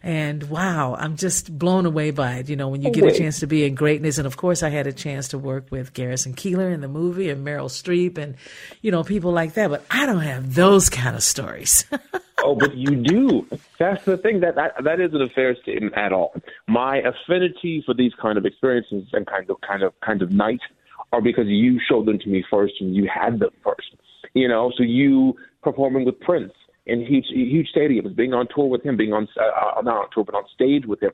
And 0.04 0.44
wow, 0.44 0.96
I'm 0.96 1.16
just 1.16 1.58
blown 1.58 1.86
away 1.86 2.12
by 2.12 2.36
it. 2.36 2.50
You 2.50 2.56
know, 2.56 2.68
when 2.68 2.82
you 2.82 2.92
get 2.92 3.04
a 3.04 3.18
chance 3.18 3.40
to 3.40 3.48
be 3.48 3.66
in 3.66 3.76
greatness. 3.76 4.18
And 4.18 4.28
of 4.28 4.38
course, 4.38 4.62
I 4.62 4.70
had 4.70 4.88
a 4.88 4.94
chance 4.94 5.30
to 5.30 5.38
work 5.38 5.68
with 5.72 5.94
Garrison 5.94 6.34
Keillor 6.34 6.72
in 6.74 6.82
the 6.82 6.88
movie 6.88 7.30
and 7.30 7.46
Meryl 7.46 7.70
Streep 7.70 8.18
and, 8.18 8.36
you 8.82 8.92
know, 8.92 9.04
people 9.04 9.32
like 9.32 9.54
that. 9.56 9.70
But 9.70 9.86
I 9.90 10.06
don't 10.06 10.20
have 10.20 10.54
those 10.54 10.90
kind 10.90 11.16
of 11.16 11.24
stories. 11.24 11.86
oh, 12.44 12.56
but 12.56 12.76
you 12.76 12.96
do. 12.96 13.48
That's 13.78 14.04
the 14.06 14.18
thing. 14.18 14.40
That, 14.42 14.56
that 14.56 14.84
that 14.84 15.00
isn't 15.00 15.22
a 15.22 15.30
fair 15.30 15.56
statement 15.62 15.96
at 15.96 16.12
all. 16.14 16.34
My 16.68 16.98
affinity 16.98 17.84
for 17.86 17.94
these 17.94 18.12
kind 18.22 18.38
of 18.38 18.46
experiences 18.46 19.04
and 19.14 19.26
kind 19.28 19.50
of 19.50 19.62
kind 19.62 19.84
of 19.84 19.94
kind 20.02 20.22
of 20.22 20.32
nights 20.32 20.64
are 21.12 21.22
because 21.22 21.48
you 21.48 21.80
showed 21.90 22.06
them 22.06 22.20
to 22.20 22.30
me 22.30 22.44
first 22.50 22.74
and 22.80 22.96
you 22.96 23.10
had 23.14 23.40
them 23.40 23.52
first. 23.64 23.96
You 24.34 24.48
know, 24.48 24.72
so 24.78 24.84
you 24.84 25.36
performing 25.64 26.06
with 26.06 26.20
Prince 26.20 26.54
in 26.86 27.06
huge 27.06 27.26
huge 27.30 27.70
stadiums, 27.76 28.16
being 28.16 28.34
on 28.34 28.48
tour 28.54 28.66
with 28.66 28.84
him, 28.84 28.98
being 28.98 29.14
on 29.14 29.28
uh, 29.40 29.82
not 29.82 29.98
on 29.98 30.08
tour 30.14 30.24
but 30.24 30.36
on 30.36 30.44
stage 30.54 30.86
with 30.86 31.02
him, 31.02 31.12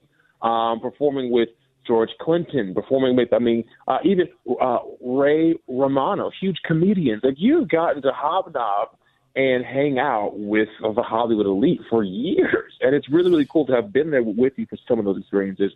um, 0.48 0.80
performing 0.80 1.32
with 1.32 1.50
George 1.88 2.10
Clinton, 2.20 2.74
performing 2.74 3.16
with 3.16 3.32
I 3.34 3.40
mean 3.40 3.64
uh, 3.88 4.00
even 4.04 4.28
uh, 4.62 4.80
Ray 5.02 5.56
Romano, 5.68 6.32
huge 6.40 6.58
comedians. 6.66 7.22
Like 7.24 7.36
you've 7.38 7.70
gotten 7.70 8.02
to 8.02 8.12
hobnob 8.12 8.90
and 9.36 9.66
hang 9.66 10.00
out 10.00 10.32
with 10.36 10.70
the 10.82 11.04
Hollywood 11.04 11.46
elite 11.46 11.82
for 11.90 12.04
years, 12.04 12.74
and 12.82 12.96
it's 12.96 13.10
really 13.10 13.30
really 13.30 13.48
cool 13.50 13.66
to 13.68 13.74
have 13.74 13.92
been 13.92 14.12
there 14.12 14.24
with 14.24 14.54
you 14.58 14.66
for 14.68 14.78
some 14.88 15.00
of 15.00 15.06
those 15.06 15.18
experiences, 15.18 15.72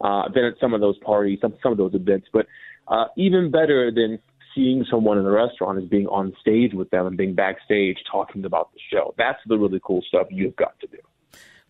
uh, 0.00 0.28
been 0.30 0.44
at 0.44 0.54
some 0.60 0.74
of 0.74 0.80
those 0.80 0.98
parties, 0.98 1.38
some 1.40 1.54
some 1.62 1.72
of 1.72 1.78
those 1.78 1.94
events, 1.94 2.28
but 2.32 2.46
uh, 2.88 3.04
even 3.16 3.50
better 3.50 3.90
than 3.90 4.18
seeing 4.54 4.84
someone 4.90 5.18
in 5.18 5.24
the 5.24 5.30
restaurant 5.30 5.78
is 5.78 5.88
being 5.88 6.06
on 6.08 6.32
stage 6.40 6.74
with 6.74 6.90
them 6.90 7.06
and 7.06 7.16
being 7.16 7.34
backstage 7.34 7.96
talking 8.10 8.44
about 8.44 8.72
the 8.72 8.80
show. 8.90 9.14
That's 9.16 9.38
the 9.46 9.56
really 9.56 9.80
cool 9.82 10.02
stuff 10.06 10.26
you've 10.30 10.56
got 10.56 10.78
to 10.80 10.86
do. 10.86 10.98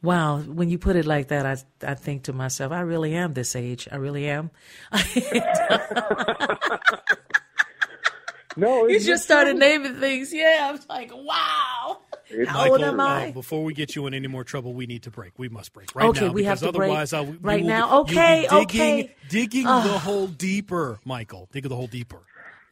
Wow, 0.03 0.39
when 0.39 0.69
you 0.69 0.79
put 0.79 0.97
it 0.97 1.07
like 1.07 1.29
that, 1.29 1.47
I 1.47 1.57
I 1.87 1.95
think 1.95 2.25
to 2.25 2.33
myself, 2.33 2.73
I 2.73 2.81
really 2.81 3.15
am 3.15 3.35
this 3.35 3.55
age. 3.55 3.87
I 3.91 3.97
really 3.97 4.29
am. 4.29 4.51
no, 8.57 8.87
you 8.89 9.01
just 9.01 9.25
started 9.25 9.57
naming 9.57 9.97
things. 9.97 10.33
Yeah, 10.33 10.69
I 10.69 10.73
was 10.73 10.89
like, 10.89 11.11
wow. 11.15 11.99
How 12.47 12.71
old 12.71 12.81
am 12.81 13.01
I? 13.01 13.29
Uh, 13.29 13.33
before 13.33 13.63
we 13.63 13.75
get 13.75 13.95
you 13.95 14.07
in 14.07 14.15
any 14.15 14.29
more 14.29 14.45
trouble, 14.45 14.73
we 14.73 14.87
need 14.87 15.03
to 15.03 15.11
break. 15.11 15.39
We 15.39 15.49
must 15.49 15.73
break 15.73 15.95
right 15.95 16.09
okay, 16.09 16.27
now. 16.27 16.33
we 16.33 16.45
have 16.45 16.61
to 16.61 16.69
otherwise, 16.69 17.11
break 17.11 17.27
I'll, 17.27 17.37
right 17.41 17.65
now. 17.65 18.01
Okay, 18.01 18.43
digging, 18.43 18.59
okay. 18.59 19.15
Digging 19.29 19.67
Ugh. 19.67 19.85
the 19.85 19.99
hole 19.99 20.27
deeper, 20.27 20.99
Michael. 21.05 21.49
Dig 21.53 21.69
the 21.69 21.77
hole 21.77 21.89
deeper. 21.89 22.21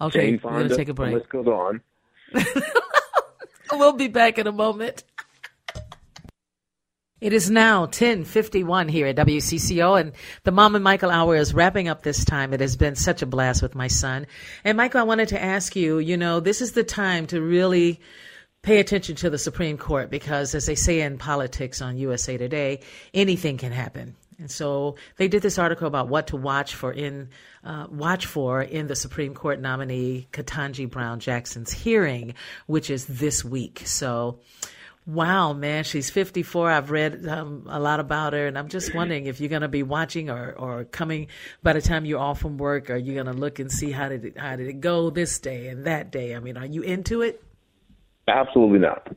Okay, 0.00 0.30
Jane 0.30 0.40
we're 0.42 0.50
gonna 0.50 0.74
take 0.74 0.88
a 0.88 0.94
break. 0.94 1.12
The 1.12 1.18
list 1.18 1.28
goes 1.30 1.46
on. 1.46 1.80
We'll 3.72 3.92
be 3.92 4.08
back 4.08 4.38
in 4.38 4.46
a 4.46 4.52
moment. 4.52 5.04
It 7.20 7.34
is 7.34 7.50
now 7.50 7.80
1051 7.80 8.88
here 8.88 9.06
at 9.06 9.16
WCCO 9.16 10.00
and 10.00 10.12
the 10.44 10.52
Mom 10.52 10.74
and 10.74 10.82
Michael 10.82 11.10
Hour 11.10 11.36
is 11.36 11.52
wrapping 11.52 11.86
up 11.86 12.02
this 12.02 12.24
time. 12.24 12.54
It 12.54 12.60
has 12.60 12.76
been 12.76 12.94
such 12.94 13.20
a 13.20 13.26
blast 13.26 13.60
with 13.60 13.74
my 13.74 13.88
son. 13.88 14.26
And 14.64 14.78
Michael, 14.78 15.00
I 15.00 15.04
wanted 15.04 15.28
to 15.28 15.42
ask 15.42 15.76
you, 15.76 15.98
you 15.98 16.16
know, 16.16 16.40
this 16.40 16.62
is 16.62 16.72
the 16.72 16.82
time 16.82 17.26
to 17.26 17.42
really 17.42 18.00
pay 18.62 18.80
attention 18.80 19.16
to 19.16 19.28
the 19.28 19.36
Supreme 19.36 19.76
Court 19.76 20.10
because 20.10 20.54
as 20.54 20.64
they 20.64 20.74
say 20.74 21.02
in 21.02 21.18
politics 21.18 21.82
on 21.82 21.98
USA 21.98 22.38
Today, 22.38 22.80
anything 23.12 23.58
can 23.58 23.72
happen. 23.72 24.16
And 24.38 24.50
so 24.50 24.96
they 25.18 25.28
did 25.28 25.42
this 25.42 25.58
article 25.58 25.86
about 25.86 26.08
what 26.08 26.28
to 26.28 26.36
watch 26.36 26.74
for 26.74 26.90
in 26.90 27.28
uh, 27.62 27.86
watch 27.90 28.24
for 28.24 28.62
in 28.62 28.86
the 28.86 28.96
Supreme 28.96 29.34
Court 29.34 29.60
nominee 29.60 30.26
Ketanji 30.32 30.88
Brown 30.88 31.20
Jackson's 31.20 31.70
hearing, 31.70 32.32
which 32.66 32.88
is 32.88 33.04
this 33.04 33.44
week. 33.44 33.82
So 33.84 34.40
Wow, 35.12 35.54
man, 35.54 35.82
she's 35.82 36.08
54. 36.08 36.70
I've 36.70 36.92
read 36.92 37.26
um, 37.26 37.66
a 37.68 37.80
lot 37.80 37.98
about 37.98 38.32
her, 38.32 38.46
and 38.46 38.56
I'm 38.56 38.68
just 38.68 38.94
wondering 38.94 39.26
if 39.26 39.40
you're 39.40 39.48
going 39.48 39.62
to 39.62 39.68
be 39.68 39.82
watching 39.82 40.30
or, 40.30 40.52
or 40.52 40.84
coming 40.84 41.26
by 41.64 41.72
the 41.72 41.82
time 41.82 42.04
you're 42.04 42.20
off 42.20 42.40
from 42.40 42.58
work. 42.58 42.90
Are 42.90 42.96
you 42.96 43.14
going 43.14 43.26
to 43.26 43.32
look 43.32 43.58
and 43.58 43.72
see 43.72 43.90
how 43.90 44.08
did 44.08 44.24
it, 44.24 44.38
how 44.38 44.54
did 44.54 44.68
it 44.68 44.80
go 44.80 45.10
this 45.10 45.40
day 45.40 45.66
and 45.66 45.84
that 45.86 46.12
day? 46.12 46.36
I 46.36 46.38
mean, 46.38 46.56
are 46.56 46.66
you 46.66 46.82
into 46.82 47.22
it? 47.22 47.42
Absolutely 48.28 48.78
not. 48.78 49.08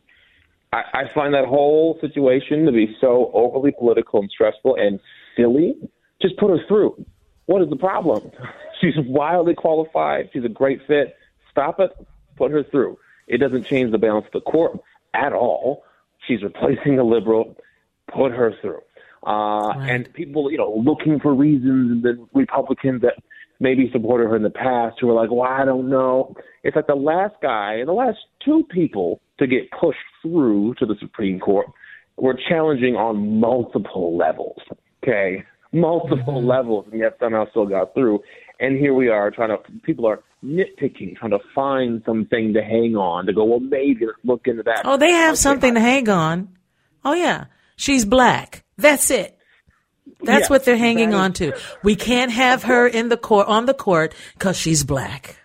I, 0.72 0.82
I 0.94 1.04
find 1.14 1.32
that 1.36 1.46
whole 1.46 2.00
situation 2.02 2.66
to 2.66 2.72
be 2.72 2.98
so 3.00 3.30
overly 3.32 3.72
political 3.78 4.20
and 4.20 4.32
stressful 4.32 4.76
and 4.76 5.00
silly. 5.38 5.76
Just 6.24 6.38
put 6.38 6.50
her 6.50 6.66
through. 6.68 7.06
What 7.46 7.62
is 7.62 7.70
the 7.70 7.76
problem? 7.76 8.32
She's 8.82 8.96
wildly 8.98 9.54
qualified. 9.54 10.32
She's 10.34 10.44
a 10.44 10.50
great 10.50 10.80
fit. 10.88 11.16
Stop 11.52 11.80
it. 11.80 11.92
Put 12.36 12.50
her 12.50 12.64
through. 12.64 12.98
It 13.28 13.38
doesn't 13.38 13.66
change 13.66 13.92
the 13.92 14.00
balance 14.00 14.26
of 14.26 14.32
the 14.32 14.42
court 14.42 14.80
at 15.14 15.34
all. 15.34 15.84
She's 16.28 16.42
replacing 16.44 17.00
a 17.00 17.04
liberal. 17.04 17.56
Put 18.14 18.32
her 18.32 18.54
through. 18.62 18.82
Uh, 19.26 19.74
And 19.90 20.14
people, 20.14 20.52
you 20.52 20.58
know, 20.58 20.82
looking 20.86 21.20
for 21.20 21.34
reasons, 21.34 21.92
and 21.92 22.04
the 22.04 22.28
Republicans 22.34 23.02
that 23.02 23.16
maybe 23.60 23.90
supported 23.92 24.26
her 24.26 24.36
in 24.36 24.44
the 24.44 24.50
past 24.50 24.98
who 25.00 25.10
are 25.10 25.14
like, 25.14 25.32
well, 25.32 25.50
I 25.50 25.64
don't 25.64 25.90
know. 25.90 26.36
It's 26.64 26.76
like 26.76 26.88
the 26.88 26.96
last 26.96 27.36
guy 27.42 27.76
and 27.76 27.88
the 27.88 27.94
last 27.94 28.18
two 28.44 28.66
people 28.70 29.22
to 29.40 29.48
get 29.48 29.72
pushed 29.72 30.00
through 30.22 30.76
to 30.76 30.86
the 30.86 30.96
Supreme 31.00 31.40
Court 31.40 31.68
were 32.18 32.38
challenging 32.50 32.96
on 32.96 33.40
multiple 33.40 34.18
levels. 34.18 34.60
Okay. 35.02 35.44
Multiple 35.72 36.46
levels, 36.46 36.86
and 36.92 37.00
yet 37.00 37.18
somehow 37.20 37.50
still 37.50 37.66
got 37.66 37.94
through. 37.94 38.22
And 38.60 38.78
here 38.78 38.94
we 38.94 39.08
are 39.08 39.32
trying 39.32 39.50
to, 39.50 39.58
people 39.84 40.06
are 40.06 40.22
nitpicking, 40.44 41.16
trying 41.18 41.32
to 41.32 41.40
find 41.56 42.02
something 42.06 42.54
to 42.54 42.62
hang 42.62 42.96
on, 42.96 43.26
to 43.28 43.34
go, 43.34 43.44
well, 43.46 43.60
maybe 43.60 44.06
let's 44.06 44.18
look 44.24 44.48
into 44.48 44.64
that. 44.64 44.82
Oh, 44.86 44.98
they 44.98 45.12
have 45.12 45.38
something 45.38 45.74
to 45.76 45.80
hang 45.80 46.10
on. 46.10 46.50
Oh, 47.06 47.14
yeah. 47.14 47.46
She's 47.76 48.06
black. 48.06 48.64
That's 48.78 49.10
it. 49.12 49.38
That's 50.22 50.44
Yes, 50.44 50.50
what 50.50 50.66
they're 50.66 50.78
hanging 50.78 51.10
is- 51.10 51.16
on 51.16 51.34
to. 51.34 51.54
We 51.84 51.96
can't 51.96 52.32
have 52.32 52.64
her 52.64 52.88
in 52.88 53.10
the 53.10 53.18
court 53.18 53.48
on 53.48 53.66
the 53.66 53.74
court 53.74 54.14
because 54.34 54.58
she's 54.58 54.84
black. 54.84 55.38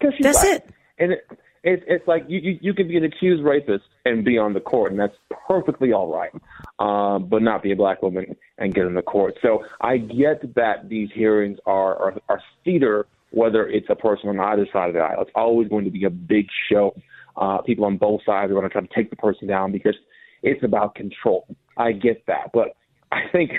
Cause 0.00 0.12
she's 0.16 0.24
That's 0.24 0.42
black. 0.42 0.56
it. 0.56 0.70
And 0.98 1.12
it, 1.12 1.26
it, 1.64 1.84
it's 1.86 2.06
like 2.08 2.24
you, 2.28 2.40
you 2.40 2.58
you 2.60 2.74
could 2.74 2.88
be 2.88 2.96
an 2.96 3.04
accused 3.04 3.42
rapist 3.44 3.84
and 4.04 4.24
be 4.24 4.36
on 4.38 4.52
the 4.52 4.60
court, 4.60 4.90
and 4.90 5.00
that's 5.00 5.14
perfectly 5.46 5.92
all 5.92 6.08
right. 6.12 6.32
Um, 6.78 7.26
but 7.28 7.40
not 7.42 7.62
be 7.62 7.70
a 7.72 7.76
black 7.76 8.02
woman 8.02 8.34
and 8.58 8.74
get 8.74 8.86
in 8.86 8.94
the 8.94 9.02
court. 9.02 9.34
So 9.42 9.64
I 9.80 9.98
get 9.98 10.54
that 10.56 10.88
these 10.88 11.08
hearings 11.14 11.58
are 11.66 11.96
are, 11.96 12.14
are 12.28 12.40
theater, 12.64 13.06
whether 13.32 13.66
it's 13.66 13.88
a 13.90 13.96
person 13.96 14.28
on 14.28 14.38
either 14.40 14.66
side 14.72 14.88
of 14.88 14.94
the 14.94 15.00
aisle. 15.00 15.22
It's 15.22 15.30
always 15.34 15.68
going 15.68 15.84
to 15.84 15.90
be 15.90 16.04
a 16.04 16.10
big 16.10 16.46
show. 16.70 16.94
Uh, 17.36 17.58
people 17.62 17.84
on 17.84 17.96
both 17.96 18.20
sides 18.24 18.50
are 18.50 18.54
going 18.54 18.68
to 18.68 18.70
try 18.70 18.82
to 18.82 18.94
take 18.94 19.10
the 19.10 19.16
person 19.16 19.48
down 19.48 19.72
because 19.72 19.96
it's 20.42 20.62
about 20.62 20.94
control. 20.94 21.46
I 21.76 21.92
get 21.92 22.24
that, 22.26 22.50
but 22.52 22.76
I 23.10 23.22
think 23.32 23.52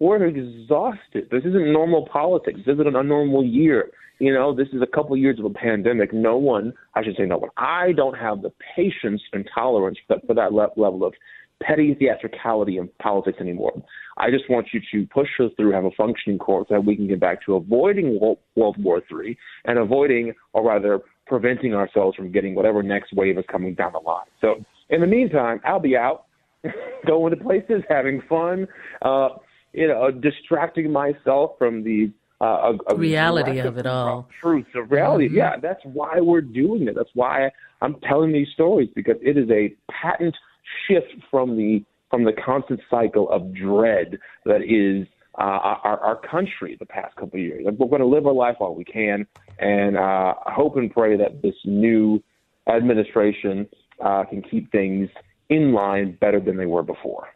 we're 0.00 0.24
exhausted. 0.26 1.28
This 1.30 1.44
isn't 1.44 1.72
normal 1.72 2.08
politics. 2.12 2.60
This 2.66 2.74
isn't 2.74 2.96
a 2.96 3.02
normal 3.02 3.44
year. 3.44 3.90
You 4.18 4.32
know, 4.34 4.54
this 4.54 4.68
is 4.72 4.82
a 4.82 4.86
couple 4.86 5.16
years 5.16 5.38
of 5.38 5.44
a 5.44 5.50
pandemic. 5.50 6.12
No 6.12 6.36
one, 6.36 6.72
I 6.94 7.04
should 7.04 7.16
say 7.16 7.24
no 7.24 7.38
one, 7.38 7.50
I 7.56 7.92
don't 7.92 8.16
have 8.16 8.42
the 8.42 8.52
patience 8.76 9.22
and 9.32 9.48
tolerance 9.54 9.98
for, 10.06 10.18
for 10.26 10.34
that 10.34 10.52
level 10.52 11.04
of 11.04 11.14
petty 11.62 11.94
theatricality 11.94 12.78
in 12.78 12.88
politics 13.00 13.38
anymore. 13.40 13.72
I 14.18 14.30
just 14.30 14.48
want 14.50 14.68
you 14.72 14.80
to 14.92 15.06
push 15.08 15.28
us 15.40 15.50
through, 15.56 15.72
have 15.72 15.84
a 15.84 15.90
functioning 15.96 16.38
court 16.38 16.68
so 16.68 16.74
that 16.74 16.84
we 16.84 16.96
can 16.96 17.08
get 17.08 17.20
back 17.20 17.44
to 17.46 17.54
avoiding 17.54 18.20
World, 18.20 18.38
War 18.56 19.02
III 19.10 19.36
and 19.64 19.78
avoiding, 19.78 20.34
or 20.52 20.66
rather, 20.66 21.00
preventing 21.26 21.74
ourselves 21.74 22.16
from 22.16 22.30
getting 22.30 22.54
whatever 22.54 22.82
next 22.82 23.12
wave 23.14 23.38
is 23.38 23.44
coming 23.50 23.74
down 23.74 23.92
the 23.92 24.00
line. 24.00 24.26
So, 24.40 24.56
in 24.90 25.00
the 25.00 25.06
meantime, 25.06 25.60
I'll 25.64 25.80
be 25.80 25.96
out 25.96 26.26
going 27.06 27.36
to 27.36 27.42
places, 27.42 27.82
having 27.88 28.22
fun, 28.28 28.66
uh, 29.02 29.30
you 29.72 29.88
know, 29.88 30.10
distracting 30.10 30.92
myself 30.92 31.52
from 31.58 31.82
the 31.82 32.12
uh, 32.42 32.72
a, 32.88 32.94
a 32.94 32.96
Reality 32.96 33.60
of 33.60 33.78
it 33.78 33.86
all. 33.86 34.28
Truth 34.42 34.66
of 34.74 34.90
reality. 34.90 35.28
Mhm. 35.28 35.36
Yeah, 35.36 35.56
that's 35.62 35.80
why 35.84 36.20
we're 36.20 36.40
doing 36.40 36.88
it. 36.88 36.96
That's 36.96 37.10
why 37.14 37.50
I'm 37.80 37.94
telling 38.00 38.32
these 38.32 38.48
stories 38.52 38.88
because 38.96 39.16
it 39.22 39.38
is 39.38 39.48
a 39.50 39.74
patent 39.90 40.34
shift 40.86 41.12
from 41.30 41.56
the 41.56 41.84
from 42.10 42.24
the 42.24 42.32
constant 42.32 42.80
cycle 42.90 43.30
of 43.30 43.54
dread 43.54 44.18
that 44.44 44.62
is 44.62 45.06
uh, 45.38 45.42
our, 45.42 45.98
our 46.00 46.16
country 46.16 46.76
the 46.78 46.84
past 46.84 47.14
couple 47.16 47.40
of 47.40 47.44
years. 47.44 47.64
We're 47.64 47.88
going 47.88 48.02
to 48.02 48.06
live 48.06 48.26
our 48.26 48.34
life 48.34 48.56
while 48.58 48.74
we 48.74 48.84
can, 48.84 49.26
and 49.58 49.96
uh, 49.96 50.34
hope 50.46 50.76
and 50.76 50.92
pray 50.92 51.16
that 51.16 51.40
this 51.40 51.54
new 51.64 52.22
administration 52.68 53.66
uh, 54.04 54.24
can 54.24 54.42
keep 54.42 54.70
things 54.70 55.08
in 55.48 55.72
line 55.72 56.18
better 56.20 56.38
than 56.38 56.58
they 56.58 56.66
were 56.66 56.82
before. 56.82 57.28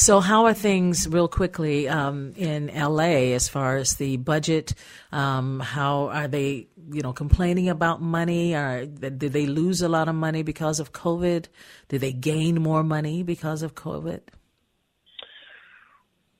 So, 0.00 0.20
how 0.20 0.44
are 0.44 0.54
things, 0.54 1.08
real 1.08 1.26
quickly, 1.26 1.88
um, 1.88 2.32
in 2.36 2.70
LA 2.72 3.34
as 3.34 3.48
far 3.48 3.78
as 3.78 3.96
the 3.96 4.16
budget? 4.16 4.72
Um, 5.10 5.58
how 5.58 6.10
are 6.10 6.28
they, 6.28 6.68
you 6.92 7.02
know, 7.02 7.12
complaining 7.12 7.68
about 7.68 8.00
money? 8.00 8.54
Or 8.54 8.86
did 8.86 9.32
they 9.32 9.46
lose 9.46 9.82
a 9.82 9.88
lot 9.88 10.08
of 10.08 10.14
money 10.14 10.44
because 10.44 10.78
of 10.78 10.92
COVID? 10.92 11.46
Did 11.88 12.00
they 12.00 12.12
gain 12.12 12.62
more 12.62 12.84
money 12.84 13.24
because 13.24 13.64
of 13.64 13.74
COVID? 13.74 14.20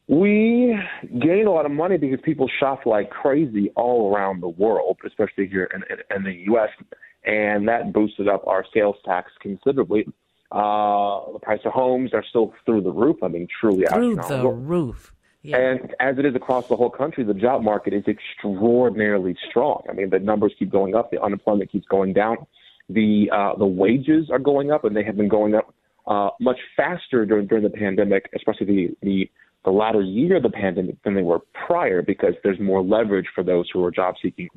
We 0.07 0.79
gain 1.19 1.49
a 1.49 1.51
lot 1.51 1.67
of 1.67 1.73
money 1.73 1.97
because 1.97 2.21
people 2.23 2.49
shop 2.61 2.87
like 2.87 3.11
crazy 3.11 3.73
all 3.75 4.15
around 4.15 4.41
the 4.41 4.49
world, 4.49 4.99
especially 5.05 5.49
here 5.49 5.69
in, 5.75 5.83
in, 5.91 6.17
in 6.17 6.23
the 6.23 6.45
U.S., 6.53 6.69
and 7.25 7.67
that 7.67 7.93
boosted 7.93 8.29
up 8.29 8.47
our 8.47 8.65
sales 8.73 8.97
tax 9.05 9.33
considerably. 9.43 10.07
Uh, 10.51 11.33
the 11.33 11.39
price 11.41 11.61
of 11.65 11.73
homes 11.73 12.15
are 12.15 12.25
still 12.29 12.55
through 12.65 12.81
the 12.81 12.91
roof. 12.91 13.17
I 13.23 13.29
mean, 13.29 13.47
truly 13.61 13.85
Through 13.87 14.17
the 14.43 14.49
roof. 14.49 15.15
And 15.59 15.95
as 16.01 16.19
it 16.19 16.25
is 16.25 16.35
across 16.35 16.69
the 16.69 16.77
whole 16.77 16.91
country, 16.91 17.23
the 17.23 17.35
job 17.35 17.63
market 17.63 17.93
is 17.93 18.05
extraordinarily 18.07 19.37
strong. 19.49 19.83
I 19.89 19.93
mean, 19.93 20.11
the 20.11 20.19
numbers 20.19 20.53
keep 20.59 20.71
going 20.71 20.95
up, 20.95 21.11
the 21.11 21.23
unemployment 21.23 21.71
keeps 21.71 21.87
going 21.87 22.13
down, 22.13 22.39
the 22.89 23.31
uh, 23.33 23.55
the 23.57 23.67
wages 23.67 24.31
are 24.31 24.39
going 24.39 24.73
up, 24.73 24.85
and 24.85 24.97
they 24.97 25.05
have 25.05 25.17
been 25.17 25.29
going 25.29 25.55
up 25.55 25.75
uh, 26.07 26.31
much 26.41 26.59
faster 26.77 27.25
during 27.27 27.47
during 27.47 27.65
the 27.65 27.71
pandemic, 27.71 28.31
especially 28.35 28.67
the 28.67 28.97
the 29.03 29.31
the 29.65 29.71
latter 29.71 30.01
year 30.01 30.37
of 30.37 30.43
the 30.43 30.51
pandemic 30.51 30.97
than 31.03 31.15
they 31.15 31.23
were 31.23 31.41
prior, 31.67 32.01
because 32.03 32.35
there's 32.43 32.59
more 32.59 32.83
leverage 32.83 33.27
for 33.35 33.45
those 33.45 33.69
who 33.73 33.85
are 33.85 33.91
job 33.91 34.15
seeking 34.23 34.49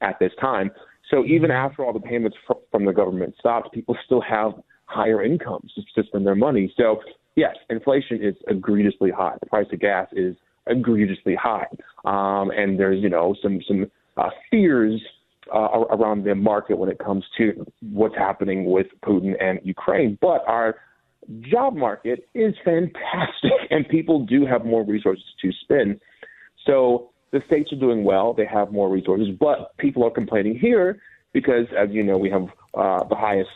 at 0.00 0.18
this 0.18 0.32
time. 0.40 0.70
So 1.10 1.24
even 1.24 1.50
after 1.50 1.84
all 1.84 1.92
the 1.92 2.00
payments 2.00 2.36
fr- 2.46 2.54
from 2.70 2.86
the 2.86 2.92
government 2.92 3.34
stopped, 3.38 3.72
people 3.72 3.96
still 4.06 4.22
have 4.22 4.54
higher 4.94 5.22
incomes 5.22 5.72
to 5.94 6.02
spend 6.04 6.26
their 6.26 6.34
money. 6.34 6.72
So 6.76 7.00
yes, 7.36 7.56
inflation 7.70 8.22
is 8.22 8.34
egregiously 8.48 9.10
high. 9.10 9.36
The 9.40 9.46
price 9.46 9.66
of 9.72 9.80
gas 9.80 10.08
is 10.12 10.36
egregiously 10.66 11.34
high, 11.34 11.66
um, 12.04 12.50
and 12.50 12.78
there's 12.78 13.02
you 13.02 13.08
know 13.08 13.34
some 13.42 13.60
some 13.66 13.90
uh, 14.16 14.30
fears 14.50 15.00
uh, 15.52 15.84
around 15.90 16.24
the 16.24 16.34
market 16.34 16.78
when 16.78 16.90
it 16.90 16.98
comes 16.98 17.24
to 17.38 17.66
what's 17.80 18.16
happening 18.16 18.64
with 18.66 18.86
Putin 19.04 19.34
and 19.42 19.60
Ukraine. 19.62 20.16
But 20.20 20.42
our 20.46 20.76
job 21.40 21.74
market 21.74 22.28
is 22.34 22.54
fantastic, 22.64 23.52
and 23.70 23.88
people 23.88 24.24
do 24.24 24.46
have 24.46 24.64
more 24.64 24.84
resources 24.84 25.24
to 25.42 25.50
spend. 25.62 26.00
So 26.66 27.10
the 27.32 27.42
states 27.46 27.72
are 27.72 27.76
doing 27.76 28.04
well. 28.04 28.32
They 28.32 28.46
have 28.46 28.72
more 28.72 28.88
resources, 28.88 29.28
but 29.38 29.76
people 29.78 30.04
are 30.04 30.10
complaining 30.10 30.58
here 30.58 31.00
because, 31.32 31.66
as 31.76 31.90
you 31.90 32.02
know, 32.02 32.16
we 32.16 32.30
have 32.30 32.44
uh, 32.74 33.04
the 33.08 33.16
highest 33.16 33.50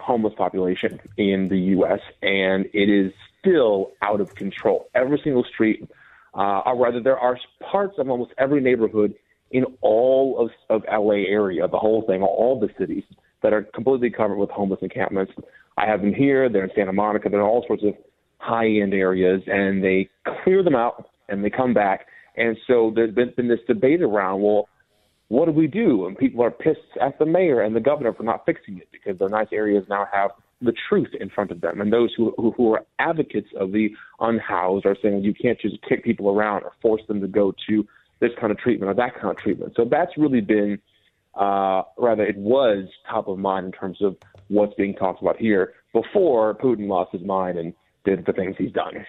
homeless 0.00 0.34
population 0.36 1.00
in 1.16 1.48
the 1.48 1.58
U.S., 1.58 2.00
and 2.22 2.66
it 2.72 2.88
is 2.88 3.12
still 3.38 3.92
out 4.02 4.20
of 4.20 4.34
control. 4.34 4.88
Every 4.94 5.20
single 5.22 5.44
street, 5.44 5.88
uh, 6.34 6.60
or 6.66 6.76
rather, 6.76 7.00
there 7.00 7.18
are 7.18 7.38
parts 7.70 7.94
of 7.98 8.08
almost 8.08 8.32
every 8.38 8.60
neighborhood 8.60 9.14
in 9.50 9.64
all 9.80 10.38
of, 10.38 10.50
of 10.68 10.84
LA 10.90 11.26
area, 11.28 11.66
the 11.66 11.78
whole 11.78 12.02
thing, 12.06 12.22
all 12.22 12.60
the 12.60 12.68
cities 12.78 13.04
that 13.42 13.52
are 13.52 13.62
completely 13.62 14.10
covered 14.10 14.36
with 14.36 14.50
homeless 14.50 14.80
encampments. 14.82 15.32
I 15.76 15.86
have 15.86 16.02
them 16.02 16.14
here. 16.14 16.48
They're 16.48 16.64
in 16.64 16.70
Santa 16.74 16.92
Monica. 16.92 17.28
They're 17.28 17.40
in 17.40 17.46
all 17.46 17.64
sorts 17.66 17.82
of 17.84 17.94
high-end 18.38 18.94
areas, 18.94 19.42
and 19.46 19.82
they 19.82 20.08
clear 20.44 20.62
them 20.62 20.74
out 20.74 21.08
and 21.28 21.44
they 21.44 21.50
come 21.50 21.74
back. 21.74 22.06
And 22.36 22.56
so 22.66 22.92
there's 22.94 23.14
been, 23.14 23.32
been 23.36 23.48
this 23.48 23.60
debate 23.66 24.02
around, 24.02 24.42
well, 24.42 24.68
what 25.30 25.46
do 25.46 25.52
we 25.52 25.68
do? 25.68 26.06
And 26.06 26.18
people 26.18 26.42
are 26.42 26.50
pissed 26.50 26.80
at 27.00 27.20
the 27.20 27.24
mayor 27.24 27.60
and 27.60 27.74
the 27.74 27.80
governor 27.80 28.12
for 28.12 28.24
not 28.24 28.44
fixing 28.44 28.78
it 28.78 28.88
because 28.90 29.16
their 29.16 29.28
nice 29.28 29.46
areas 29.52 29.84
now 29.88 30.04
have 30.12 30.32
the 30.60 30.72
truth 30.88 31.10
in 31.20 31.30
front 31.30 31.52
of 31.52 31.60
them. 31.60 31.80
And 31.80 31.92
those 31.92 32.12
who, 32.16 32.34
who, 32.36 32.50
who 32.50 32.74
are 32.74 32.84
advocates 32.98 33.46
of 33.56 33.70
the 33.70 33.90
unhoused 34.18 34.86
are 34.86 34.96
saying 35.00 35.22
you 35.22 35.32
can't 35.32 35.58
just 35.60 35.76
kick 35.88 36.02
people 36.02 36.30
around 36.30 36.64
or 36.64 36.72
force 36.82 37.02
them 37.06 37.20
to 37.20 37.28
go 37.28 37.54
to 37.68 37.86
this 38.18 38.32
kind 38.40 38.50
of 38.50 38.58
treatment 38.58 38.90
or 38.90 38.94
that 38.94 39.14
kind 39.14 39.30
of 39.30 39.36
treatment. 39.36 39.74
So 39.76 39.84
that's 39.88 40.10
really 40.18 40.40
been, 40.40 40.80
uh, 41.36 41.82
rather, 41.96 42.24
it 42.24 42.36
was 42.36 42.88
top 43.08 43.28
of 43.28 43.38
mind 43.38 43.66
in 43.66 43.72
terms 43.72 44.02
of 44.02 44.16
what's 44.48 44.74
being 44.74 44.96
talked 44.96 45.22
about 45.22 45.36
here 45.36 45.74
before 45.92 46.56
Putin 46.56 46.88
lost 46.88 47.12
his 47.12 47.22
mind 47.22 47.56
and 47.56 47.72
did 48.04 48.26
the 48.26 48.32
things 48.32 48.56
he's 48.58 48.72
done. 48.72 49.06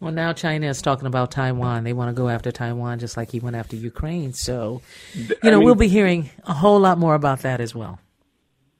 Well, 0.00 0.12
now 0.12 0.32
China 0.32 0.66
is 0.66 0.80
talking 0.80 1.06
about 1.06 1.30
Taiwan. 1.30 1.84
They 1.84 1.92
want 1.92 2.08
to 2.08 2.14
go 2.14 2.28
after 2.30 2.50
Taiwan 2.50 2.98
just 2.98 3.18
like 3.18 3.30
he 3.30 3.38
went 3.38 3.54
after 3.54 3.76
Ukraine. 3.76 4.32
So, 4.32 4.80
you 5.14 5.28
know, 5.28 5.36
I 5.42 5.50
mean, 5.50 5.64
we'll 5.64 5.74
be 5.74 5.88
hearing 5.88 6.30
a 6.44 6.54
whole 6.54 6.80
lot 6.80 6.96
more 6.96 7.14
about 7.14 7.40
that 7.40 7.60
as 7.60 7.74
well. 7.74 7.98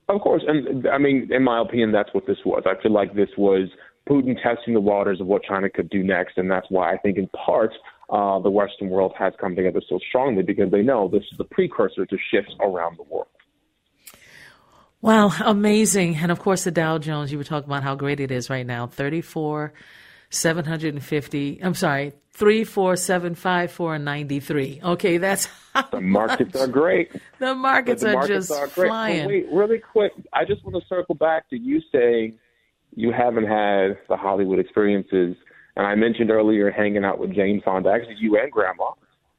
Of 0.09 0.23
course. 0.23 0.43
And 0.47 0.89
I 0.89 0.97
mean, 0.99 1.29
in 1.31 1.45
my 1.45 1.61
opinion, 1.61 1.93
that's 1.93 2.09
what 2.14 2.27
this 2.27 2.39
was. 2.45 2.62
I 2.66 2.81
feel 2.83 2.93
like 2.93 3.14
this 3.14 3.29
was 3.37 3.68
Putin 4.09 4.35
testing 4.43 4.75
the 4.75 4.81
waters 4.81 5.21
of 5.21 5.27
what 5.27 5.43
China 5.45 5.68
could 5.68 5.91
do 5.91 6.03
next. 6.03 6.39
And 6.39 6.51
that's 6.51 6.66
why 6.71 6.93
I 6.93 6.97
think, 6.97 7.18
in 7.18 7.29
part, 7.29 7.73
uh, 8.09 8.39
the 8.41 8.51
Western 8.51 8.89
world 8.89 9.12
has 9.18 9.35
come 9.39 9.55
together 9.55 9.83
so 9.89 9.99
strongly 10.09 10.43
because 10.43 10.71
they 10.71 10.83
know 10.83 11.07
this 11.07 11.23
is 11.31 11.39
the 11.39 11.45
precursor 11.45 12.07
to 12.07 12.16
shifts 12.31 12.55
around 12.61 12.97
the 12.99 13.05
world. 13.05 13.29
Wow, 15.03 15.33
amazing. 15.45 16.16
And 16.16 16.33
of 16.33 16.41
course, 16.41 16.64
the 16.64 16.71
Dow 16.71 16.99
Jones, 16.99 17.31
you 17.31 17.39
were 17.39 17.45
talking 17.45 17.68
about 17.68 17.83
how 17.83 17.95
great 17.95 18.21
it 18.21 18.31
is 18.31 18.51
right 18.51 18.66
now 18.66 18.87
34, 18.87 19.73
750. 20.31 21.61
I'm 21.62 21.74
sorry, 21.74 22.12
3475493. 22.37 24.83
Okay, 24.83 25.18
that's 25.18 25.49
the 25.91 26.01
markets 26.01 26.57
are 26.57 26.66
great. 26.66 27.12
The 27.39 27.55
markets, 27.55 28.03
the 28.03 28.12
markets 28.12 28.31
are 28.31 28.35
just 28.35 28.51
are 28.53 28.68
flying. 28.68 29.26
wait, 29.26 29.47
really 29.53 29.78
quick, 29.78 30.12
I 30.33 30.45
just 30.45 30.64
want 30.64 30.76
to 30.83 30.89
circle 30.89 31.14
back 31.14 31.49
to 31.51 31.57
you 31.59 31.81
saying 31.93 32.39
you 32.95 33.12
haven't 33.12 33.47
had 33.47 33.99
the 34.09 34.16
Hollywood 34.16 34.59
experiences. 34.59 35.37
And 35.76 35.87
I 35.87 35.95
mentioned 35.95 36.31
earlier 36.31 36.70
hanging 36.70 37.05
out 37.05 37.18
with 37.18 37.35
Jane 37.35 37.62
Fonda, 37.64 37.91
actually 37.91 38.16
you 38.18 38.39
and 38.39 38.51
Grandma. 38.51 38.91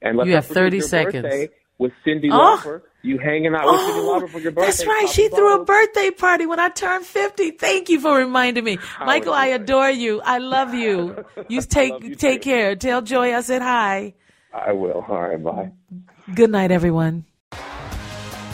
And 0.02 0.20
you 0.26 0.34
have 0.34 0.46
30 0.48 0.82
seconds. 0.82 1.50
With 1.78 1.92
Cyndi 2.06 2.30
Oh. 2.32 2.60
Lauper, 2.64 2.82
you 3.04 3.18
hanging 3.18 3.56
out 3.56 3.66
with 3.66 3.76
Oh, 3.76 4.20
Cyndi 4.22 4.22
Lauper 4.28 4.30
for 4.30 4.40
your 4.40 4.52
birthday. 4.52 4.66
That's 4.68 4.86
right. 4.86 4.96
popping 5.08 5.14
She 5.14 5.30
threw 5.30 5.62
a 5.62 5.66
birthday 5.66 6.12
party 6.12 6.46
when 6.46 6.60
I 6.60 6.70
turned 6.70 7.06
50. 7.06 7.52
Thank 7.52 7.90
you 7.90 8.00
for 8.00 8.16
reminding 8.18 8.64
me. 8.64 8.78
Michael, 9.00 9.34
I 9.34 9.48
adore 9.48 9.90
you. 9.90 10.22
I 10.22 10.38
love 10.38 10.74
you. 10.74 11.26
You 11.50 11.62
take 11.62 12.02
you 12.04 12.16
take 12.16 12.42
too. 12.44 12.50
care. 12.52 12.76
Tell 12.76 13.02
Joy 13.02 13.34
I 13.36 13.42
said 13.42 13.62
hi. 13.62 14.14
I 14.54 14.72
will. 14.74 15.04
All 15.08 15.22
right, 15.22 15.42
bye. 15.44 15.72
Good 16.36 16.50
night, 16.52 16.72
everyone. 16.72 17.26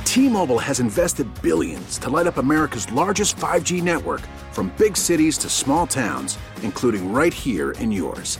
T-Mobile 0.06 0.58
has 0.60 0.80
invested 0.80 1.28
billions 1.42 1.98
to 2.00 2.10
light 2.10 2.26
up 2.28 2.38
America's 2.38 2.92
largest 2.92 3.36
5G 3.38 3.84
network 3.84 4.22
from 4.52 4.74
big 4.78 4.98
cities 4.98 5.38
to 5.40 5.50
small 5.50 5.86
towns, 5.86 6.40
including 6.64 7.12
right 7.14 7.34
here 7.34 7.72
in 7.74 7.92
yours. 7.92 8.40